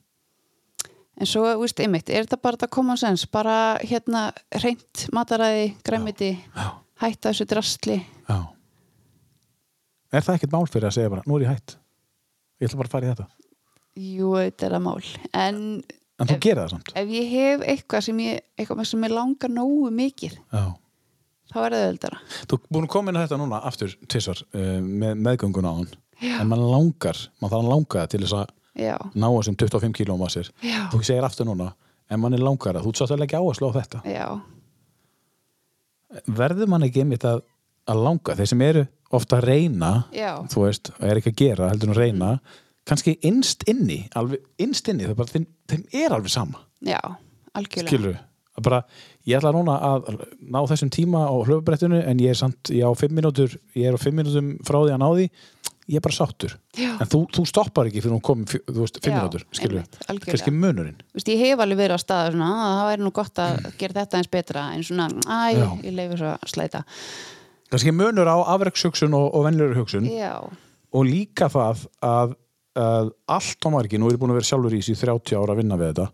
en 1.18 1.26
svo, 1.26 1.42
veist, 1.58 1.80
einmitt, 1.82 2.10
er 2.10 2.22
þetta 2.22 2.36
bara 2.40 2.56
þetta 2.56 2.70
common 2.70 2.96
sense 2.96 3.26
bara 3.26 3.78
hérna 3.82 4.28
reynt 4.62 5.08
mataræði, 5.10 5.72
græmiti 5.82 6.28
hætta 7.02 7.32
þessu 7.32 7.44
drastli? 7.50 7.96
Já. 8.28 8.46
Er 10.12 10.22
það 10.22 10.36
ekkert 10.36 10.52
mál 10.52 10.68
fyrir 10.70 10.86
að 10.86 10.94
segja 10.94 11.10
bara, 11.10 11.22
nú 11.26 11.36
er 11.36 11.42
ég 11.42 11.50
hætt? 11.50 11.74
Ég 12.60 12.68
ætla 12.70 12.78
bara 12.78 12.86
að 12.88 12.92
fara 12.92 13.06
í 13.06 13.10
þetta. 13.10 13.26
Jú, 13.98 14.30
þetta 14.38 14.66
er 14.68 14.76
að 14.78 14.84
mál. 14.86 15.02
En 15.34 15.82
en 16.18 16.28
þú 16.28 16.38
gerir 16.42 16.60
það 16.62 16.72
samt? 16.74 16.92
ef 16.98 17.12
ég 17.14 17.32
hef 17.32 17.64
eitthvað 17.72 18.04
sem 18.08 18.22
ég, 18.24 18.44
eitthvað 18.58 18.90
sem 18.90 19.06
ég 19.06 19.14
langar 19.14 19.52
nógu 19.54 19.90
mikið 19.94 20.38
Já. 20.38 20.62
Þá 21.52 21.58
er 21.62 21.74
það 21.74 21.86
öðuldara 21.86 22.20
Þú 22.48 22.58
er 22.58 22.62
búin 22.68 22.86
að 22.86 22.92
koma 22.94 23.12
inn 23.12 23.18
á 23.18 23.22
þetta 23.24 23.40
núna 23.40 23.62
aftur 23.68 23.96
tvisvar 24.10 24.44
uh, 24.52 24.78
með 24.84 25.24
meðgöngun 25.26 25.68
á 25.68 25.72
hann. 25.72 25.90
En 26.18 26.48
mann 26.50 26.62
langar, 26.66 27.18
mann 27.38 27.52
þarf 27.52 27.62
að 27.62 27.68
langa 27.72 28.00
það 28.00 28.08
til 28.14 28.22
þess 28.24 28.36
að 28.40 28.48
já, 28.78 28.94
ná 29.14 29.26
þessum 29.34 29.58
25 29.62 29.96
kílóum 29.98 30.24
að 30.26 30.32
sér 30.34 30.50
já, 30.66 30.78
þú 30.92 31.02
segir 31.06 31.26
aftur 31.26 31.48
núna, 31.48 31.72
en 32.10 32.22
mann 32.22 32.34
er 32.34 32.42
langar 32.42 32.80
þú 32.82 32.94
sátt 32.98 33.14
að 33.14 33.22
leggja 33.22 33.42
áherslu 33.42 33.70
á 33.70 33.78
þetta. 33.78 34.02
Já. 34.08 34.26
Verður 36.40 36.70
mann 36.72 36.86
ekki 36.86 37.04
einmitt 37.04 37.26
að, 37.28 37.44
að 37.88 38.02
langa? 38.06 38.36
Þeir 38.38 38.50
sem 38.50 38.64
eru 38.66 38.86
ofta 39.14 39.38
að 39.38 39.46
reyna 39.48 39.92
já, 40.14 40.32
þú 40.52 40.64
veist, 40.66 40.92
og 40.98 41.06
er 41.08 41.20
ekki 41.20 41.34
að 41.34 41.40
gera 41.42 41.70
heldur 41.72 41.94
að 41.94 42.02
reyna, 42.02 42.30
kannski 42.88 43.18
innst 43.28 43.64
inni 43.70 44.02
alveg, 44.18 44.42
innst 44.64 44.88
inni, 44.90 45.06
það 45.08 45.20
bara 45.20 45.34
þeim, 45.36 45.46
þeim 45.70 45.84
er 46.02 46.16
alveg 46.16 46.34
sama, 46.34 46.64
já, 46.84 47.00
algjörlega. 47.54 47.92
Skilur 47.92 48.16
að 48.16 48.24
bara, 48.64 48.82
ég 49.28 49.38
ætla 49.38 49.52
núna 49.54 49.76
að 49.92 50.08
ná 50.40 50.60
þessum 50.70 50.90
tíma 50.94 51.24
á 51.28 51.34
hlöfubrettinu 51.36 52.00
en 52.04 52.18
ég 52.22 52.34
er 52.34 52.38
samt, 52.40 52.70
ég 52.74 52.84
á 52.86 52.92
fimm 52.98 53.14
mínútur 53.18 53.54
ég 53.78 53.88
er 53.90 53.96
á 53.96 54.00
fimm 54.00 54.18
mínútum 54.20 54.54
frá 54.66 54.80
því 54.84 54.94
að 54.96 55.02
ná 55.02 55.08
því 55.14 55.26
ég 55.88 55.96
er 55.96 56.04
bara 56.04 56.12
sáttur, 56.18 56.52
já, 56.76 56.90
en 57.00 57.08
þú, 57.08 57.18
þú 57.32 57.42
stoppar 57.48 57.88
ekki 57.88 58.02
fyrir 58.04 58.18
hún 58.20 58.42
fjö- 58.44 58.60
þú 58.68 58.82
veist, 58.82 58.98
fimm 59.00 59.14
Já, 59.14 59.20
mínútur 59.22 59.44
skilur, 59.56 59.84
kannski 60.26 60.52
munurinn. 60.52 60.98
Veist, 61.16 61.30
ég 61.32 61.40
hef 61.40 61.62
alveg 61.64 61.78
verið 61.80 61.96
á 61.96 62.00
stað 62.02 62.26
svona, 62.34 62.48
að 62.66 62.74
það 62.76 62.88
væri 62.90 63.04
nú 63.06 63.12
gott 63.16 63.40
að 63.40 63.54
gera 63.80 63.96
þetta 64.02 64.18
eins 64.20 64.28
betra 64.36 64.64
en 64.76 64.84
svona, 64.84 65.06
æ, 65.24 65.38
Já. 65.56 65.68
ég 65.88 65.96
leifi 65.96 66.18
svo 66.20 66.34
að 66.34 66.52
slæta. 66.52 66.82
Kannski 67.72 67.94
munur 67.96 68.28
á 68.28 68.36
afrekshugsun 68.52 69.16
og, 69.16 69.30
og 69.32 69.46
venlur 69.48 69.72
hugsun. 69.80 70.04
Já, 70.12 70.34
og 70.92 71.08
líka 71.08 71.48
það 71.52 71.86
að, 72.04 72.36
að 72.78 73.12
allt 73.36 73.66
á 73.66 73.68
margir, 73.74 74.00
nú 74.00 74.08
er 74.08 74.16
ég 74.16 74.22
búin 74.22 74.32
að 74.32 74.40
vera 74.40 74.48
sjálfur 74.50 74.76
í 74.76 74.80
þessu 74.80 74.96
í 74.96 75.00
30 75.02 75.38
ára 75.38 75.54
að 75.54 75.60
vinna 75.62 75.78
við 75.80 75.92
þetta 75.92 76.08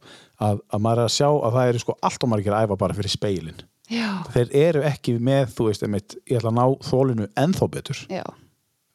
að, 0.48 0.60
að 0.68 0.84
maður 0.86 1.02
er 1.02 1.08
að 1.10 1.14
sjá 1.16 1.28
að 1.30 1.56
það 1.56 1.70
eru 1.70 1.82
sko 1.84 1.96
allt 2.08 2.24
á 2.24 2.32
margir 2.32 2.56
að 2.56 2.66
æfa 2.66 2.80
bara 2.84 2.98
fyrir 2.98 3.14
speilin. 3.14 3.64
Já, 3.92 4.10
þeir 4.32 4.54
eru 4.62 4.84
ekki 4.88 5.18
með, 5.20 5.50
þú 5.56 5.66
veist, 5.68 5.82
einmitt, 5.84 6.16
ég 6.24 6.40
ætla 6.40 6.54
að 6.54 6.56
ná 6.56 6.86
þólinu 6.88 7.26
ennþá 7.36 7.68
betur. 7.74 8.00
Já. 8.08 8.24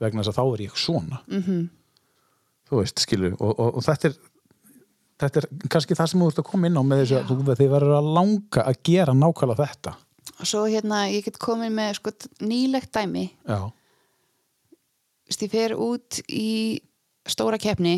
Vegna 0.01 0.23
þess 0.23 0.31
að 0.33 0.39
þá 0.39 0.45
er 0.55 0.63
ég 0.65 0.79
svona. 0.79 1.21
Mm 1.29 1.67
þú 2.69 2.83
veist, 2.83 3.01
skilur, 3.01 3.33
og, 3.39 3.53
og, 3.55 3.79
og 3.79 3.85
þetta 3.85 4.11
er 4.11 4.19
þetta 5.19 5.41
er 5.41 5.47
kannski 5.73 5.97
það 5.97 6.11
sem 6.11 6.21
þú 6.21 6.29
ert 6.31 6.41
að 6.43 6.47
koma 6.47 6.69
inn 6.69 6.79
á 6.79 6.83
með 6.85 7.01
þessu 7.03 7.17
að 7.17 7.31
þú, 7.31 7.55
þið 7.59 7.71
verður 7.73 7.97
að 7.97 8.11
langa 8.17 8.63
að 8.63 8.79
gera 8.87 9.15
nákvæmlega 9.17 9.65
þetta. 9.73 9.95
Og 10.39 10.47
svo 10.47 10.61
hérna, 10.69 11.01
ég 11.11 11.25
get 11.25 11.39
komið 11.41 11.73
með 11.75 11.97
sko, 11.97 12.13
nýlegt 12.45 12.93
dæmi. 12.95 13.25
Já, 13.49 13.59
Þú 15.29 15.33
veist, 15.33 15.43
ég 15.45 15.51
fer 15.53 15.73
út 15.77 16.19
í 16.33 16.51
stóra 17.31 17.59
keppni 17.61 17.97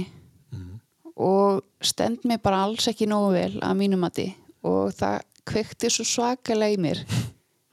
og 1.21 1.61
stend 1.83 2.23
mig 2.25 2.41
bara 2.41 2.63
alls 2.65 2.87
ekki 2.89 3.07
nógu 3.09 3.33
vel 3.35 3.59
að 3.61 3.77
mínum 3.77 4.01
mati 4.01 4.29
og 4.65 4.93
það 4.95 5.19
kveikti 5.51 5.89
svo 5.89 6.05
svakalega 6.05 6.75
í 6.75 6.79
mér. 6.81 7.01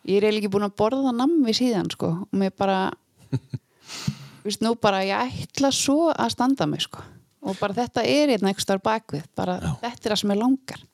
Ég 0.09 0.25
er 0.25 0.33
ekki 0.33 0.51
búin 0.53 0.67
að 0.67 0.77
borða 0.81 1.13
nammi 1.13 1.53
síðan 1.57 1.91
sko 1.93 2.11
og 2.25 2.37
mér 2.41 2.53
bara 2.57 2.91
veist, 4.45 4.63
nú 4.65 4.75
bara 4.81 5.05
ég 5.07 5.39
ætla 5.45 5.71
svo 5.75 6.11
að 6.13 6.35
standa 6.35 6.69
mig 6.69 6.85
sko. 6.87 7.05
Og 7.49 7.57
bara 7.61 7.77
þetta 7.77 8.05
er 8.05 8.33
hérna 8.33 8.51
einhvers 8.51 8.67
þar 8.69 8.83
bakvið 8.85 9.27
bara 9.39 9.59
Já. 9.63 9.73
þetta 9.85 10.09
er 10.09 10.15
það 10.15 10.23
sem 10.23 10.33
ég 10.35 10.41
langar. 10.41 10.85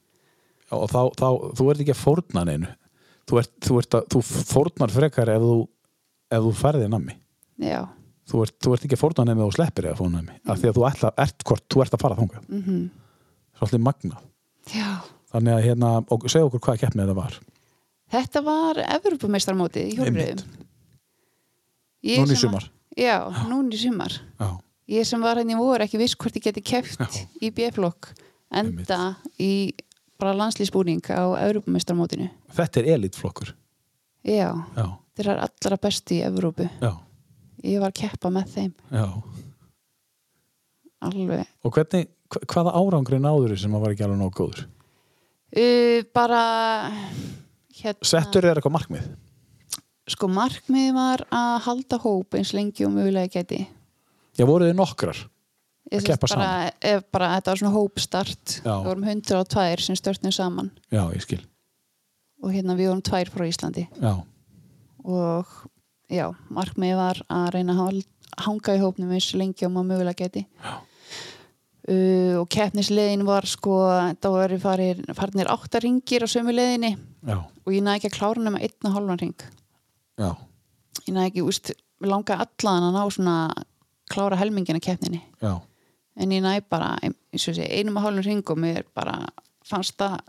Já, 0.65 0.75
og 0.77 0.89
þá, 0.91 1.01
þá, 1.21 1.29
þú 1.59 1.69
ert 1.71 1.85
ekki 1.85 1.95
að 1.95 2.03
fórna 2.03 2.45
neinu. 2.49 2.73
Þú, 3.25 3.39
ert, 3.41 3.55
þú, 3.65 3.77
ert 3.81 3.97
að, 3.97 4.09
þú 4.13 4.23
fórnar 4.51 4.93
frekar 4.93 5.31
ef 5.33 5.45
þú, 5.45 5.59
ef 6.37 6.45
þú 6.45 6.55
færði 6.59 6.91
nammi. 6.93 7.17
Já, 7.65 7.81
þú 8.31 8.43
ert, 8.45 8.57
þú 8.63 8.75
ert 8.75 8.87
ekki 8.87 8.97
að 8.99 9.03
fórna 9.03 9.27
nefnir 9.29 9.47
og 9.49 9.57
sleppir 9.57 9.89
eða 9.89 9.99
fórna 10.01 10.21
nefnir 10.23 10.53
af 10.53 10.61
því 10.61 10.71
að 10.71 10.79
þú 10.79 10.87
ætla, 10.91 11.11
ert 11.25 11.47
hvort, 11.49 11.65
þú 11.73 11.83
ert 11.85 11.97
að 11.97 12.05
fara 12.05 12.19
þangað. 12.21 12.45
Mm 12.49 12.61
mhm, 12.61 12.85
svolítið 13.59 13.85
magna 13.85 14.21
já. 14.73 14.91
Þannig 15.35 15.55
að 15.55 15.65
hérna, 15.67 15.91
og 16.15 16.29
segja 16.31 16.47
okkur 16.47 16.63
hvað 16.63 16.81
keppnið 16.85 17.05
þetta 17.05 17.17
var. 17.19 17.39
Þetta 18.15 18.43
var 18.47 18.81
Evropameistarmótið 18.85 19.89
í 19.89 19.97
hjólriðum 19.99 20.61
Ég 22.05 22.21
núna 22.21 22.37
í 22.37 22.39
sumar. 22.39 22.69
Já, 22.99 23.17
núna 23.49 23.73
í 23.73 23.81
sumar. 23.81 24.13
Já, 24.39 24.49
ég 24.93 25.09
sem 25.09 25.23
var 25.25 25.41
henni 25.41 25.57
voru 25.57 25.87
ekki 25.87 25.99
viss 25.99 26.17
hvort 26.21 26.37
ég 26.37 26.45
geti 26.45 26.63
Já. 26.63 27.09
í 27.41 27.51
B-flokk 27.51 28.13
enda 28.55 29.17
í 29.41 29.73
bara 30.21 30.37
landslýsbúning 30.37 31.03
á 31.11 31.25
Evropameistarmótinu 31.49 32.29
þetta 32.55 32.81
er 32.81 32.91
elitflokkur. 32.97 33.55
Já, 34.25 34.51
já, 34.77 34.87
þeir 35.17 35.31
eru 35.33 35.47
allra 35.47 35.79
besti 35.81 36.21
í 36.21 36.25
Evrópu. 36.25 36.69
Já, 36.81 36.93
ég 37.65 37.81
var 37.83 37.91
að 37.93 37.99
keppa 38.03 38.31
með 38.35 38.53
þeim. 38.55 38.73
Já. 38.93 39.07
Alveg. 41.05 41.45
Og 41.65 41.75
hvernig, 41.77 42.07
hva- 42.33 42.45
hvaða 42.49 42.73
árangri 42.81 43.19
náður 43.21 43.57
sem 43.61 43.75
að 43.77 43.85
var 43.85 43.95
ekki 43.95 44.07
alveg 44.07 44.21
nóg 44.23 44.33
góður? 44.39 44.65
Uh, 45.55 46.01
bara 46.17 46.41
hérna, 47.79 48.01
settur 48.09 48.47
er 48.49 48.59
eitthvað 48.59 48.75
markmið? 48.79 49.05
Sko 50.11 50.29
markmið 50.29 50.89
var 50.97 51.23
að 51.33 51.53
halda 51.69 51.99
hóp 52.03 52.35
eins 52.37 52.51
lengi 52.57 52.85
og 52.85 52.93
mögulega 52.97 53.31
geti 53.39 53.61
já, 54.37 54.45
voruð 54.45 54.69
þið 54.73 54.77
nokkrar 54.81 55.21
Ég 55.93 56.01
Að 56.01 56.07
keppa 56.09 56.29
bara, 56.33 56.71
ef 56.81 57.03
bara 57.13 57.27
þetta 57.37 57.51
var 57.53 57.59
svona 57.61 57.75
hópstart. 57.77 58.53
Já. 58.65 58.73
við 58.73 58.87
vorum 58.89 59.05
102 59.05 59.83
sem 59.85 59.97
störtnum 60.01 60.33
saman. 60.33 60.71
Já, 60.91 61.03
ég 61.13 61.21
skil, 61.23 61.43
og 62.43 62.55
hérna 62.57 62.75
við 62.79 62.89
vorum 62.89 63.03
tvær 63.05 63.29
frá 63.31 63.45
Íslandi. 63.47 63.85
Já, 64.01 64.15
og 65.05 65.53
já, 66.15 66.27
markmiði 66.55 66.99
var 66.99 67.21
að 67.33 67.47
reyna 67.57 67.77
að 67.85 68.03
hanga 68.45 68.75
í 68.75 68.83
hópnum 68.83 69.15
eins 69.15 69.31
lengi 69.39 69.67
og 69.67 69.73
maður 69.75 69.91
mögulega 69.93 70.25
geti 70.25 70.45
uh, 71.89 72.41
og 72.41 72.49
keppnisleiðin 72.53 73.25
var 73.27 73.47
sko, 73.49 73.77
það 74.23 74.37
voru 74.37 74.59
farir, 74.63 75.03
farinir 75.17 75.51
átta 75.53 75.83
ringir 75.85 76.25
á 76.25 76.29
sömu 76.31 76.55
leiðinni. 76.55 76.95
Já, 77.25 77.39
og 77.41 77.73
ég 77.73 77.85
næði 77.85 78.01
ekki 78.01 78.11
að 78.13 78.19
klára 78.19 78.45
nema 78.45 78.63
einn 78.65 78.89
og 78.89 78.97
hálfan 78.97 79.23
ring. 79.23 79.47
Já. 80.21 80.29
Ég 81.05 81.13
næði 81.13 81.31
ekki, 81.31 81.47
úst, 81.47 81.73
við 82.01 82.13
langaði 82.13 82.47
allan 82.47 82.89
að 82.89 82.99
ná 82.99 83.03
svona 83.17 83.39
klára 84.13 84.41
helmingina 84.41 84.83
keppninni. 84.85 85.23
Já, 85.43 85.55
en 86.21 86.37
ég 86.37 86.45
næði 86.45 86.67
bara 86.73 86.95
eins 87.03 87.49
og 87.51 87.59
sé, 87.59 87.69
einum 87.69 88.01
og 88.01 88.07
hálfum 88.07 88.29
ring 88.29 88.55
og 88.55 88.61
mér 88.61 88.87
bara 88.97 89.19
fannst 89.65 89.97
það 90.01 90.21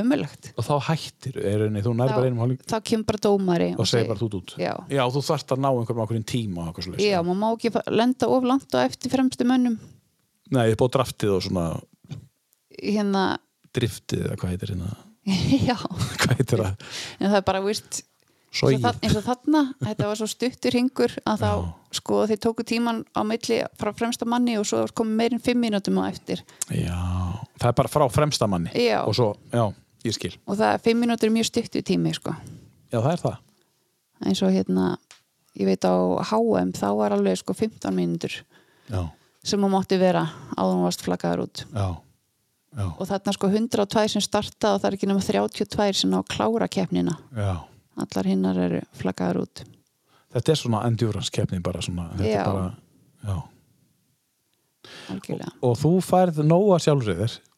ömulegt 0.00 0.50
og 0.54 0.66
þá 0.66 0.74
hættir 0.88 1.38
er 1.40 1.64
henni, 1.66 1.82
þú 1.84 1.94
nær 1.96 2.10
Þá- 2.12 2.16
bara 2.16 2.28
einum 2.28 2.42
hálfing 2.44 2.60
þá 2.70 2.76
kemur 2.90 3.08
bara 3.10 3.22
dómari 3.26 3.70
og 3.78 3.88
segir 3.90 4.10
bara 4.10 4.20
þú 4.20 4.28
út 4.40 4.54
já, 4.60 4.72
já, 4.90 5.02
þú 5.14 5.24
þarft 5.30 5.54
að 5.56 5.64
ná 5.64 5.70
einhverjum 5.70 6.04
ákveðin 6.04 6.28
tíma 6.34 6.68
og 6.70 7.00
já, 7.00 7.18
maður 7.22 7.40
má 7.40 7.48
ekki 7.52 7.74
lenda 7.94 8.30
of 8.30 8.44
langt 8.48 8.74
og 8.74 8.84
eftir 8.84 9.12
fremstu 9.12 9.46
mönnum. 9.48 9.78
Nei, 10.52 10.70
þið 10.70 10.78
búið 10.80 10.94
draftið 10.98 11.34
og 11.34 11.44
svona 11.46 11.66
hérna, 12.82 13.24
driftið 13.74 14.26
eða 14.28 14.40
hvað 14.40 14.54
heitir 14.54 14.74
hérna? 14.74 14.96
Já. 15.70 15.78
Hvað 16.20 16.34
heitir 16.36 16.60
það, 16.60 16.90
en 17.20 17.30
það 17.30 17.38
er 17.38 17.46
bara, 17.48 17.62
víst 17.64 18.02
eins 18.54 19.14
og, 19.16 19.18
og 19.18 19.24
þarna, 19.26 19.62
þetta 19.82 20.08
var 20.10 20.18
svo 20.20 20.28
stuttur 20.30 20.76
hingur 20.76 21.14
að 21.26 21.40
þá, 21.42 21.48
Já. 21.48 21.70
sko, 21.98 22.18
þeir 22.30 22.40
tóku 22.44 22.66
tíman 22.68 23.00
á 23.16 23.20
milli 23.26 23.62
frá 23.80 23.90
fremsta 23.96 24.28
manni 24.30 24.54
og 24.60 24.68
svo 24.68 24.84
kom 24.94 25.10
meirinn 25.18 25.42
fimm 25.42 25.64
mínútum 25.64 25.98
á 25.98 26.06
eftir. 26.06 26.44
Já, 26.70 27.00
það 27.58 27.70
er 27.72 27.78
bara 27.80 27.90
frá 27.90 28.04
fremsta 28.12 28.46
manni. 28.50 28.70
Já. 28.78 29.00
og 29.02 29.16
svo, 29.16 29.32
já, 29.50 29.64
ég 30.04 30.14
skil. 30.16 30.34
Og 30.46 30.58
það 30.60 30.74
er 30.76 30.82
fimm 30.84 31.00
mínútur 31.04 31.30
er 31.30 31.34
mjög 31.34 31.48
stuttu 31.50 31.82
tími, 31.82 32.12
sko. 32.16 32.34
Já, 32.92 32.98
það 33.00 33.10
er 33.14 33.22
það, 33.24 33.36
eins 34.28 34.42
og 34.46 34.52
hérna, 34.54 34.86
ég 35.58 35.66
veit 35.68 35.84
á 35.88 35.94
HM 36.30 36.72
þá 36.76 36.86
var 36.98 37.14
alveg 37.16 37.38
sko 37.40 37.54
15 37.58 37.94
mínútur 37.96 38.36
já, 38.90 39.00
sem 39.44 39.60
hún 39.60 39.72
mátti 39.74 39.98
vera 40.00 40.26
áður 40.56 40.74
hún 40.76 40.84
varst 40.86 41.02
flaggaður 41.04 41.44
út. 41.48 41.64
Já, 41.74 41.86
já, 42.78 42.86
og 42.88 43.04
þarna 43.10 43.34
sko 43.36 43.50
102 43.50 44.04
sem 44.14 44.24
starta 44.24 44.74
og 44.76 44.82
það 44.82 44.88
er 44.90 44.96
ekki 44.98 45.10
nema 45.10 45.24
32 45.24 45.98
sem 46.04 46.14
að 46.18 46.28
klára 46.34 46.68
keppnina. 46.68 47.16
Já. 47.34 47.54
allar 47.96 48.26
hinnar 48.26 48.56
eru 48.58 48.80
flaggaður 48.98 49.42
út. 49.44 49.64
Þetta 50.34 50.50
er 50.50 50.58
svona 50.58 50.80
endurance 50.88 51.30
keppni 51.30 51.60
bara 51.62 51.82
svona 51.82 52.08
Já. 52.18 52.42
bara, 52.48 52.70
já. 53.22 53.36
algjörlega, 55.12 55.52
og 55.62 55.76
þú 55.78 55.92
færð 56.04 56.40
nóga 56.46 56.78
sjálfriðir 56.82 57.36
já, 57.38 57.53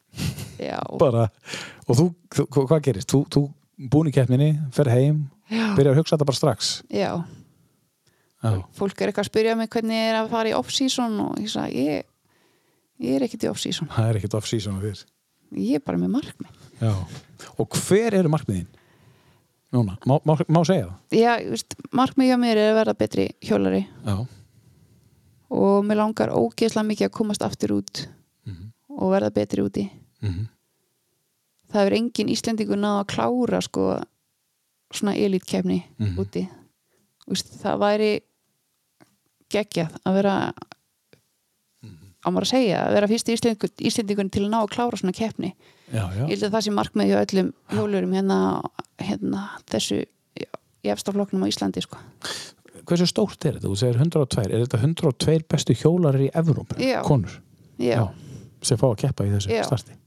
bara, 1.01 1.27
og 1.87 1.99
þú, 1.99 2.05
þú 2.33 2.65
hvað 2.67 2.85
gerist? 2.87 3.11
Þú, 3.11 3.23
þú 3.33 3.89
búin 3.91 4.11
í 4.11 4.15
keppninni, 4.15 4.51
fer 4.73 4.89
heim 4.91 5.25
já, 5.51 5.73
byrjar 5.77 5.93
að 5.93 6.01
hugsa 6.01 6.15
þetta 6.15 6.29
bara 6.29 6.39
strax? 6.39 6.71
Já. 6.93 7.11
Já, 8.37 8.51
fólk 8.77 8.99
er 9.01 9.09
eitthvað 9.09 9.25
að 9.25 9.31
spyrja 9.31 9.57
mig 9.57 9.69
hvernig 9.73 10.01
er 10.11 10.19
að 10.19 10.31
fara 10.31 10.49
í 10.51 10.55
off-season 10.57 11.15
og 11.23 11.37
ég 11.41 11.51
sagði, 11.51 11.85
ég, 11.87 12.09
ég 13.03 13.17
er 13.17 13.25
ekkert 13.25 13.47
í 13.47 13.51
off-season. 13.51 13.89
Það 13.95 14.09
er 14.11 14.19
ekkert 14.19 14.37
off-season 14.37 14.81
fyrir 14.81 15.05
ég 15.55 15.79
er 15.79 15.83
bara 15.85 15.99
með 15.99 16.13
markmið. 16.17 16.65
Já. 16.77 16.93
og 17.57 17.77
hver 17.87 18.13
eru 18.19 18.29
markmiðin? 18.29 18.67
Núna, 19.73 19.97
má, 20.07 20.17
má, 20.23 20.35
má 20.47 20.61
segja 20.67 20.87
það? 20.87 20.97
Já, 21.17 21.31
ég 21.41 21.53
veist, 21.53 21.77
markmið 21.95 22.29
hjá 22.29 22.37
mér 22.39 22.59
er 22.61 22.71
að 22.71 22.77
verða 22.77 22.97
betri 23.01 23.25
hjólari. 23.43 23.81
Já, 24.05 24.17
og 25.57 25.87
mér 25.87 26.01
langar 26.01 26.33
ógeðslega 26.35 26.87
mikið 26.87 27.09
að 27.09 27.15
komast 27.17 27.43
aftur 27.45 27.77
út. 27.79 28.03
Og 28.97 29.11
verða 29.13 29.33
betri 29.33 29.61
úti 29.65 29.87
mm 30.21 30.47
það 31.67 31.85
er 31.89 31.93
engin 31.97 32.29
Íslendingur 32.31 32.77
náð 32.79 33.01
að 33.01 33.07
klára 33.11 33.57
sko 33.61 33.81
svona 34.95 35.15
elitkefni 35.19 35.81
Mhm. 35.99 36.13
úti 36.23 36.45
Úst, 37.27 37.49
það 37.59 37.79
væri 37.81 38.11
geggjað 39.51 39.97
að 40.07 40.13
vera 40.15 40.35
Mhm. 41.83 42.13
á 42.23 42.27
maður 42.31 42.45
að 42.47 42.51
segja 42.53 42.77
að 42.87 42.93
vera 42.95 43.07
fyrst 43.11 43.29
íslendingun 43.83 44.31
til 44.31 44.43
að 44.45 44.49
ná 44.53 44.59
að 44.63 44.69
klára 44.73 44.97
svona 44.97 45.13
keppni 45.13 45.53
já, 45.91 46.03
já, 46.15 46.23
ég 46.27 46.39
held 46.39 46.43
að 46.47 46.55
það 46.55 46.63
sé 46.65 46.71
markmið 46.71 47.07
hjá 47.11 47.19
öllum 47.25 47.53
hjólurum 47.69 48.13
hérna, 48.15 48.39
hérna 48.99 49.43
þessu 49.67 50.05
já, 50.39 50.49
í 50.83 50.87
efstafloknum 50.91 51.43
á 51.43 51.47
Íslandi 51.51 51.81
sko. 51.83 51.97
hversu 52.87 53.07
stórt 53.07 53.45
er 53.45 53.53
þetta? 53.59 53.67
Þú 53.67 53.75
segir 53.75 53.97
102, 53.99 54.41
er 54.53 54.65
þetta 54.65 54.79
102 54.79 55.43
bestu 55.49 55.73
hjólarir 55.75 56.29
í 56.29 56.31
Evrópu? 56.33 56.79
Já. 56.79 57.01
Konur? 57.03 57.41
já. 57.77 58.07
Sem 58.65 58.79
fá 58.79 58.87
að 58.89 58.99
keppa 59.03 59.25
í 59.27 59.33
þessu 59.33 59.53
Já. 59.53 59.63
starti. 59.67 59.97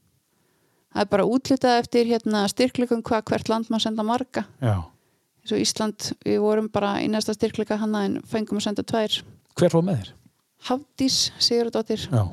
Það 0.91 1.05
er 1.05 1.11
bara 1.13 1.27
útlitað 1.31 1.81
eftir 1.85 2.09
hérna, 2.09 2.47
styrkleikum 2.51 3.03
hvað 3.07 3.29
hvert 3.31 3.51
land 3.53 3.69
maður 3.71 3.85
senda 3.87 4.07
marga. 4.07 4.45
Eins 4.61 5.55
og 5.55 5.63
Ísland, 5.63 6.09
við 6.27 6.41
vorum 6.43 6.67
bara 6.73 6.97
í 7.01 7.07
næsta 7.11 7.35
styrkleika 7.37 7.79
hana 7.81 8.05
en 8.09 8.19
fengum 8.27 8.59
að 8.59 8.67
senda 8.67 8.85
tvær. 8.87 9.21
Hver 9.59 9.73
fór 9.73 9.87
með 9.87 10.01
þér? 10.01 10.13
Hafdís 10.71 11.19
Sigurðardóttir. 11.41 12.09
Já, 12.11 12.25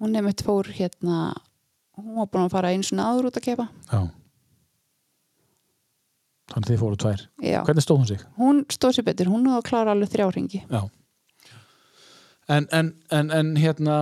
hún 0.00 0.12
nefnt 0.12 0.44
fór 0.44 0.68
hérna 0.76 1.32
hún 1.96 2.18
var 2.18 2.28
búin 2.28 2.44
að 2.44 2.52
fara 2.52 2.72
eins 2.74 2.92
og 2.92 3.00
áður 3.00 3.30
út 3.30 3.38
að 3.40 3.46
kepa 3.46 3.68
já. 3.88 4.00
Þannig 6.46 6.68
þið 6.70 6.78
fóru 6.82 6.98
tvær. 7.02 7.22
Já. 7.42 7.58
Hvernig 7.66 7.84
stóð 7.86 7.98
hún 8.02 8.10
sig? 8.10 8.26
hún 8.36 8.60
stóð 8.70 8.98
sér 8.98 9.06
betur, 9.08 9.30
hún 9.32 9.46
náði 9.46 9.58
að 9.62 9.68
klára 9.70 9.94
alveg 9.96 10.12
þrjá 10.12 10.28
ringi 10.34 10.60
Já 10.68 10.82
En, 12.48 12.66
en, 12.72 12.92
en, 13.10 13.30
en 13.34 13.48
hérna 13.58 13.96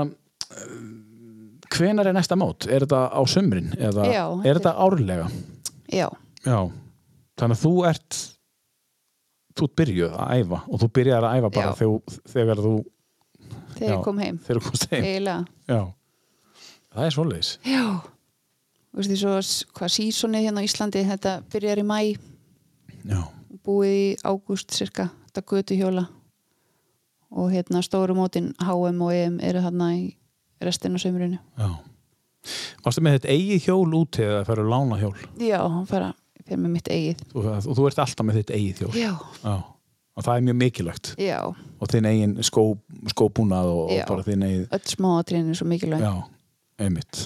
hvenar 1.75 2.07
er 2.11 2.15
næsta 2.17 2.37
mót? 2.39 2.67
Er 2.69 2.85
þetta 2.85 3.07
á 3.11 3.21
sumrin? 3.29 3.71
Eða 3.79 4.07
Já, 4.13 4.25
er 4.45 4.61
þetta 4.61 4.75
árlega? 4.85 5.29
já, 5.89 6.09
Já. 6.45 6.59
Þannig 7.41 7.57
að 7.59 7.63
þú 7.65 7.73
ert 7.89 8.19
þú 9.59 9.69
byrjuð 9.81 10.13
að 10.19 10.35
æfa 10.43 10.59
og 10.69 10.83
þú 10.83 10.89
byrjar 10.99 11.25
að 11.27 11.37
æfa 11.39 11.51
bara 11.57 11.71
Já. 11.71 11.77
þegar, 11.81 12.19
þegar 12.35 12.63
þú 12.67 12.75
þegar 13.75 13.95
ég 13.95 14.03
kom 14.05 14.19
heim. 14.23 14.39
þegar 14.45 14.61
þú 14.61 14.69
komst 14.69 14.87
heim. 14.93 15.07
Það 16.95 17.07
er 17.09 17.15
svoleiðis. 17.17 17.53
Já. 17.67 17.85
Þú 18.95 19.01
veist 19.01 19.11
því 19.11 19.17
svo 19.19 19.33
hvað 19.75 19.95
sísonið 19.97 20.45
hérna 20.47 20.63
á 20.63 20.67
Íslandi 20.69 21.01
þetta 21.09 21.33
byrjar 21.51 21.81
í 21.83 21.87
mæ 21.89 21.99
Já, 23.05 23.21
búið 23.67 23.95
í 23.99 24.05
ágúst 24.23 24.71
cirka 24.77 25.09
þetta 25.27 25.43
götu 25.51 25.77
hjóla 25.81 26.05
og 27.35 27.51
hérna 27.53 27.83
stóru 27.85 28.17
mótin 28.17 28.53
HM 28.63 29.03
og 29.03 29.15
EM 29.15 29.41
eru 29.43 29.63
þarna 29.65 29.91
í 29.99 30.05
restin 30.65 30.97
á 30.97 30.99
sömurinu 31.03 31.39
já. 31.39 31.69
Varstu 32.85 33.03
með 33.05 33.19
þetta 33.19 33.33
eigið 33.33 33.69
hjól 33.69 33.95
út 33.97 34.19
eða 34.21 34.41
það 34.41 34.49
færðu 34.51 34.65
lána 34.69 34.99
hjól? 35.01 35.15
Já, 35.41 35.61
fara 35.89 36.11
fyrir 36.45 36.61
með 36.61 36.75
mitt 36.75 36.91
eigið. 36.93 37.23
Og, 37.33 37.47
og 37.57 37.79
þú 37.79 37.87
ert 37.89 38.03
alltaf 38.05 38.27
með 38.29 38.41
þitt 38.41 38.53
eigið 38.59 38.83
hjól? 38.85 38.93
Já, 38.99 39.13
Já. 39.45 39.55
Og 40.15 40.23
það 40.23 40.37
er 40.37 40.45
mjög 40.47 40.57
mikilvægt. 40.61 41.09
Já, 41.19 41.39
og 41.83 41.89
þinn 41.91 42.07
eigin 42.07 42.35
skó, 42.47 42.63
skóbúnað 43.11 43.71
og, 43.73 43.89
og 43.91 44.03
bara 44.07 44.23
þinn 44.23 44.45
eigin 44.47 44.69
öll 44.77 44.93
smáatriðin 44.93 45.49
er 45.51 45.59
svo 45.59 45.67
mikilvæg. 45.67 46.05
Já, 46.05 46.13
einmitt. 46.85 47.23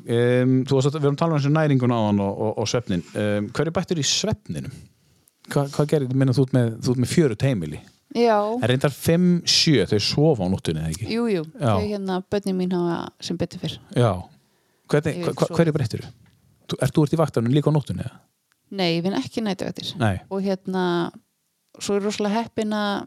Um, 0.00 0.52
Þú 0.68 0.76
varst 0.76 0.90
að 0.90 0.98
við 0.98 1.06
erum 1.06 1.16
að 1.16 1.22
tala 1.22 1.32
um 1.36 1.40
þessu 1.40 1.52
næringun 1.54 1.94
á 1.96 2.00
hann 2.02 2.20
og, 2.20 2.34
og, 2.44 2.52
og 2.60 2.68
svefnin. 2.68 3.06
Um, 3.14 3.48
Hverju 3.56 3.72
bættur 3.78 4.02
í 4.02 4.04
svefninum? 4.04 4.76
Hva, 5.50 5.64
hvað 5.72 5.88
gerir, 5.94 6.12
minna 6.12 6.36
þú 6.36 6.44
ert 6.44 6.54
með, 6.58 6.76
með 7.00 7.10
fjörut 7.14 7.46
heimili 7.48 7.80
já, 8.16 8.36
En 8.58 8.68
reyndar 8.70 8.90
5-7 8.94 9.86
þau 9.92 10.00
sofa 10.02 10.46
á 10.46 10.48
nóttunni 10.50 10.82
eða 10.82 10.90
ekki? 10.94 11.06
jú, 11.14 11.26
jú, 11.30 11.44
Já. 11.60 11.74
þau 11.76 11.86
hérna 11.86 12.20
bönni 12.30 12.54
mín 12.56 12.72
hafa 12.74 13.12
sem 13.20 13.36
betur 13.38 13.62
fyrr 13.62 13.78
Já 13.96 14.12
Hvernig, 14.90 15.20
Ég 15.22 15.36
hva. 15.38 15.46
Hverju 15.54 15.72
breyttir 15.76 16.02
þú? 16.02 16.78
Ert 16.82 16.94
þú 16.94 17.04
ert 17.06 17.14
í 17.14 17.18
vaktanum 17.20 17.54
líka 17.54 17.70
á 17.70 17.74
nóttunni? 17.74 18.02
eða? 18.06 18.18
nei, 18.70 18.96
ég 18.96 19.02
vinn 19.02 19.16
ekki 19.18 19.42
nættuvættir 19.42 19.94
Nei, 19.98 20.20
og 20.30 20.42
hérna 20.44 21.10
svo 21.80 21.96
er 21.98 22.04
rosalega 22.06 22.44
heppin 22.44 22.74
að 22.74 23.06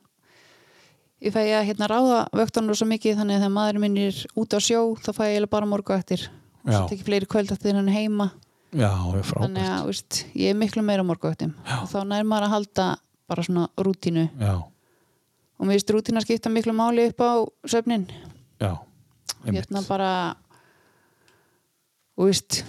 ég 1.24 1.32
fæ 1.36 1.40
að 1.46 1.68
hérna 1.70 1.88
ráða 1.88 2.18
vöktunum 2.36 2.76
svo 2.76 2.88
mikið 2.90 3.20
þannig 3.22 3.38
að 3.38 3.44
þegar 3.46 3.54
maðurinn 3.58 3.84
minn 3.86 4.00
er 4.04 4.18
út 4.40 4.56
á 4.56 4.60
sjó 4.64 4.82
þá 5.00 5.10
fæ 5.16 5.24
ég 5.32 5.48
bara 5.52 5.70
morgu 5.70 5.96
eftir 5.96 6.26
og 6.64 6.74
svo 6.74 6.84
tekið 6.92 7.08
fleiri 7.08 7.30
kvöld 7.32 7.54
eftir 7.56 7.78
hann 7.78 7.88
er 7.92 7.96
heima 7.96 8.30
já, 8.74 8.90
það 8.92 9.18
er 9.22 9.30
þannig 9.32 9.70
að 9.72 9.88
veist, 9.92 10.20
ég 10.36 10.52
er 10.52 10.60
miklu 10.60 10.84
meira 10.84 11.06
morgu 11.08 11.32
eftir 11.32 11.54
og 11.80 11.88
þá 11.92 11.98
nær 12.12 12.28
maður 12.28 12.48
að 12.50 12.56
halda 12.58 12.88
bara 13.30 13.46
svona 13.48 13.68
rútínu 13.80 14.26
Já, 14.36 14.54
og 15.64 15.68
mér 15.70 15.78
finnst 15.80 15.94
rútína 15.96 16.22
skipta 16.26 16.52
miklu 16.52 16.76
máli 16.76 17.08
upp 17.08 17.24
á 17.24 17.32
söfnin. 17.72 18.04
Já, 18.60 18.76
einmitt. 19.48 19.64
Hérna 19.64 19.82
bara 19.88 20.12
og 22.20 22.28
veist 22.30 22.62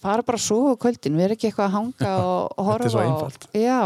fara 0.00 0.22
bara 0.22 0.38
svo 0.40 0.72
á 0.72 0.74
kvöldin, 0.78 1.16
erum 1.26 1.34
ekki 1.36 1.50
eitthvað 1.50 1.66
að 1.68 1.74
hanga 1.76 2.12
og, 2.22 2.54
og 2.54 2.54
Þetta 2.54 2.62
er 2.62 2.68
horfa 2.70 2.92
svo 2.94 3.02
einfalt. 3.04 3.48
já, 3.56 3.80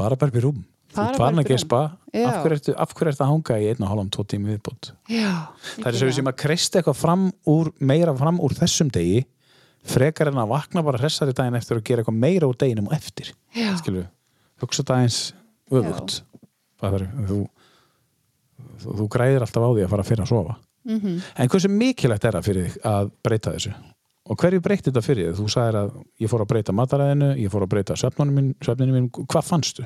Bara 0.00 0.16
í 0.38 0.44
rúm. 0.44 0.60
Þú 0.90 1.02
ert 1.02 1.10
bara 1.10 1.18
farin 1.20 1.38
að 1.42 1.48
gespa. 1.50 1.80
af 2.26 2.38
hverju, 2.42 2.74
hverju 2.96 3.10
ertu 3.12 3.22
að 3.22 3.28
hanga 3.30 3.58
í 3.60 3.66
einn 3.70 3.84
og 3.84 3.90
hálfum 3.92 4.08
tvo 4.10 4.24
tími 4.26 4.48
viðbútt? 4.54 4.88
já 5.10 5.32
Það 5.76 5.86
er 5.90 5.98
svo 6.00 6.08
sem 6.16 6.30
að 6.30 6.38
kreista 6.40 6.80
eitthvað 6.80 6.98
fram 6.98 7.26
úr, 7.46 7.70
meira 7.78 8.14
fram 8.18 8.40
úr 8.42 8.54
þessum 8.58 8.90
degi 8.90 9.20
frekar 9.86 10.28
en 10.32 10.40
að 10.42 10.50
vakna 10.50 10.82
bara 10.84 10.98
hressari 10.98 11.32
daginn 11.36 11.54
eftir 11.60 11.78
og 11.78 11.84
gera 11.86 12.02
eitthvað 12.02 12.18
meira 12.18 12.48
úr 12.50 12.58
deginum 12.58 12.90
eftir. 12.92 13.30
Hugsa 14.60 14.82
dagins 14.84 15.20
það 15.70 16.18
er, 16.88 17.06
þú, 17.28 17.38
þú, 18.80 18.96
þú 19.00 19.08
græðir 19.16 19.46
alltaf 19.46 19.64
á 19.66 19.70
því 19.70 19.84
að 19.86 19.94
fara 19.94 20.08
fyrir 20.10 20.26
að 20.26 20.34
sofa 20.34 20.58
mm 20.88 21.16
en 21.36 21.48
hversu 21.52 21.68
mikilvægt 21.68 22.24
er 22.24 22.38
það 22.38 22.46
fyrir 22.48 22.68
þig 22.68 22.84
að 22.88 23.10
breyta 23.22 23.54
þessu 23.56 23.72
og 24.30 24.36
hverju 24.40 24.60
breytti 24.62 24.90
þetta 24.90 25.02
fyrir 25.02 25.30
þig? 25.30 25.38
Þú 25.40 25.48
sagðir 25.50 25.76
að 25.80 25.90
ég 26.20 26.30
fór 26.30 26.44
að 26.44 26.50
breyta 26.52 26.72
mataræðinu, 26.72 27.30
ég 27.40 27.50
fór 27.50 27.64
að 27.66 27.72
breyta 27.72 27.96
svefninu 27.98 28.92
mín, 28.94 29.10
hvað 29.10 29.44
fannstu? 29.44 29.84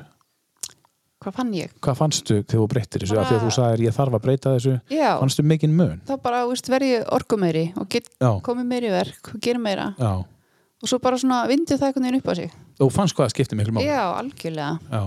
hvað 1.25 1.37
fann 1.39 1.51
ég? 1.57 1.73
Hvað 1.81 1.97
fannstu 1.97 2.37
þegar 2.43 2.59
þú 2.59 2.67
breyttir 2.69 3.03
þessu? 3.05 3.17
Að 3.17 3.43
þú 3.45 3.51
sagðir 3.55 3.83
ég 3.87 3.95
þarf 3.95 4.17
að 4.17 4.23
breyta 4.25 4.53
þessu, 4.55 4.75
já, 4.93 5.09
fannstu 5.21 5.45
mikinn 5.47 5.75
mun? 5.77 5.99
þá 6.05 6.13
bara 6.21 6.43
veist, 6.49 6.69
verð 6.69 6.91
ég 6.91 7.11
orkumeiri 7.17 7.65
og 7.81 7.89
get 7.89 8.09
komið 8.45 8.69
meiri 8.69 8.93
verk 8.93 9.31
og 9.33 9.41
gera 9.43 9.61
meira 9.61 9.87
já. 9.97 10.11
og 10.21 10.91
svo 10.91 10.99
bara 11.01 11.17
vindi 11.49 11.77
það 11.77 11.87
einhvern 11.89 12.07
veginn 12.09 12.21
upp 12.21 12.29
á 12.29 12.33
sig 12.35 12.51
Þú 12.75 12.89
fannst 12.91 13.15
hvað 13.15 13.29
að 13.29 13.33
skipti 13.33 13.57
miklu 13.57 13.73
máli? 13.77 13.87
já, 13.87 14.03
algjörlega 14.19 14.71
Já. 14.91 15.03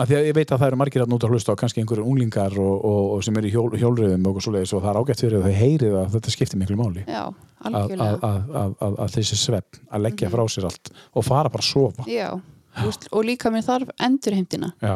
Af 0.00 0.08
því 0.08 0.14
að 0.16 0.26
ég 0.30 0.36
veit 0.38 0.48
að 0.54 0.60
það 0.62 0.70
eru 0.70 0.76
margir 0.80 1.02
að 1.04 1.10
nota 1.12 1.28
hlusta 1.28 1.52
á 1.52 1.60
kannski 1.60 1.82
einhverjum 1.82 2.06
unglingar 2.08 2.54
og, 2.56 2.76
og, 2.88 3.00
og 3.12 3.24
sem 3.26 3.36
eru 3.36 3.48
í 3.48 3.52
hjól, 3.52 3.66
hjólriðum 3.76 4.22
og 4.30 4.38
svoleiðis 4.40 4.70
og 4.72 4.80
það 4.80 4.90
er 4.94 5.00
ágætt 5.02 5.20
fyrir 5.20 5.34
að 5.36 5.42
þau 5.44 5.56
heyrið 5.58 5.96
að 6.00 6.06
þetta 6.14 6.32
skipti 6.32 6.60
miklu 6.62 6.76
máli. 6.80 7.02
Já, 7.04 7.24
að, 7.28 7.34
að, 7.60 7.74
algjörlega. 7.82 8.14
að, 8.30 8.54
að, 8.62 8.72
að, 8.86 8.94
að 9.04 9.10
þessi 9.18 9.36
svepp 9.42 9.76
að 9.92 10.04
leggja 10.06 10.28
Mhm. 10.30 10.32
frá 10.32 10.44
sér 10.54 10.66
allt 10.70 10.90
og 11.12 11.26
fara 11.26 11.52
bara 11.52 11.60
að 11.66 11.68
sofa. 11.68 12.06
Já, 12.08 12.30
veist, 12.78 13.04
og 13.12 13.26
líka 13.28 13.52
mér 13.52 13.66
þarf 13.68 13.90
endurheimtina. 14.08 14.70
Já, 14.80 14.94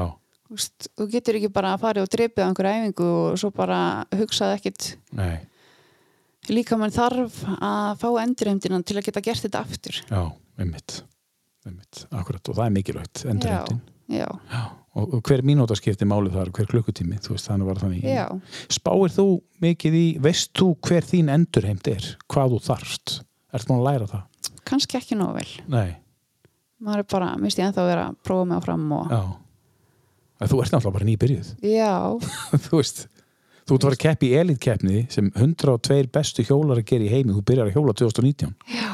veist, 0.54 0.88
þú 0.96 1.08
getur 1.12 1.38
ekki 1.42 1.50
bara 1.52 1.74
að 1.76 1.84
fara 1.84 2.06
og 2.06 2.08
dreipið 2.16 2.40
á 2.40 2.48
einhverju 2.48 2.72
æfingu 2.80 3.10
og 3.20 3.36
svo 3.44 3.50
bara 3.52 3.82
hugsað 4.16 4.54
ekkit. 4.56 4.88
Nei, 5.12 5.36
líka 6.48 6.80
mér 6.80 6.96
þarf 6.96 7.36
að 7.58 8.00
fá 8.00 8.08
endurheimtina 8.24 8.80
til 8.80 8.96
að 8.96 9.10
geta 9.10 9.20
gert 9.28 9.44
þetta 9.44 9.60
aftur. 9.60 10.00
Já, 10.08 10.24
einmitt. 10.56 11.02
Einmitt, 11.68 12.06
akkurat. 12.16 12.48
Og 12.48 12.56
það 12.56 12.64
er 12.70 12.74
mikilvægt 12.80 13.24
endurheimtin. 13.28 13.84
Já, 14.08 14.24
Já, 14.48 14.60
og, 14.96 15.18
og 15.18 15.22
hver 15.28 15.44
mínúta 15.46 15.76
skipti 15.78 16.08
máli 16.08 16.32
þar, 16.34 16.50
hver 16.56 16.70
klukkutími, 16.70 17.20
þú 17.22 17.36
veist, 17.36 17.50
þannig 17.50 18.04
já, 18.06 18.26
Spáir 18.72 19.12
þú 19.14 19.26
mikið 19.62 19.98
í, 19.98 20.06
veist 20.24 20.52
þú 20.56 20.72
hver 20.88 21.06
þín 21.06 21.32
endurheimt 21.34 21.90
er, 21.92 22.08
hvað 22.32 22.56
þú 22.56 22.62
þarft? 22.70 23.18
Ertu 23.54 23.70
búin 23.70 23.82
að 23.82 23.88
læra 23.90 24.10
það? 24.14 24.24
kannski 24.66 24.98
ekki 24.98 25.18
nóg 25.18 25.36
vel. 25.38 25.50
Nei, 25.70 25.96
maður 26.82 27.04
er 27.04 27.10
bara, 27.12 27.34
minnst 27.40 27.60
ég 27.60 27.68
ennþá 27.68 27.84
að 27.84 27.90
vera 27.92 28.06
að 28.10 28.16
prófa 28.26 28.48
mig 28.48 28.58
áfram 28.60 28.88
og 28.96 29.12
já. 29.12 29.20
En 30.36 30.50
Þú 30.50 30.58
ert 30.60 30.72
náttúrulega 30.74 30.96
bara 30.98 31.06
nýbyrjuð. 31.08 31.52
Já, 31.64 31.92
þú 32.66 32.80
veist 32.80 33.06
þú 33.66 33.74
ert 33.74 33.82
að 33.82 33.86
fara 33.88 33.96
að 33.96 34.02
keppi 34.04 34.28
í 34.28 34.36
elitkeppni 34.40 35.04
sem 35.10 35.30
102 35.34 36.10
bestu 36.14 36.44
hjólar 36.46 36.80
að 36.80 36.88
gera 36.90 37.06
í 37.06 37.10
heimi 37.10 37.34
þú 37.34 37.42
byrjar 37.48 37.70
að 37.70 37.78
hjóla 37.78 37.94
2019 37.98 38.52
já 38.76 38.92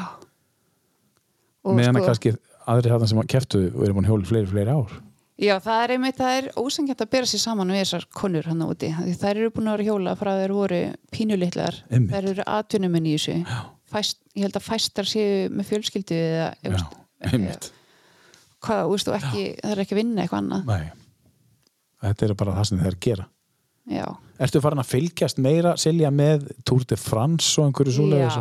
og 1.63 1.77
meðan 1.77 1.99
að 1.99 2.01
sko, 2.01 2.07
kannski 2.09 2.33
aðri 2.73 2.93
þarna 2.93 3.09
sem 3.11 3.21
kepptu 3.35 3.61
og 3.69 3.83
eru 3.85 3.97
búin 3.97 4.07
að 4.07 4.13
hjóla 4.13 4.25
í 4.25 4.31
fleiri, 4.31 4.49
fleiri 4.49 4.73
ár 4.73 4.95
já, 5.39 5.53
það 5.63 5.83
er 5.83 5.93
einmitt, 5.95 6.17
það 6.19 6.37
er 6.39 6.49
ósengjant 6.61 7.03
að 7.05 7.11
bera 7.15 7.29
sér 7.29 7.43
saman 7.43 7.73
við 7.73 7.81
þessar 7.83 8.07
konur 8.19 8.49
hann 8.49 8.65
úti, 8.65 8.89
þær 9.19 9.31
eru 9.33 9.53
búin 9.53 9.69
að 9.69 9.77
vera 9.77 9.87
hjóla 9.89 10.15
frá 10.19 10.31
þeir 10.41 10.55
voru 10.57 10.81
pínulitlar. 11.13 11.79
Einmitt. 11.89 12.15
þær 12.15 12.29
eru 12.33 12.47
atvinnuminn 12.57 13.07
í 13.09 13.15
þessu. 13.17 13.37
Já. 13.43 13.61
Fæst, 13.93 14.19
ég 14.33 14.47
held 14.47 14.57
að 14.57 14.67
fæstar 14.67 15.09
séu 15.09 15.47
með 15.53 15.69
fjölskyldu 15.69 16.17
eða, 16.17 16.49
Já, 16.65 16.83
einmitt. 17.29 17.71
Hvað, 18.63 18.93
og 18.93 19.15
ekki, 19.19 19.45
það 19.59 19.73
er 19.73 19.83
ekki 19.83 19.95
að 19.95 19.99
vinna 19.99 20.23
eitthvað 20.23 20.43
annað. 20.43 20.69
Nei. 20.71 20.91
Þetta 22.03 22.25
er 22.25 22.35
bara 22.39 22.55
það 22.57 22.69
sem 22.69 22.83
þeir 22.83 22.99
gera. 23.03 23.25
Já, 23.91 24.05
Ertu 24.41 24.59
farin 24.63 24.81
að 24.81 24.89
fylgjast 24.89 25.39
meira 25.43 25.75
Silja 25.79 26.09
með 26.13 26.47
Tour 26.65 26.85
de 26.89 26.97
France 26.97 27.53
og 27.61 27.67
einhverju 27.69 28.07
já, 28.17 28.31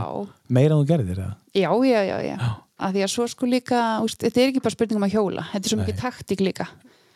meira 0.48 0.76
en 0.76 0.82
þú 0.82 0.88
gerðir 0.88 1.18
eða? 1.18 1.34
já, 1.52 1.68
já, 1.84 2.00
já, 2.08 2.16
já. 2.24 2.36
Að 2.82 2.96
því 2.96 3.04
að 3.06 3.12
svo 3.14 3.26
sko 3.30 3.48
líka, 3.48 3.82
úst, 4.04 4.22
þetta 4.22 4.42
er 4.42 4.50
ekki 4.52 4.62
bara 4.64 4.76
spurning 4.76 5.00
um 5.00 5.06
að 5.06 5.14
hjóla 5.16 5.46
þetta 5.52 5.62
er 5.62 5.72
svo 5.72 5.78
Nei. 5.78 5.84
mikið 5.84 6.00
taktík 6.02 6.42
líka. 6.42 6.66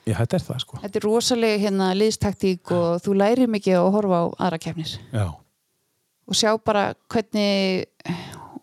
Já, 0.07 0.15
þetta 0.21 0.39
er 0.39 0.45
það 0.47 0.61
sko. 0.63 0.79
Þetta 0.85 1.01
er 1.01 1.07
rosalega 1.09 1.63
hérna 1.65 1.89
liðstaktík 1.99 2.73
og 2.77 3.01
þú 3.03 3.17
lærir 3.19 3.51
mikið 3.51 3.81
að 3.81 3.89
horfa 3.97 4.21
á 4.23 4.25
aðra 4.47 4.61
kefnir 4.63 4.93
Já, 5.11 5.27
og 6.27 6.39
sjá 6.39 6.53
bara 6.63 6.85
hvernig 7.11 7.89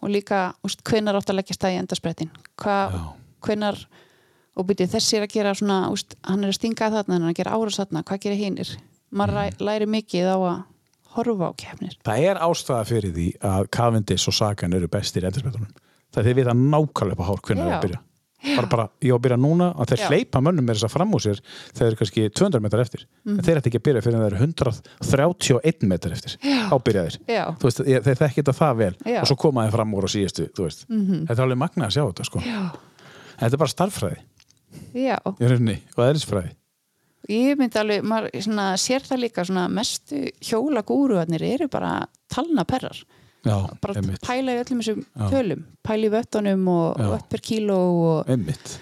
og 0.04 0.12
líka 0.12 0.54
úst, 0.64 0.84
hvenar 0.88 1.20
átt 1.20 1.32
að 1.32 1.40
leggja 1.42 1.58
stæði 1.58 1.82
endarsprettin 1.82 2.32
hvað, 2.60 2.96
já, 2.96 3.04
hvenar 3.48 3.84
og 4.54 4.68
byrju 4.70 4.90
þessi 4.94 5.18
er 5.18 5.28
að 5.28 5.36
gera 5.36 5.54
svona 5.58 5.78
úst, 5.94 6.18
hann 6.28 6.44
er 6.44 6.52
að 6.52 6.60
stinga 6.60 6.92
þarna, 6.94 7.18
hann 7.18 7.28
er 7.28 7.34
að 7.34 7.40
gera 7.40 7.56
ára 7.58 7.76
þarna 7.78 8.04
hvað 8.08 8.26
gerir 8.26 8.42
hinnir 8.42 8.76
maður 9.14 9.40
mm. 9.40 9.64
læri 9.68 9.90
mikið 9.90 10.30
á 10.30 10.38
að 10.38 10.62
horfa 11.14 11.50
á 11.50 11.52
keppnir. 11.58 11.98
Það 12.06 12.28
er 12.30 12.42
ástæða 12.42 12.84
fyrir 12.90 13.16
því 13.16 13.28
að 13.46 13.68
Cavendish 13.76 14.30
og 14.30 14.38
Sagan 14.38 14.74
eru 14.78 14.90
bestir 14.92 15.26
í 15.26 15.30
endurspetunum. 15.30 15.70
Það 16.14 16.20
er 16.22 16.28
þeir 16.30 16.40
vita 16.42 16.54
nákvæmlega 16.54 17.14
upp 17.18 17.24
á 17.24 17.30
hár 17.30 17.42
hvernig 17.48 17.64
það 17.64 17.72
er 17.72 17.78
að 17.80 17.86
byrja. 17.88 18.02
Bara, 18.44 18.68
bara, 18.68 18.84
ég 19.00 19.14
á 19.14 19.16
að 19.16 19.22
byrja 19.24 19.38
núna 19.40 19.68
að 19.80 19.88
þeir 19.94 20.02
Já. 20.02 20.08
hleypa 20.12 20.40
mönnum 20.44 20.66
með 20.68 20.76
þess 20.76 20.84
að 20.90 20.92
fram 20.98 21.14
úr 21.16 21.22
sér 21.24 21.38
þeir 21.78 21.86
eru 21.88 21.96
kannski 22.02 22.24
200 22.36 22.60
metrar 22.66 22.82
eftir. 22.84 23.06
Mhm. 23.24 23.38
En 23.40 23.46
þeir 23.48 23.60
ætti 23.62 23.70
ekki 23.72 23.80
að 23.80 23.86
byrja 23.88 24.02
fyrir 24.04 24.18
en 24.18 24.24
þeir 24.26 24.34
eru 24.34 24.42
131 24.44 25.88
metrar 25.88 26.12
eftir. 26.18 26.36
Já. 26.44 26.68
Á 26.68 26.76
byrja 26.84 27.06
þeir. 27.08 27.18
Veist, 27.64 27.80
ég- 27.88 28.04
þeir 28.04 28.20
þekki 28.20 28.42
þetta 28.44 28.56
það 28.60 28.76
vel 28.82 28.96
Já. 29.06 29.22
og 29.22 29.28
svo 29.32 29.38
koma 29.40 29.64
þeir 29.64 29.72
fram 29.78 29.94
úr 29.96 30.10
síðustu, 30.12 30.50
þú 30.52 30.68
veist. 30.68 30.86
Mhm. 30.90 31.24
Þetta 31.28 31.40
er 31.40 31.46
alveg 31.48 31.58
magna 31.64 31.88
að 31.88 31.96
sjá 31.96 32.04
þetta, 32.12 32.26
sko. 32.26 32.40
En 32.44 33.50
þetta 33.50 33.54
er 33.54 33.64
bara 33.64 33.74
starffræði, 33.74 34.20
rauninni, 35.40 35.80
og 35.98 36.04
eðlisfræði. 36.04 36.52
Ég 37.30 37.56
myndi 37.58 37.80
alveg, 37.80 38.02
maður 38.04 38.32
svona, 38.44 38.74
sér 38.76 39.00
það 39.08 39.22
líka 39.24 39.46
svona 39.48 39.70
mestu 39.72 40.30
hjólagúruarnir 40.44 41.42
eru 41.54 41.70
bara 41.70 42.06
talnaperrar 42.30 43.04
Já, 43.44 43.58
bara 43.84 43.94
einmitt. 44.00 44.22
pæla 44.24 44.54
í 44.56 44.60
öllum 44.64 44.80
þessum 44.82 45.02
Já. 45.04 45.26
tölum. 45.34 45.64
Pæla 45.84 46.08
í 46.08 46.12
vöttunum 46.14 46.68
og 46.72 47.02
vött 47.12 47.26
per 47.30 47.42
kíló 47.44 47.80
og, 47.92 48.30
Einmitt. 48.32 48.78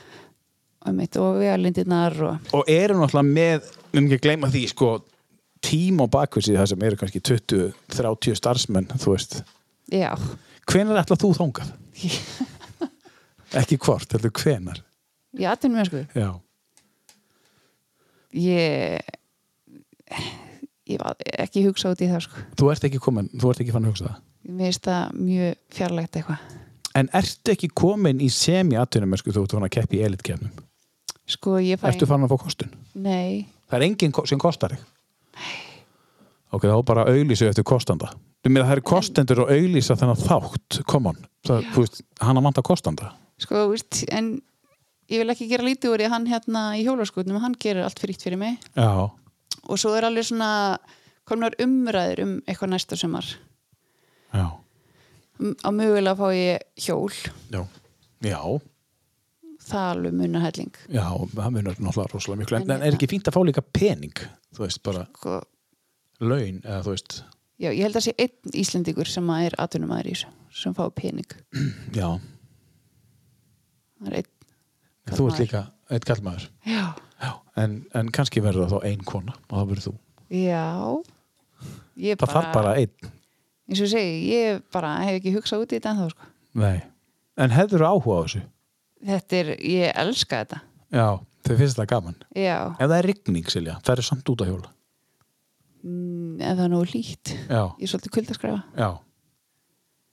einmitt, 0.86 1.18
og 1.18 1.40
vegalindirnar 1.42 2.20
og 2.28 2.54
og 2.58 2.70
eru 2.70 3.00
náttúrulega 3.00 3.34
með 3.34 3.72
um 3.98 4.06
ekki 4.06 4.20
að 4.20 4.24
gleyma 4.28 4.52
því 4.54 4.62
sko 4.70 4.92
tím 5.62 6.00
og 6.02 6.10
bakvísið 6.14 6.58
það 6.60 6.70
sem 6.72 6.84
eru 6.88 7.00
kannski 7.02 7.22
20-30 7.22 8.38
starfsmenn 8.40 8.88
þú 8.98 9.12
veist, 9.16 9.42
hvenar 9.92 11.02
ætla 11.04 11.18
þú 11.22 11.34
þóngað? 11.38 11.74
ekki 13.62 13.78
hvort, 13.82 14.14
heldur 14.14 14.32
hvenar 14.42 14.82
ég 15.38 15.50
aðtunum 15.52 15.78
með 15.82 15.90
sko 15.92 16.32
ég 18.34 19.02
ég 20.92 21.00
var 21.02 21.16
ekki 21.40 21.64
hugsa 21.68 21.92
út 21.94 22.02
í 22.04 22.10
það 22.10 22.26
sko. 22.26 22.42
Þú 22.60 22.70
ert 22.74 22.86
ekki 22.88 23.00
komin 23.04 23.30
þú 23.38 23.52
ert 23.52 23.62
ekki 23.64 23.74
fann 23.76 23.86
að 23.88 23.94
hugsa 23.94 24.10
það 24.10 24.20
mér 24.48 24.72
finnst 24.72 24.88
það 24.90 25.22
mjög 25.22 25.56
fjarlægt 25.78 26.20
eitthvað. 26.20 26.50
En 27.00 27.08
ertu 27.16 27.54
ekki 27.54 27.72
komin 27.72 28.20
í 28.20 28.28
semi-atvinnum 28.34 29.16
þú 29.22 29.46
ert 29.46 29.56
fann 29.56 29.68
að 29.68 29.76
keppi 29.78 30.02
í 30.02 30.06
elitkefnum 30.08 30.52
sko 31.32 31.58
ertu 31.62 32.08
fann 32.10 32.26
að 32.26 32.34
fá 32.34 32.44
kostun? 32.46 32.72
nei, 32.94 33.48
það 33.70 33.78
er 33.78 33.88
enginn 33.88 34.16
sem 34.30 34.42
kostar 34.42 34.76
þig? 34.76 34.86
Ok, 36.52 36.68
þá 36.68 36.80
bara 36.84 37.08
auðlýsu 37.08 37.48
eftir 37.48 37.64
kostanda. 37.64 38.10
Það 38.44 38.72
eru 38.74 38.84
kostendur 38.84 39.44
og 39.46 39.52
auðlýsa 39.54 39.96
þennan 39.96 40.20
þátt. 40.20 40.82
Come 40.90 41.14
on, 41.14 41.20
það, 41.48 41.68
veist, 41.78 42.02
hann 42.20 42.40
að 42.42 42.48
vanta 42.50 42.64
kostanda. 42.68 43.12
Sko, 43.40 43.62
víst, 43.72 44.02
en 44.12 44.34
ég 45.08 45.22
vil 45.22 45.32
ekki 45.32 45.48
gera 45.48 45.64
lítið 45.64 45.94
úr 45.94 46.04
í 46.04 46.10
hann 46.12 46.28
hérna 46.28 46.66
í 46.76 46.84
hjólaskutnum 46.84 47.40
hann 47.40 47.56
gerir 47.56 47.86
allt 47.86 48.02
frítt 48.04 48.26
fyrir 48.26 48.42
mig. 48.42 48.60
Já, 48.76 49.08
og 49.64 49.80
svo 49.80 49.94
er 49.96 50.10
alveg 50.10 50.28
svona 50.28 50.52
komnar 51.30 51.56
umræður 51.62 52.26
um 52.26 52.36
eitthvað 52.44 52.74
næsta 52.74 53.00
sumar 53.00 53.30
já, 54.34 54.48
á 55.66 55.70
mögulega 55.74 56.16
fá 56.20 56.28
ég 56.36 56.66
hjól. 56.86 57.14
Já. 57.52 57.62
Já, 58.22 58.40
það 59.66 59.88
alveg 59.92 60.14
munar 60.14 60.44
helling 60.46 60.76
Já, 60.94 61.06
það 61.34 61.54
munar 61.56 61.80
náttúrulega 61.80 62.12
rosalega 62.14 62.42
miklu. 62.44 62.60
En, 62.60 62.74
En 62.76 62.84
er 62.86 62.98
ekki 62.98 63.10
fínt 63.10 63.30
að 63.30 63.38
fá 63.38 63.42
líka 63.48 63.64
pening? 63.66 64.26
Þú 64.54 64.66
veist, 64.66 64.82
bara 64.86 65.08
sko, 65.16 65.40
laun 66.22 66.60
eða 66.62 66.84
þú 66.86 66.94
veist, 66.94 67.16
já, 67.58 67.72
ég 67.72 67.82
held 67.88 67.98
að 67.98 68.06
sé 68.10 68.14
einn 68.18 68.60
Íslendingur 68.62 69.10
sem 69.10 69.32
að 69.34 69.48
er 69.48 69.58
atvinnumæður 69.64 70.12
í 70.12 70.14
þessu 70.20 70.62
sem 70.62 70.76
fá 70.78 70.84
pening. 70.94 71.34
Já. 72.00 72.20
Það 74.02 74.12
er 74.12 74.18
einn 74.20 74.32
en 75.08 75.18
þú 75.18 75.28
ert 75.32 75.42
líka 75.42 75.62
eitt 75.92 76.06
kallmaður 76.08 76.46
já, 76.68 76.84
já, 77.22 77.32
en, 77.60 77.80
en 77.98 78.12
kannski 78.14 78.44
verður 78.44 78.68
það 78.68 78.76
þá 78.76 78.92
ein 78.92 79.02
kona 79.08 79.34
og 79.48 79.56
það 79.56 79.72
verður 79.72 79.88
þú, 79.88 79.94
já. 80.42 80.68
Ég 82.02 82.22
það 82.22 82.34
þarf 82.36 82.54
bara 82.56 82.76
einn 82.80 83.12
eins 83.70 83.84
og 83.84 83.92
segi, 83.92 84.16
ég 84.32 84.64
bara 84.74 84.96
hef 85.06 85.20
ekki 85.20 85.36
hugsað 85.36 85.66
út 85.66 85.74
í 85.74 85.80
þetta 85.80 85.94
ennþá 85.94 86.10
sko. 86.14 86.30
Nei. 86.62 86.82
en 87.42 87.54
hefur 87.56 87.86
áhuga 87.88 88.18
á 88.18 88.22
þessu? 88.26 88.42
Þetta 89.12 89.38
er, 89.40 89.52
ég 89.66 89.94
elska 90.04 90.42
þetta. 90.44 90.62
Já, 90.92 91.08
þau 91.48 91.54
finnst 91.58 91.80
það 91.80 91.92
gaman. 91.94 92.18
Já, 92.38 92.58
ef 92.76 92.84
það 92.84 92.98
er 92.98 93.08
rigning, 93.10 93.48
Silja, 93.50 93.78
það 93.86 94.02
er 94.02 94.08
samt 94.10 94.34
út 94.34 94.44
að 94.44 94.52
hjóla. 94.52 94.74
Mm, 95.82 96.36
ef 96.42 96.52
það 96.58 96.66
er 96.66 96.74
nógu 96.76 96.92
lít 96.92 97.32
já, 97.34 97.64
ég 97.80 97.88
er 97.88 97.90
svolítið 97.90 98.14
kuldaskræfa. 98.18 98.60
Já 98.78 98.90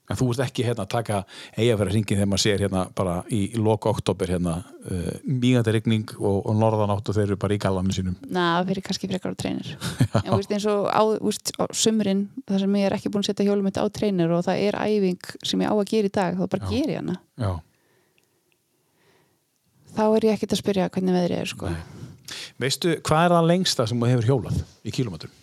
en 0.08 0.18
þú 0.18 0.30
ert 0.32 0.42
ekki 0.46 0.66
hérna 0.66 0.86
að 0.86 0.92
taka 0.96 1.20
vera 1.56 1.92
hringið 1.92 2.18
þegar 2.18 2.30
maður 2.32 2.44
sér 2.44 2.64
hérna 2.64 2.84
bara 2.96 3.16
í 3.34 3.40
loka 3.60 3.92
oktober 3.92 4.32
hérna 4.34 4.56
uh, 4.64 5.12
mýgandi 5.28 5.74
rigning 5.76 6.14
og, 6.18 6.40
og 6.48 6.58
norðanátt 6.58 7.08
og 7.10 7.18
þeir 7.18 7.26
eru 7.26 7.38
bara 7.40 7.56
í 7.56 7.60
gallanum 7.62 7.94
sínum. 7.94 8.18
Na, 8.26 8.58
það 8.58 8.72
fyrir 8.72 8.86
kannski 8.88 9.12
frekar 9.12 9.36
á 9.36 9.40
treinir. 9.44 9.72
En 10.18 10.32
þú 10.32 10.40
veist, 10.40 10.52
eins 10.56 10.68
og 10.68 10.88
á, 10.90 11.02
veist, 11.22 11.54
á 11.60 11.64
sumrin 11.76 12.26
þar 12.48 12.64
sem 12.64 12.76
ég 12.80 12.88
er 12.88 12.96
ekki 12.96 13.12
búin 13.12 13.24
að 13.24 13.30
setja 13.30 13.48
hjólum 13.48 13.68
mitt 13.68 13.80
á 13.80 13.84
treinir 13.92 14.32
og 14.34 14.44
það 14.48 14.66
er 14.66 14.78
æfing 14.82 15.32
sem 15.46 15.64
ég 15.64 15.70
á 15.70 15.74
að 15.76 15.88
gera 15.92 16.10
í 16.10 16.14
dag 16.18 16.38
þá 16.38 16.44
bara 16.46 16.70
ger 16.72 16.92
ég 16.94 17.02
hana. 17.02 17.18
Já, 17.38 17.52
þá 19.98 20.04
er 20.06 20.28
ég 20.28 20.36
ekkert 20.36 20.54
að 20.54 20.62
spyrja 20.62 20.88
hvernig 20.94 21.16
veðrið 21.16 21.42
er 21.42 21.52
sko. 21.52 21.74
veistu, 22.60 22.96
hvað 23.06 23.24
er 23.24 23.34
það 23.36 23.50
lengsta 23.52 23.86
sem 23.88 24.00
þú 24.00 24.10
hefur 24.12 24.28
hjólað 24.30 24.64
í 24.84 24.94
kílómetrum? 24.94 25.34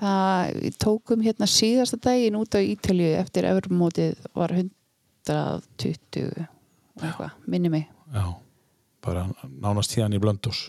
Það 0.00 0.68
tókum 0.80 1.24
hérna 1.24 1.48
síðasta 1.50 1.98
daginn 2.00 2.38
út 2.40 2.56
á 2.56 2.60
Ítalju 2.60 3.14
eftir 3.20 3.48
Evropamótið 3.48 4.20
var 4.36 4.54
120 4.56 6.46
og 6.96 7.04
eitthvað, 7.04 7.34
minni 7.46 7.72
mig. 7.72 7.88
Já, 8.14 8.24
bara 9.04 9.26
nánast 9.48 9.94
tíðan 9.94 10.16
í 10.16 10.22
Blöndós 10.22 10.68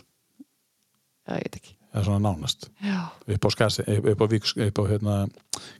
já, 1.26 1.36
ég 1.36 1.46
veit 1.46 1.60
ekki. 1.60 1.76
Eða 1.92 2.04
svona 2.06 2.24
nánast. 2.24 2.70
Já, 2.80 3.00
upp 3.34 3.46
á 3.46 3.50
skarsi, 3.52 3.84
upp 3.98 4.24
á 4.24 4.26
vík 4.32 4.48
upp 4.48 4.80
á 4.80 4.84
hérna, 4.88 5.16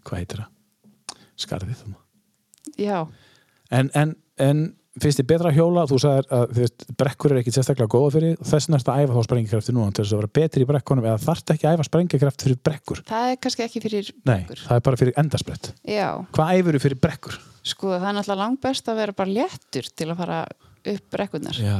hvað 0.05 0.18
heitir 0.20 0.42
það? 0.42 1.18
Skarðið 1.42 1.84
já, 2.78 2.98
en, 3.70 3.90
en, 3.94 4.14
en 4.38 4.61
finnst 5.01 5.20
þið 5.22 5.28
betra 5.30 5.51
að 5.53 5.57
hjóla? 5.57 5.84
Þú 5.88 5.99
sagðir 6.03 6.26
að 6.36 6.53
veist, 6.59 6.84
brekkur 7.01 7.32
er 7.32 7.40
ekki 7.40 7.55
sérstaklega 7.55 7.93
góða 7.95 8.11
fyrir 8.16 8.34
þess 8.45 8.68
að 8.76 9.01
æfa 9.03 9.16
þá 9.16 9.22
sprengikrafti 9.28 9.74
núna 9.76 9.93
til 9.95 10.05
þess 10.05 10.12
að 10.16 10.20
vera 10.22 10.32
betri 10.40 10.64
í 10.64 10.68
brekkunum 10.68 11.07
eða 11.09 11.22
þarft 11.22 11.55
ekki 11.55 11.68
að 11.68 11.78
æfa 11.78 11.86
sprengikraft 11.88 12.45
fyrir 12.47 12.61
brekkur? 12.68 13.03
Það 13.09 13.30
er 13.30 13.38
kannski 13.47 13.64
ekki 13.66 13.82
fyrir 13.86 14.11
nei, 14.28 14.40
okkur. 14.43 14.62
það 14.66 14.76
er 14.76 14.84
bara 14.88 15.01
fyrir 15.01 15.18
endasprett 15.22 15.70
já, 15.88 16.09
hvað 16.36 16.53
æfur 16.59 16.80
fyrir 16.86 17.01
brekkur? 17.07 17.38
sko 17.62 17.93
það 17.95 18.09
er 18.11 18.16
náttúrulega 18.18 18.43
langt 18.43 18.62
best 18.66 18.90
að 18.90 19.01
vera 19.01 19.16
bara 19.22 19.36
léttur 19.38 19.88
til 19.95 20.09
að 20.11 20.18
fara 20.18 20.40
upp 20.93 21.05
brekkurnar. 21.14 21.59
Já, 21.62 21.78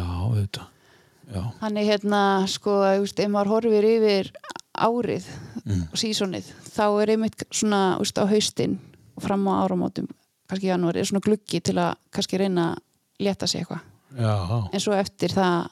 já, 1.33 1.43
Þannig 1.63 1.89
hérna, 1.89 2.21
sko, 2.51 2.77
veist, 3.01 3.19
ef 3.23 3.31
maður 3.33 3.57
horfir 3.57 3.87
yfir 3.89 4.33
árið 4.73 5.27
Mm. 5.63 5.85
og 5.93 5.99
sísonið, 6.01 6.47
þá 6.75 6.87
er 7.03 7.11
einmitt 7.15 7.45
svona, 7.55 7.97
veist, 8.01 8.17
á 8.19 8.27
haustin 8.27 8.79
og 9.15 9.23
fram 9.23 9.45
á 9.47 9.63
áramótum, 9.63 10.09
kannski 10.51 10.73
er 10.73 11.05
svona 11.07 11.23
gluggi 11.23 11.61
til 11.63 11.77
að 11.79 11.95
kannski 12.11 12.41
reyna 12.41 12.65
létta 13.25 13.49
sig 13.49 13.63
eitthvað. 13.63 13.83
En 14.73 14.83
svo 14.83 14.95
eftir 14.97 15.33
það 15.33 15.71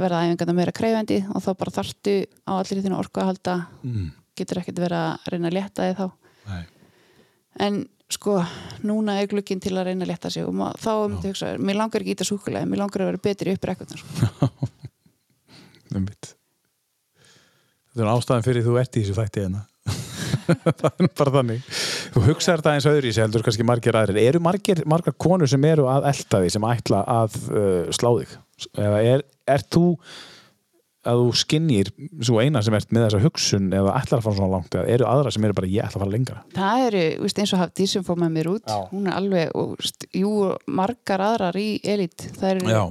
verða 0.00 0.24
æfingarna 0.24 0.56
meira 0.56 0.74
kreifendi 0.74 1.20
og 1.28 1.44
þá 1.44 1.50
bara 1.60 1.76
þartu 1.76 2.16
á 2.48 2.52
allir 2.56 2.82
þínu 2.86 2.98
orku 2.98 3.20
að 3.20 3.30
halda, 3.32 3.56
mm. 3.84 4.10
getur 4.38 4.62
ekkert 4.62 4.80
verið 4.80 5.00
að 5.04 5.32
reyna 5.34 5.50
að 5.50 5.56
létta 5.58 5.88
þig 5.88 5.98
þá. 5.98 6.06
nei 6.50 6.62
En 7.60 7.80
sko, 8.10 8.36
núna 8.86 9.18
er 9.20 9.28
glugginn 9.28 9.60
til 9.60 9.74
að 9.74 9.90
reyna 9.90 10.06
að 10.06 10.12
létta 10.12 10.30
sig 10.32 10.46
og 10.46 10.54
ma- 10.56 10.72
þá 10.78 10.90
er 10.92 11.08
myndi 11.10 11.26
að 11.26 11.32
hugsa, 11.34 11.50
mér 11.58 11.76
langar 11.82 12.00
ekki 12.00 12.14
í 12.14 12.16
þetta 12.16 12.28
súkulega, 12.30 12.68
mér 12.70 12.80
langar 12.80 13.02
að 13.02 13.10
vera 13.10 13.22
betri 13.26 13.54
upp 13.54 13.66
rekkurnar. 13.68 14.00
Sko. 14.00 14.60
um 15.98 16.06
þetta 17.90 18.04
er 18.04 18.10
ástæðan 18.12 18.46
fyrir 18.46 18.66
þú 18.66 18.76
ert 18.80 18.96
í 18.96 19.02
þessu 19.04 19.16
þætti 19.18 19.44
hérna 19.44 19.64
það 20.80 20.90
er 20.90 21.10
bara 21.18 21.34
þannig 21.38 21.72
þú 22.14 22.24
hugsaður 22.26 22.62
þetta 22.62 22.74
eins 22.76 22.88
öðru 22.90 23.10
í 23.10 23.14
sig 23.14 23.24
heldur 23.24 23.46
kannski 23.46 23.66
margir 23.66 23.98
aðrir. 23.98 24.20
Eru 24.22 24.42
margir, 24.44 24.82
margar 24.88 25.16
konur 25.20 25.50
sem 25.50 25.64
eru 25.68 25.88
að 25.90 26.10
elta 26.10 26.42
því 26.42 26.52
sem 26.56 26.68
ætla 26.70 27.04
að 27.06 27.38
uh, 27.50 27.86
slá 27.94 28.10
þig? 28.18 28.36
Eða 28.76 29.00
er, 29.14 29.24
er 29.48 29.64
þú 29.72 29.86
að 31.08 31.20
þú 31.22 31.28
skinnir 31.40 31.90
svo 32.20 32.40
eina 32.44 32.60
sem 32.64 32.74
ert 32.76 32.90
með 32.92 33.06
þessa 33.06 33.20
hugsun 33.24 33.70
eða 33.72 33.94
ætlar 33.96 34.20
að 34.20 34.26
fara 34.26 34.36
svona 34.36 34.52
langt 34.52 34.74
eða 34.76 34.96
eru 34.96 35.06
aðra 35.08 35.32
sem 35.32 35.46
eru 35.48 35.56
bara 35.56 35.70
ég 35.70 35.86
ætla 35.86 35.96
að 35.96 36.04
fara 36.04 36.12
lengra 36.12 36.42
Það 36.56 36.82
eru, 36.88 37.04
veist, 37.22 37.40
eins 37.40 37.54
og 37.56 37.62
hafði 37.62 37.86
sem 37.88 38.04
fór 38.04 38.18
með 38.20 38.34
mér 38.34 38.50
út 38.52 38.68
Já. 38.68 38.76
hún 38.90 39.08
er 39.08 39.16
alveg, 39.16 39.54
og, 39.56 39.72
jú, 40.20 40.32
margar 40.80 41.24
aðrar 41.24 41.56
í 41.60 41.68
elit, 41.94 42.26
það 42.36 42.52
eru 42.52 42.74
Já. 42.74 42.82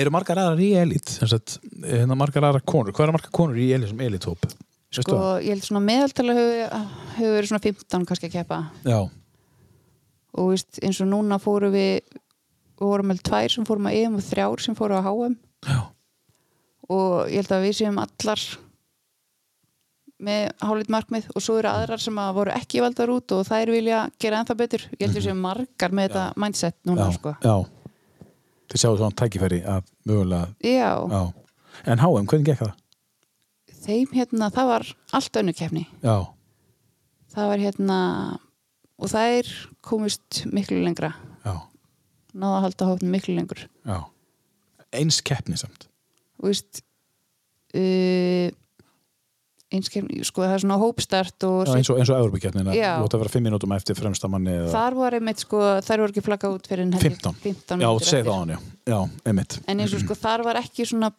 eru 0.00 0.14
margar 0.16 0.40
aðrar 0.40 0.64
í 0.64 0.70
elit 0.86 1.14
sagt, 1.20 1.58
hérna 1.84 2.16
margar 2.16 2.48
aðrar 2.48 2.64
konur. 2.64 2.96
Hvað 2.96 3.10
eru 3.10 3.16
margar 3.18 3.36
konur 3.42 3.60
í 3.60 3.68
elit 3.76 3.92
sem 3.92 4.04
elithóp 4.08 4.48
sko, 4.92 5.18
ég 5.40 5.54
held 5.54 5.66
svona 5.66 5.84
meðaltala 5.84 6.36
hefur, 6.36 7.34
verið 7.36 7.50
svona 7.50 7.64
15 7.64 8.08
kannski 8.08 8.28
að 8.28 8.36
keppa. 8.36 8.58
Já, 8.84 9.00
og 10.32 10.52
veist, 10.52 10.80
eins 10.82 11.00
og 11.04 11.10
núna 11.10 11.38
fóru 11.42 11.70
við 11.72 12.02
við 12.82 12.88
vorum 12.88 13.12
með 13.12 13.22
tvær 13.28 13.52
sem 13.52 13.66
fórum 13.68 13.88
að 13.88 13.98
EM 14.00 14.18
og 14.18 14.26
þrjár 14.26 14.62
sem 14.64 14.76
fóru 14.78 14.98
á 14.98 15.02
HM 15.04 15.34
já, 15.68 15.80
og 16.90 17.30
ég 17.30 17.42
held 17.42 17.54
að 17.54 17.66
við 17.66 17.76
séum 17.78 18.00
allar 18.02 18.44
með 20.22 20.42
hálít 20.62 20.90
markmið 20.94 21.28
og 21.34 21.42
svo 21.42 21.58
eru 21.58 21.70
aðrar 21.70 22.02
sem 22.02 22.18
að 22.22 22.34
voru 22.38 22.54
ekki 22.54 22.82
valdar 22.82 23.10
út 23.10 23.34
og 23.34 23.46
þær 23.46 23.72
vilja 23.74 24.02
gera 24.22 24.42
ennþá 24.42 24.56
betur. 24.58 24.84
Ég 24.94 25.06
held 25.06 25.16
að 25.16 25.18
við 25.18 25.26
séum 25.26 25.40
margar 25.42 25.94
með 25.94 26.08
þetta 26.08 26.26
mindset 26.44 26.76
núna 26.86 27.08
já, 27.08 27.16
sko. 27.16 27.32
já. 27.42 27.56
þið 28.70 28.84
sjáu 28.84 28.92
svona 29.00 29.18
tækifæri 29.18 29.62
að 29.66 29.88
mögulega 30.06 30.52
já, 30.62 30.92
já. 31.10 31.22
en 31.86 32.04
HM, 32.04 32.30
hvernig 32.30 32.46
gekk 32.52 32.62
það? 32.62 32.78
Þeim 33.82 34.14
hérna, 34.14 34.50
það 34.54 34.70
var 34.70 34.86
allt 35.18 35.42
önnu 35.42 35.54
keppni. 35.58 35.84
Já, 36.04 36.16
það 37.34 37.52
var 37.52 37.64
hérna 37.66 37.98
og 39.02 39.12
þær 39.12 39.52
komist 39.84 40.44
miklu 40.52 40.80
lengra. 40.84 41.12
Já, 41.42 41.54
náða 42.34 42.56
að 42.56 42.64
halda 42.68 42.90
hófnum 42.92 43.14
miklu 43.16 43.36
lengur. 43.38 43.66
Já. 43.88 43.98
Eins 44.92 45.22
keppni 45.24 45.56
samt. 45.60 45.88
Og 46.42 46.50
veist 46.50 46.82
uh, 47.76 48.50
einskefni, 49.72 50.20
sko 50.26 50.44
það 50.44 50.54
er 50.54 50.62
svona 50.64 50.78
hópstart 50.80 51.46
og 51.48 51.60
já, 51.66 51.74
eins 51.78 51.90
og, 51.92 52.00
eins 52.00 52.10
og 52.12 52.18
átt 52.20 53.16
að 53.16 53.22
vera 53.22 53.32
fimm 53.32 53.46
mínútum 53.48 53.74
eftir 53.76 53.96
fremsta 53.98 54.28
manni 54.30 54.54
eða 54.54 54.70
þar 54.74 54.96
var 54.98 55.16
einmitt 55.18 55.42
sko, 55.42 55.60
þær 55.86 56.04
voru 56.04 56.14
ekki 56.14 56.24
flagga 56.26 56.50
út 56.52 56.68
fyrir 56.68 56.84
en 56.86 56.94
15. 56.96 57.38
15 57.44 57.84
já, 57.84 57.90
segð 58.08 58.32
á 58.32 58.34
hann, 58.36 58.54
já, 58.92 58.98
einmitt. 59.24 59.58
En 59.66 59.82
eins 59.82 59.94
og 59.96 60.02
sko 60.04 60.16
þar 60.18 60.44
var 60.48 60.60
ekki 60.60 60.86
svona 60.88 61.12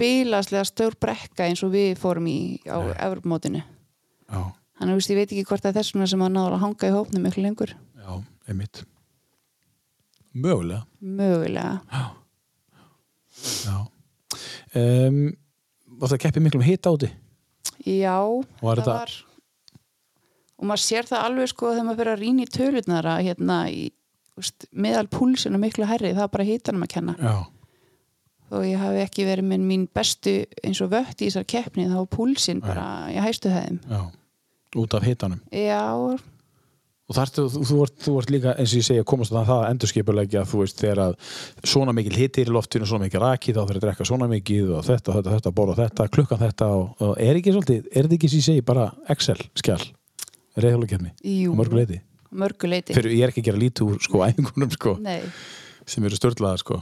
bílaslega 0.00 0.64
stór 0.68 0.96
brekka 1.00 1.46
eins 1.46 1.62
og 1.66 1.74
við 1.74 1.92
fórum 2.00 2.26
í 2.30 2.38
á. 2.66 2.78
Evropamótinu 3.06 3.60
já, 3.60 4.40
þannig 4.80 4.96
að 4.96 5.12
ég 5.12 5.20
veit 5.20 5.28
ekki 5.28 5.46
hvort 5.48 5.64
það 5.64 5.72
er 5.72 5.78
þess 5.80 5.94
vegna 5.94 6.10
sem 6.12 6.24
að 6.24 6.34
náður 6.36 6.56
að 6.56 6.64
hanga 6.64 6.90
í 6.90 6.96
hópnum 6.96 7.26
miklu 7.26 7.44
lengur. 7.44 7.74
Já, 8.00 8.10
einmitt. 8.48 8.82
Mögulega. 10.30 10.84
Mögulega. 11.00 11.80
Já. 13.64 13.76
Um, 14.74 15.24
var 16.00 16.12
það 16.12 16.22
keppið 16.22 16.44
miklum 16.44 16.62
hita 16.62 16.92
úti 16.94 17.08
já, 17.82 18.20
Var 18.60 18.82
það 18.84 18.92
var 18.92 19.14
og 20.60 20.68
maður 20.68 20.82
sér 20.84 21.08
það 21.08 21.24
alveg 21.26 21.50
sko 21.50 21.70
þegar 21.72 21.86
maður 21.88 22.00
fyrir 22.00 22.12
að 22.12 22.20
rýna 22.20 22.44
í 22.44 22.50
tölutnar 22.52 23.08
að 23.08 23.22
hérna 23.26 23.56
í 23.72 23.80
veist, 24.36 24.66
meðal 24.70 25.06
púlsinu 25.10 25.60
miklu 25.60 25.88
herri 25.88 26.12
það 26.12 26.26
er 26.26 26.34
bara 26.34 26.46
hitanum 26.48 26.84
að 26.84 26.92
kenna. 26.94 27.14
Já, 27.16 27.34
þó 28.50 28.56
ég 28.66 28.82
hafi 28.82 29.04
ekki 29.04 29.28
verið 29.28 29.50
með 29.52 29.68
mín 29.70 29.86
bestu 29.94 30.40
eins 30.66 30.82
og 30.82 30.90
vött 30.92 31.22
í 31.22 31.28
þessar 31.28 31.46
keppni 31.48 31.86
þá 31.88 32.00
var 32.00 32.10
púlsin 32.10 32.64
bara 32.64 32.88
í 33.14 33.20
hæstu 33.22 33.52
já 33.54 34.02
út 34.76 34.94
af 34.94 35.02
hitanum. 35.02 35.40
Já, 35.50 35.82
og 37.10 37.16
þarftu, 37.16 37.46
þú, 37.50 37.62
þú, 37.66 37.76
ert, 37.84 37.94
þú 38.04 38.12
ert 38.20 38.30
líka 38.30 38.52
eins 38.54 38.70
og 38.70 38.78
ég 38.78 38.86
segja 38.86 39.06
komast 39.08 39.34
að 39.34 39.48
það 39.48 39.62
að 39.62 39.70
endurskipulegja 39.74 40.42
þú 40.46 40.60
veist 40.62 40.82
þegar 40.82 41.00
að 41.08 41.16
svona 41.72 41.94
mikil 41.96 42.12
hiti 42.14 42.44
er 42.44 42.52
í 42.52 42.54
loftinu 42.54 42.86
svona 42.86 43.08
mikil 43.08 43.22
raki 43.24 43.54
þá 43.56 43.60
þarf 43.64 43.80
að 43.80 43.86
drekka 43.86 44.06
svona 44.06 44.28
mikið 44.30 44.70
og 44.76 44.84
þetta, 44.86 45.16
þetta, 45.16 45.32
þetta, 45.34 45.52
borða 45.56 45.76
þetta, 45.80 46.06
klukkan 46.14 46.42
þetta 46.44 46.68
og, 46.76 46.92
og 47.02 47.16
er 47.18 47.40
ekki 47.40 47.56
svolítið, 47.56 47.88
er 47.90 48.06
þetta 48.06 48.18
ekki 48.20 48.30
sem 48.30 48.42
ég 48.42 48.46
segi 48.46 48.66
bara 48.70 48.86
Excel 49.10 49.42
skjál, 49.58 49.80
reyðhjólukefni 50.54 51.12
jú, 51.18 51.50
á 51.50 51.58
mörgu 51.58 51.80
leiti, 51.80 51.98
mörguleiti 52.30 52.94
fyrir 52.94 53.16
ég 53.16 53.26
er 53.26 53.34
ekki 53.34 53.42
að 53.42 53.50
gera 53.50 53.62
lítið 53.64 53.90
úr 53.90 54.06
sko 54.06 54.22
æfingunum 54.28 54.74
sko, 54.78 54.96
Nei, 55.02 55.18
sem 55.82 56.06
eru 56.06 56.20
störtlaðar 56.20 56.62
sko 56.62 56.78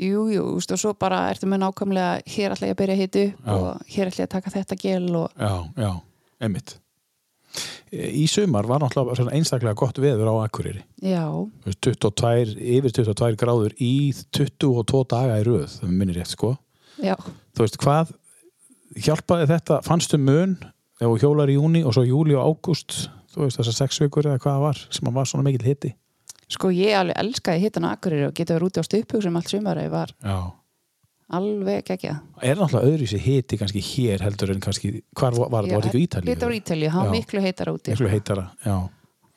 jú, 0.00 0.26
jú, 0.32 0.44
veist, 0.56 0.72
og 0.74 0.80
svo 0.80 0.92
bara 0.98 1.22
ertu 1.30 1.48
með 1.50 1.62
nákvæmlega 1.64 2.12
hér 2.34 2.54
ætla 2.54 2.70
ég 2.70 2.76
að 2.76 2.80
byrja 2.82 2.96
að 2.96 3.02
Já. 3.26 3.56
og 3.56 3.82
hér 3.94 4.10
ætla 4.10 4.24
ég 4.24 4.28
að 4.28 4.34
taka 4.36 4.54
þetta 4.54 4.78
gel 4.80 5.10
og 5.20 5.34
já, 5.36 5.52
já, 5.84 5.90
einmitt. 6.40 6.76
Í 7.90 8.22
sumar 8.30 8.68
var 8.70 8.78
náttúrulega 8.84 9.34
einstaklega 9.34 9.74
gott 9.74 9.98
veður 9.98 10.28
á 10.30 10.34
Akureyri. 10.46 10.84
Já, 11.02 11.24
Þú 11.26 11.66
veist, 11.66 11.80
22, 11.82 12.54
yfir 12.78 12.94
22 13.00 13.38
gráður 13.40 13.74
í 13.82 13.92
22 14.30 15.04
daga 15.10 15.40
í 15.42 15.46
röð 15.48 15.80
það 15.80 15.96
minnir 15.98 16.20
rétt 16.20 16.30
sko. 16.36 16.54
Já, 17.02 17.16
þú 17.56 17.64
veist 17.64 17.80
hvað 17.82 18.12
hjálpaði 19.00 19.48
þetta, 19.50 19.80
fannstu 19.86 20.18
mun 20.20 20.56
þú 21.00 21.16
hjólar 21.22 21.50
í 21.50 21.56
júni 21.56 21.82
og 21.86 21.94
svo 21.96 22.04
júli 22.04 22.36
og 22.36 22.50
ágúst 22.50 23.08
þú 23.32 23.44
veist 23.46 23.60
þessar 23.60 23.76
sex 23.78 24.00
vikur 24.02 24.26
eða 24.28 24.40
hvað 24.42 24.62
var 24.66 24.80
sem 24.92 25.10
var 25.14 25.28
svona 25.28 25.46
mikill 25.46 25.64
hiti 25.64 25.92
sko 26.50 26.70
ég 26.74 26.96
alveg 26.98 27.18
elskaði 27.20 27.66
hitan 27.66 27.86
á 27.86 27.94
Akureyri 27.94 28.28
og 28.28 28.34
geta 28.36 28.56
verið 28.56 28.70
úti 28.70 28.82
á 28.82 28.84
stupuksum 28.86 29.38
allt 29.38 29.52
sumar 29.52 29.80
ég 29.80 29.90
var 29.92 30.12
já. 30.18 30.38
alveg 31.38 31.92
ekki 31.94 32.10
er 32.10 32.58
náttúrulega 32.58 32.90
öðru 32.90 33.10
sér 33.10 33.22
hiti 33.24 33.58
kannski 33.60 33.82
hér 33.84 34.24
heldur 34.26 34.54
en 34.54 34.62
kannski, 34.64 34.92
hvar 35.14 35.36
var, 35.36 35.66
þetta, 35.68 35.76
var 35.76 35.86
þetta 35.86 36.00
í 36.00 36.06
Ítalíu? 36.06 36.32
Þetta 36.32 36.48
var 36.48 36.56
Ítalíu, 36.58 36.90
það 36.90 37.04
var 37.04 37.10
Já. 37.10 37.16
miklu 37.18 37.44
heitar 37.44 37.72
úti 37.74 37.94
miklu 37.94 38.10
heitara, 38.10 38.46
já, 38.64 38.76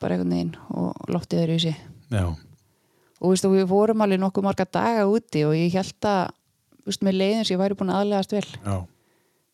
bara 0.02 0.16
einhvern 0.16 0.34
veginn 0.34 0.56
og 0.74 1.12
loftið 1.14 1.54
í 1.54 1.60
sig 1.68 1.78
já, 2.10 2.26
og 3.20 3.34
veist, 3.34 3.46
og 3.46 3.54
við 3.54 3.68
vorum 3.70 4.04
alveg 4.04 4.22
nokkuð 4.24 4.48
marga 4.48 4.66
daga 4.66 5.06
úti 5.10 5.46
og 5.46 5.54
ég 5.58 5.78
held 5.78 6.10
að 6.10 6.34
veist, 6.84 7.06
með 7.06 7.20
leiðins 7.20 7.54
ég 7.54 7.62
væri 7.62 7.78
búin 7.78 7.94
að 7.94 8.02
aðlegast 8.02 8.34
vel 8.34 8.46
já, 8.58 8.76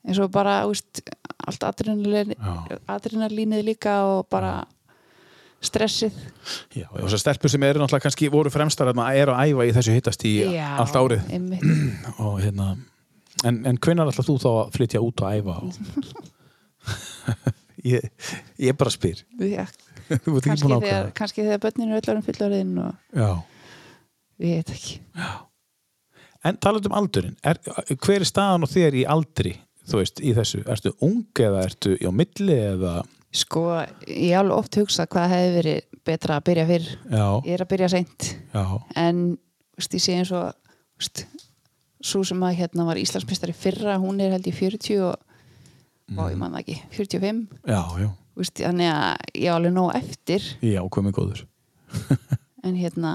eins 0.08 0.22
og 0.24 0.32
bara 0.32 0.62
veist, 0.64 1.04
allt 1.44 1.64
já. 1.64 2.78
adrenalínið 2.88 3.66
líka 3.68 4.00
og 4.08 4.28
bara 4.32 4.62
stressið. 5.64 6.16
Já 6.74 6.86
og 6.88 7.02
þessar 7.02 7.22
stelpur 7.24 7.52
sem 7.52 7.64
eru 7.68 7.82
náttúrulega 7.82 8.06
kannski 8.06 8.30
voru 8.32 8.52
fremstar 8.52 8.92
að 8.92 9.02
eru 9.20 9.34
að 9.36 9.52
æfa 9.52 9.66
í 9.68 9.74
þessu 9.76 9.96
hittast 9.96 10.24
í 10.28 10.34
Já, 10.56 10.70
allt 10.80 10.96
árið. 10.96 11.34
og 12.24 12.40
hérna 12.40 12.72
en, 13.44 13.62
en 13.68 13.80
hvenær 13.80 14.10
ætlar 14.10 14.26
þú 14.26 14.36
þá 14.40 14.50
að 14.52 14.74
flytja 14.76 15.04
út 15.04 15.24
og 15.24 15.36
æfa? 15.36 15.58
Og... 15.60 15.70
ég, 17.92 18.10
ég 18.60 18.80
bara 18.80 18.92
spyr. 18.92 19.22
Já, 19.38 19.64
kannski, 20.46 20.72
þegar, 20.72 21.12
kannski 21.16 21.44
þegar 21.44 21.62
börninu 21.62 21.96
er 21.96 22.10
öllum 22.10 22.26
fullorðin 22.26 22.74
og 22.82 23.20
já. 23.20 23.30
Við 24.40 24.56
veit 24.56 24.70
ekki. 24.72 25.00
En 26.48 26.56
talað 26.56 26.88
um 26.88 26.94
aldurinn, 26.96 27.36
er, 27.44 27.58
hver 28.00 28.22
er 28.22 28.28
staðan 28.28 28.64
og 28.64 28.70
þér 28.72 28.96
í 28.96 29.04
aldri, 29.04 29.52
þú 29.90 30.00
veist, 30.00 30.22
í 30.24 30.32
þessu? 30.36 30.62
Ertu 30.72 30.94
ung 31.04 31.42
eða 31.44 31.66
ertu 31.66 31.92
á 32.00 32.10
milli 32.16 32.56
eða, 32.56 32.94
sko, 33.30 33.64
ég 34.06 34.32
hef 34.32 34.40
alveg 34.40 34.56
oft 34.56 34.78
hugsað 34.80 35.10
hvað 35.12 35.34
hefði 35.34 35.52
verið 35.56 35.98
betra 36.06 36.38
að 36.38 36.46
byrja 36.48 36.66
fyrr. 36.70 36.88
Já, 37.10 37.24
ég 37.46 37.54
er 37.54 37.64
að 37.64 37.70
byrja 37.70 37.90
seint. 37.92 38.30
Já, 38.54 38.64
en 38.98 39.22
veist, 39.78 39.96
ég 39.96 40.04
sé 40.04 40.16
eins 40.18 40.32
og 40.34 40.54
svo 42.00 42.22
sem 42.26 42.40
að 42.44 42.58
hérna 42.62 42.86
var 42.88 43.00
Íslandsmyndstari 43.00 43.54
fyrra, 43.56 43.98
hún 44.00 44.20
er 44.22 44.34
held 44.34 44.48
í 44.48 44.54
40 44.56 45.04
og 45.04 45.14
mm. 46.10 46.22
ég 46.32 46.40
man 46.40 46.56
það 46.56 46.62
ekki, 46.62 46.78
45 46.96 47.42
já, 47.68 47.82
já, 48.00 48.08
veist, 48.40 48.62
þannig 48.62 48.90
að 48.92 49.36
ég 49.36 49.52
á 49.52 49.54
alveg 49.56 49.76
nóg 49.76 49.92
eftir. 49.98 50.48
Já, 50.64 50.80
komið 50.96 51.16
góður. 51.20 51.44
en 52.66 52.76
hérna 52.78 53.14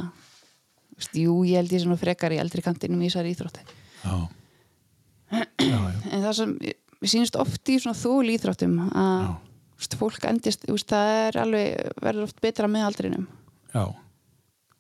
veist, 0.96 1.18
jú, 1.18 1.42
ég 1.50 1.60
held 1.60 1.76
ég 1.76 1.90
nú 1.90 1.98
frekar 2.00 2.36
í 2.36 2.40
eldri 2.42 2.64
kantinum 2.66 3.02
í 3.04 3.10
þessari 3.10 3.34
íþrótti 3.36 3.64
Já, 4.06 4.16
já, 5.66 5.76
já, 5.76 5.94
en 6.14 6.24
það 6.24 6.34
sem 6.40 6.56
sýnist 7.06 7.38
oft 7.42 7.70
í 7.70 7.78
svona 7.82 7.98
þól 7.98 8.30
íþróttum 8.34 8.80
að. 8.88 9.36
Veist, 9.80 9.96
fólk 10.00 10.26
endist, 10.30 10.66
veist, 10.70 10.90
það 10.92 11.14
er 11.22 11.40
alveg 11.44 11.94
verður 12.04 12.28
oft 12.28 12.42
betra 12.44 12.68
með 12.72 12.88
aldrinum. 12.90 13.28
Já. 13.74 13.86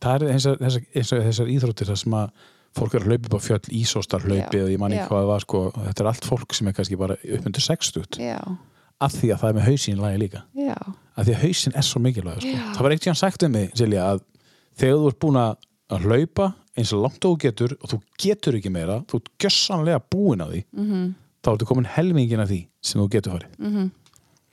Það 0.05 0.15
er 0.15 0.35
þessar, 0.35 0.59
þessar, 0.61 0.85
þessar, 0.93 1.23
þessar 1.29 1.51
íþróttir 1.55 1.89
þar 1.91 2.01
sem 2.01 2.17
að 2.19 2.45
fólk 2.75 2.95
er 2.95 3.05
að 3.05 3.11
hlaupa 3.11 3.29
upp 3.29 3.37
á 3.39 3.45
fjöll, 3.45 3.61
ísóstar 3.79 4.25
hlaupi 4.27 4.61
og 4.61 4.71
ég 4.73 4.79
man 4.81 4.93
ekki 4.95 5.07
hvað 5.09 5.21
það 5.21 5.29
var, 5.31 5.45
sko, 5.45 5.61
þetta 5.87 6.03
er 6.03 6.09
allt 6.11 6.27
fólk 6.27 6.55
sem 6.57 6.67
er 6.67 6.75
kannski 6.75 6.97
bara 6.99 7.15
upp 7.15 7.47
undir 7.49 7.63
60 7.63 8.19
já, 8.19 8.39
af 9.05 9.15
því 9.15 9.31
að 9.31 9.41
það 9.41 9.49
er 9.49 9.57
með 9.57 9.67
hausinn 9.69 9.95
í 9.95 10.01
lagi 10.03 10.21
líka. 10.25 10.43
já, 10.59 10.75
Af 11.15 11.23
því 11.23 11.35
að 11.37 11.43
hausinn 11.45 11.77
er 11.79 11.85
svo 11.87 12.01
mikilvæg, 12.03 12.41
sko. 12.43 12.63
Það 12.75 12.83
var 12.83 12.91
eitt 12.95 13.05
tíðan 13.05 13.19
sagt 13.21 13.45
um 13.47 13.53
mig, 13.55 13.69
Silja, 13.79 14.07
að 14.11 14.23
þegar 14.75 14.97
þú 14.99 15.11
ert 15.11 15.19
búin 15.23 15.39
að 15.39 16.01
hlaupa 16.03 16.47
eins 16.75 16.91
og 16.91 17.05
langt 17.05 17.23
og 17.23 17.35
þú 17.35 17.41
getur 17.45 17.75
og 17.79 17.91
þú 17.93 17.99
getur 18.19 18.57
ekki 18.59 18.71
meira, 18.73 18.97
þú 19.07 19.21
ert 19.21 19.29
gjössanlega 19.39 20.01
búin 20.11 20.43
að 20.43 20.51
því, 20.51 20.63
mm 20.75 20.89
-hmm, 20.89 21.13
þá 21.43 21.51
ertu 21.53 21.65
komin 21.69 21.85
helmingin 21.85 22.43
af 22.43 22.49
því 22.49 22.67
sem 22.81 23.01
þú 23.01 23.07
getur 23.09 23.31
farið. 23.31 23.55
Mhm, 23.59 23.91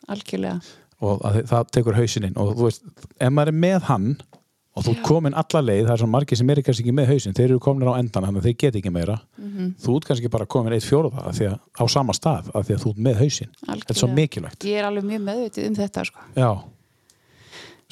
algjörlega. 0.08 0.60
Og 1.02 1.22
það 1.50 1.70
tekur 1.74 1.96
hausinn 1.98 2.24
inn. 2.28 2.36
Og 2.38 2.54
þú 2.56 2.68
veist, 2.68 2.84
ef 3.18 3.32
maður 3.34 3.48
er 3.52 3.58
með 3.64 3.82
hann 3.88 4.12
og 4.72 4.84
þú 4.86 4.92
Já. 4.96 5.02
komin 5.04 5.34
alla 5.36 5.60
leið, 5.60 5.82
það 5.84 5.92
er 5.92 6.00
svona 6.00 6.12
margir 6.14 6.38
sem 6.40 6.50
er 6.50 6.60
kannski 6.64 6.82
ekki 6.86 6.94
með 6.96 7.10
hausinn, 7.12 7.34
þeir 7.36 7.50
eru 7.50 7.58
komin 7.60 7.88
á 7.92 8.00
endan 8.00 8.24
þannig 8.24 8.40
að 8.40 8.46
þeir 8.46 8.54
get 8.62 8.78
ekki 8.80 8.92
meira, 8.94 9.16
mm 9.36 9.66
þú 9.82 9.96
ert 9.98 10.06
kannski 10.08 10.30
bara 10.32 10.46
komin 10.48 10.72
eitt 10.72 10.86
fjóruða 10.86 11.26
á 11.76 11.84
sama 11.92 12.14
stað 12.16 12.48
af 12.56 12.64
því 12.64 12.76
að 12.78 12.80
þú 12.86 12.92
ert 12.94 13.02
með 13.04 13.18
hausinn, 13.20 13.50
þetta 13.66 13.92
er 13.92 13.98
svo 14.00 14.08
mikilvægt. 14.08 14.64
Ég 14.64 14.78
er 14.80 14.88
alveg 14.88 15.04
mjög 15.10 15.26
meðvitið 15.26 15.66
um 15.68 15.76
þetta 15.76 16.04
sko. 16.08 16.24
já, 16.38 16.50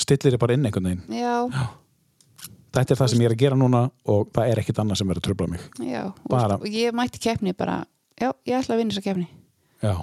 stillir 0.00 0.32
er 0.38 0.40
bara 0.40 0.56
inn 0.56 0.64
einhvern 0.70 0.88
veginn. 0.88 1.20
Já, 1.20 1.68
þetta 2.72 2.94
er 2.94 3.00
það 3.02 3.12
sem 3.12 3.20
ég 3.24 3.28
er 3.28 3.34
að 3.36 3.42
gera 3.44 3.58
núna 3.61 3.82
og 4.08 4.30
það 4.32 4.52
er 4.54 4.62
ekkit 4.62 4.80
annað 4.80 5.00
sem 5.02 5.11
er 5.12 5.20
að 5.20 5.26
tröfla 5.28 5.48
mig. 5.52 5.61
Já 5.84 6.02
Bara- 6.30 6.54
og, 6.56 6.62
og 6.64 6.66
ég 6.80 6.96
mætti 6.96 7.20
keppni 7.20 7.52
bara 7.52 7.82
já, 8.16 8.32
ég 8.46 8.56
ætla 8.56 8.74
að 8.76 8.80
vinna 8.80 8.94
þessa 8.96 9.04
keppni. 9.04 9.28
Já, 9.82 9.94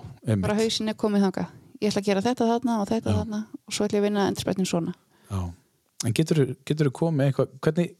bara 0.44 0.56
hausin 0.62 0.90
er 0.90 0.94
komið 0.98 1.26
þanga 1.26 1.48
ég 1.82 1.92
ætla 1.92 2.02
að 2.02 2.10
gera 2.10 2.26
þetta 2.26 2.50
þarna 2.52 2.76
og 2.82 2.90
þetta 2.92 3.14
Já. 3.14 3.18
þarna 3.20 3.40
og 3.54 3.76
svo 3.76 3.88
ætla 3.88 3.98
ég 3.98 4.04
að 4.04 4.08
vinna 4.08 4.28
endurspættin 4.32 4.70
svona 4.70 4.94
já. 5.30 5.40
en 6.06 6.18
getur 6.18 6.56
þú 6.66 6.94
komið 7.02 7.30
eitthvað 7.32 7.56
hvernig, 7.66 7.96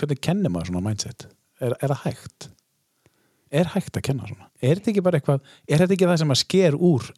hvernig 0.00 0.22
kennir 0.24 0.54
maður 0.54 0.70
svona 0.72 0.84
mindset 0.88 1.26
er, 1.60 1.74
er 1.74 1.92
það 1.94 2.04
hægt 2.04 2.48
er 3.54 3.72
hægt 3.74 3.98
að 3.98 4.06
kenna 4.08 4.30
svona 4.30 4.48
er 4.60 4.78
þetta 4.78 4.94
ekki 4.94 5.04
bara 5.04 5.20
eitthvað, 5.20 5.44
er 5.68 5.84
þetta 5.84 5.96
ekki 5.98 6.08
það 6.10 6.22
sem 6.22 6.34
að 6.34 6.40
sker 6.42 6.78
úr 6.78 7.10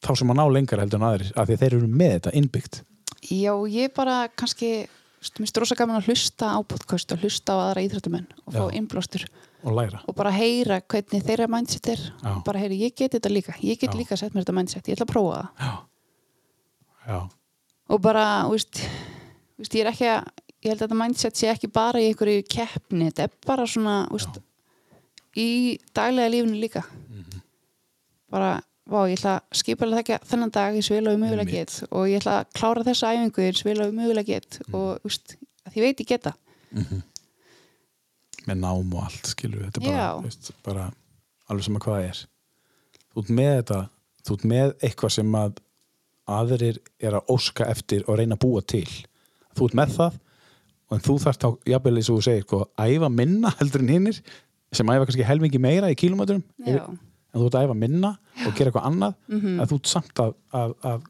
þá 0.00 0.12
sem 0.16 0.32
að 0.32 0.40
ná 0.40 0.46
lengar 0.54 0.82
heldur 0.82 1.02
en 1.02 1.10
aðrir 1.10 1.34
af 1.36 1.50
því 1.50 1.60
þeir 1.60 1.76
eru 1.76 1.90
með 2.00 2.16
þetta 2.16 2.34
innbyggt 2.40 2.80
já, 3.28 3.52
ég 3.68 3.92
bara 3.96 4.22
kannski 4.32 4.72
mér 5.20 5.36
finnst 5.36 5.60
rosa 5.60 5.76
gaman 5.76 6.00
að 6.00 6.08
hlusta 6.08 6.54
á 6.56 6.58
podcast 6.64 7.12
og 7.12 7.20
hlusta 7.20 7.52
á 7.52 7.56
aðra 7.68 7.84
íþrættumenn 7.84 8.28
og 8.46 8.54
fá 8.56 8.64
Já. 8.64 8.80
Og 9.64 9.74
læra. 9.76 10.00
Og 10.08 10.14
bara 10.16 10.30
heyra 10.34 10.80
hvernig 10.80 11.22
þeirra 11.26 11.48
mindset 11.50 11.88
er. 11.92 12.02
Já. 12.22 12.30
og 12.36 12.44
bara 12.44 12.58
heyra, 12.62 12.74
ég 12.74 12.94
get 12.96 13.12
þetta 13.16 13.32
líka. 13.32 13.54
Ég 13.62 13.78
get 13.80 13.90
Já. 13.90 13.98
líka 13.98 14.16
sett 14.16 14.32
mér 14.34 14.44
þetta 14.44 14.56
mindset, 14.56 14.88
ég 14.88 14.96
ætla 14.96 15.06
að 15.08 15.12
prófa 15.12 15.34
það. 15.40 15.48
Já, 15.60 15.72
já, 17.06 17.20
og 17.90 18.00
bara, 18.02 18.24
þú 18.48 18.56
veist 19.58 19.74
ég 19.74 19.84
er 19.84 19.90
ekki 19.92 20.08
að, 20.08 20.30
ég 20.62 20.70
held 20.70 20.78
að 20.80 20.86
þetta 20.86 21.00
mindset 21.02 21.36
sé 21.36 21.50
ekki 21.52 21.72
bara 21.72 22.00
í 22.00 22.08
einhverju 22.10 22.46
keppni, 22.48 23.10
þetta 23.10 23.26
er 23.28 23.36
bara 23.46 23.66
svona 23.66 23.96
veist, 24.10 24.40
í 25.36 25.78
daglega 25.94 26.32
lífinu 26.32 26.60
líka. 26.60 26.84
Mhm. 27.08 27.42
bara 28.30 28.60
vá, 28.90 29.04
ég 29.10 29.18
ætla 29.18 29.36
að 29.38 29.58
skipalega 29.58 30.02
þekka 30.02 30.26
þennan 30.30 30.50
dag 30.54 30.74
í 30.74 30.82
svila 30.82 31.12
og 31.12 31.18
mögulega 31.18 31.46
Einmitt. 31.46 31.80
get. 31.80 31.88
Og 31.90 32.08
ég 32.08 32.20
ætla 32.20 32.40
að 32.40 32.52
klára 32.54 32.84
þessa 32.86 33.10
æfingu 33.14 33.42
í 33.42 33.52
svila 33.58 33.86
og 33.86 33.94
mögulega 33.94 34.26
get. 34.26 34.58
Mm. 34.68 34.74
og 34.74 35.06
úst, 35.06 35.36
að 35.66 35.76
ég 35.78 35.82
veit 35.82 36.00
ég 36.00 36.06
geta 36.06 36.32
með 38.50 38.60
nám 38.64 38.94
og 38.98 39.06
allt 39.06 39.30
skilur 39.32 39.64
þetta 39.68 39.80
er 39.80 39.86
bara, 39.88 40.08
veist, 40.26 40.50
bara 40.66 40.86
alveg 41.50 41.66
sem 41.66 41.78
að 41.80 41.84
hvað 41.86 41.96
það 42.00 42.08
er. 42.10 42.22
Þú 43.10 43.22
ert 43.24 43.32
með 43.40 43.52
þetta 43.56 43.80
þú 44.28 44.36
ert 44.36 44.48
með 44.52 44.74
eitthvað 44.86 45.14
sem 45.16 45.36
að 45.40 45.60
aðrir 46.30 46.76
er 47.02 47.16
að 47.18 47.30
óska 47.34 47.66
eftir 47.72 48.04
og 48.06 48.18
reyna 48.20 48.36
að 48.36 48.42
búa 48.44 48.60
til. 48.62 48.86
Þú 49.58 49.66
ert 49.70 49.78
með 49.80 49.94
það 49.96 50.18
og 50.90 50.96
en 50.98 51.02
þú 51.06 51.14
þarft 51.22 51.44
á, 51.46 51.50
jafnvel 51.70 51.96
eins 52.00 52.08
og 52.10 52.18
þú 52.20 52.22
segir 52.26 52.44
sko, 52.46 52.58
að 52.78 52.92
æfa 52.96 53.08
minna 53.14 53.50
heldur 53.60 53.82
en 53.84 53.92
hinnir 53.94 54.16
sem 54.74 54.90
æfa 54.90 55.06
kannski 55.08 55.26
helmingi 55.26 55.58
meira 55.62 55.90
í 55.90 55.96
kílómetrum. 55.98 56.42
Já. 56.66 56.84
en 57.30 57.38
þú 57.40 57.46
ert 57.46 57.56
að 57.60 57.66
æfa 57.68 57.74
minna 57.78 58.08
og 58.46 58.54
gera 58.58 58.70
eitthvað 58.70 58.86
annað 58.90 59.14
Mhm. 59.30 59.60
að 59.62 59.70
þú 59.70 59.76
ert 59.80 59.90
samt 59.90 60.22
að, 60.22 60.32
að, 60.52 60.72
að 60.90 61.00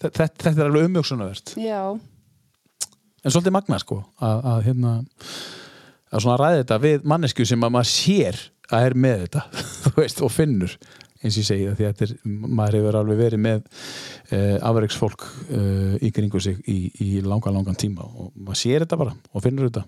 þetta, 0.00 0.28
þetta 0.40 0.60
er 0.60 0.68
alveg 0.70 0.86
umjöksunavert 0.88 1.52
já, 1.60 1.80
en 3.24 3.30
svolítið 3.34 3.52
magna 3.52 3.78
sko 3.82 3.98
að, 4.20 4.38
að 4.52 4.62
hérna 4.68 4.92
að 6.10 6.24
svona 6.24 6.38
ræði 6.40 6.62
þetta 6.64 6.78
við 6.84 7.06
mannesku 7.12 7.46
sem 7.48 7.66
að 7.66 7.74
maður 7.76 7.90
sér 7.92 8.40
að 8.70 8.86
er 8.88 8.96
með 9.06 9.22
þetta 9.26 9.44
þú 9.84 9.92
veist, 9.98 10.22
og 10.26 10.32
finnur 10.34 10.76
eins 11.20 11.34
og 11.36 11.42
ég 11.42 11.48
segi 11.50 11.66
það 11.68 11.78
því 11.80 11.86
að 11.90 12.02
er, 12.06 12.12
maður 12.60 12.76
hefur 12.78 12.96
alveg 13.00 13.18
verið 13.20 13.42
með 13.44 13.58
uh, 13.66 14.54
afreiksfólk 14.70 15.26
uh, 15.26 15.96
í 16.00 16.12
kringu 16.16 16.40
sig 16.40 16.60
í, 16.70 16.78
í 17.04 17.10
langan 17.26 17.58
langan 17.58 17.76
tíma 17.78 18.06
og 18.08 18.30
maður 18.40 18.60
sér 18.62 18.86
þetta 18.86 19.00
bara 19.02 19.12
og 19.36 19.44
finnur 19.44 19.68
þetta. 19.68 19.84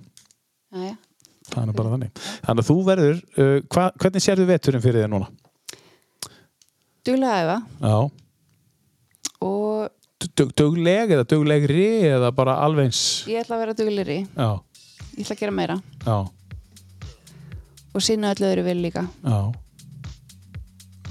Er 1.53 1.64
nú 1.68 1.73
bara 1.77 1.95
þannig. 1.95 2.12
Þannig 2.45 2.62
að 2.62 2.68
þú 2.68 2.77
verður, 2.87 3.23
uh, 3.41 3.57
hva, 3.73 3.87
hvernig 4.01 4.25
sérðu 4.25 4.47
veturinn 4.53 4.85
fyrir 4.85 5.03
þér 5.07 5.11
núna? 5.12 5.31
duglega 7.03 7.57
Já, 7.83 7.97
og 9.43 9.91
Dug- 10.39 10.53
dugleg 10.55 11.11
eða 11.16 11.25
duglegri 11.27 11.87
eða 12.07 12.29
bara 12.31 12.55
alveg 12.62 12.87
eins? 12.93 13.01
Ég 13.27 13.41
ætla 13.43 13.57
að 13.57 13.62
vera 13.64 13.73
duglegri. 13.75 14.18
Já, 14.37 14.51
ég 15.17 15.25
ætla 15.25 15.37
að 15.37 15.43
gera 15.43 15.55
meira. 15.59 15.77
Já, 16.07 16.17
og 17.93 18.01
sinna 18.05 18.31
öllu 18.33 18.49
öðru 18.49 18.65
vel 18.65 18.79
líka. 18.87 19.03
Já. 19.27 19.41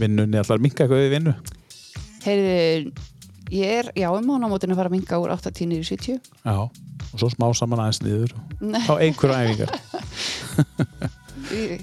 Vinnunni 0.02 0.39
allar 0.41 0.62
minka 0.64 0.84
eitthvað 0.86 1.04
við 1.04 1.12
vinnu? 1.16 1.34
Heyrðu, 2.26 2.93
ég 3.54 3.76
er, 3.82 3.91
já, 3.97 4.08
um 4.14 4.26
mánamótin 4.26 4.74
að 4.74 4.80
fara 4.82 4.89
að 4.89 4.95
minga 4.97 5.20
úr 5.22 5.34
8 5.36 5.52
niður 5.70 5.84
í 5.86 5.89
70 5.91 6.20
Já, 6.45 6.56
og 7.12 7.16
svo 7.22 7.30
smá 7.34 7.47
saman 7.58 7.84
aðeins 7.84 8.02
niður. 8.06 8.34
Nei, 8.62 8.82
á 8.89 8.93
einhverja 8.97 9.41
æfingar. 9.45 9.74
Í- 11.54 11.82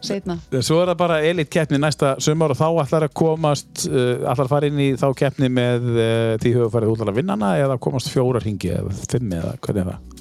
seinna. 0.00 0.38
Svo 0.64 0.78
er 0.80 0.88
það 0.90 0.98
bara 1.02 1.18
elit 1.28 1.50
keppni 1.52 1.76
næsta 1.80 2.14
sumar 2.24 2.54
og 2.54 2.58
þá 2.58 2.66
ætlar 2.86 3.04
að 3.06 3.14
komast 3.20 3.82
uh, 3.90 4.22
ætlar 4.24 4.46
að 4.46 4.52
fara 4.54 4.70
inn 4.70 4.80
í 4.80 4.88
þá 4.98 5.06
keppni 5.18 5.50
með 5.52 5.86
uh, 5.92 6.34
því 6.40 6.54
höfu 6.56 6.70
farið 6.72 6.94
út 6.94 7.02
að 7.04 7.18
vinna 7.20 7.36
hana 7.36 7.50
eða 7.60 7.76
komast 7.84 8.08
fjóra 8.10 8.40
ringi 8.42 8.72
eða 8.78 8.94
fimm 9.12 9.34
eða 9.36 9.52
hvernig 9.60 9.82
er 9.84 9.90
það? 9.92 10.19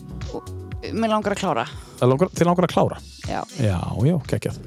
Mér 0.94 1.12
langar 1.14 1.36
að 1.36 1.42
klára. 1.44 1.66
Langar, 2.02 2.30
Þið 2.36 2.48
langar 2.50 2.68
að 2.68 2.74
klára? 2.74 3.00
já, 3.28 3.42
Já, 3.60 3.80
já, 4.08 4.16
geggjað. 4.32 4.60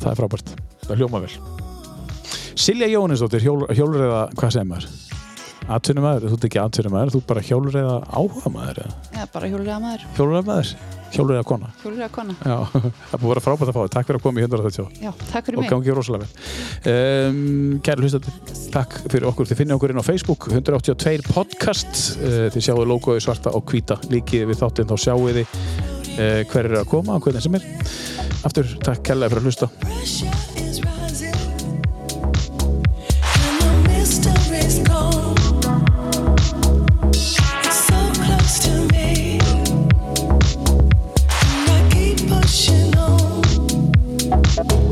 Það 0.00 0.10
er 0.12 0.18
frábært, 0.20 0.52
það 0.86 1.00
hljóma 1.02 1.20
vel. 1.24 1.32
Silja 2.60 2.86
Jónisdóttir, 2.92 3.42
hjól, 3.44 3.64
hjólreiða 3.72 4.20
hvað 4.36 4.52
segir 4.54 4.68
maður? 4.68 4.88
Atvinnum 5.70 6.02
maður, 6.02 6.24
þú 6.32 6.36
ert 6.38 6.46
ekki 6.48 6.58
atvinnum 6.62 6.94
maður, 6.96 7.10
þú 7.14 7.18
ert 7.20 7.28
bara 7.30 7.42
hjólreiða 7.46 7.92
áhuga 8.10 8.50
maður 8.54 8.80
eða? 8.82 8.94
já 9.14 9.24
bara 9.34 9.50
hjólulega 9.52 9.76
maður. 9.84 10.06
Hjólreiða 10.16 10.46
maður? 10.48 10.72
Hjólreiða 11.10 11.44
kona? 11.46 11.68
hjólulega 11.82 12.08
kona, 12.14 12.34
Já, 12.46 12.56
það 12.70 13.14
er 13.14 13.20
búið 13.22 13.24
að 13.24 13.30
vera 13.30 13.42
frábært 13.44 13.70
að 13.70 13.76
fá 13.76 13.80
þig. 13.84 13.92
Takk 13.94 14.08
fyrir 14.10 14.18
að 14.20 14.24
koma 14.26 14.40
í 14.40 14.44
130 14.46 15.00
já, 15.04 15.10
takk 15.32 15.46
fyrir 15.48 15.58
og 15.58 15.64
mig. 15.64 15.70
gangi 15.72 15.94
rosalega 15.98 16.26
vel. 16.26 16.30
Um, 16.94 17.80
Kæri 17.86 18.04
hlustandi, 18.06 18.34
takk 18.74 18.94
fyrir 19.10 19.26
okkur. 19.30 19.48
Þið 19.50 19.60
finnið 19.62 19.76
okkur 19.78 19.94
inn 19.94 20.02
á 20.02 20.06
Facebook 20.06 20.46
182 20.50 21.26
podcast. 21.34 22.02
Uh, 22.22 22.46
þið 22.54 22.66
sjáu 22.68 22.86
logoði 22.86 23.24
svarta 23.26 23.54
og 23.58 23.66
hvíta 23.70 23.98
líkið 24.10 24.46
við 24.52 24.62
þáttinn 24.62 24.90
þá 24.90 24.96
sjáu 25.06 25.26
þið 25.26 25.42
uh, 25.42 26.42
hver 26.50 26.70
er 26.70 26.78
að 26.84 26.90
koma 26.94 27.18
og 27.18 27.26
hvernig 27.26 27.42
sem 27.46 27.58
er. 27.58 27.66
Aftur, 28.46 28.70
takk 28.86 29.02
kærlega 29.10 29.34
fyrir 29.34 29.42
að 29.42 29.50
hlusta 29.50 31.09
You. 44.62 44.89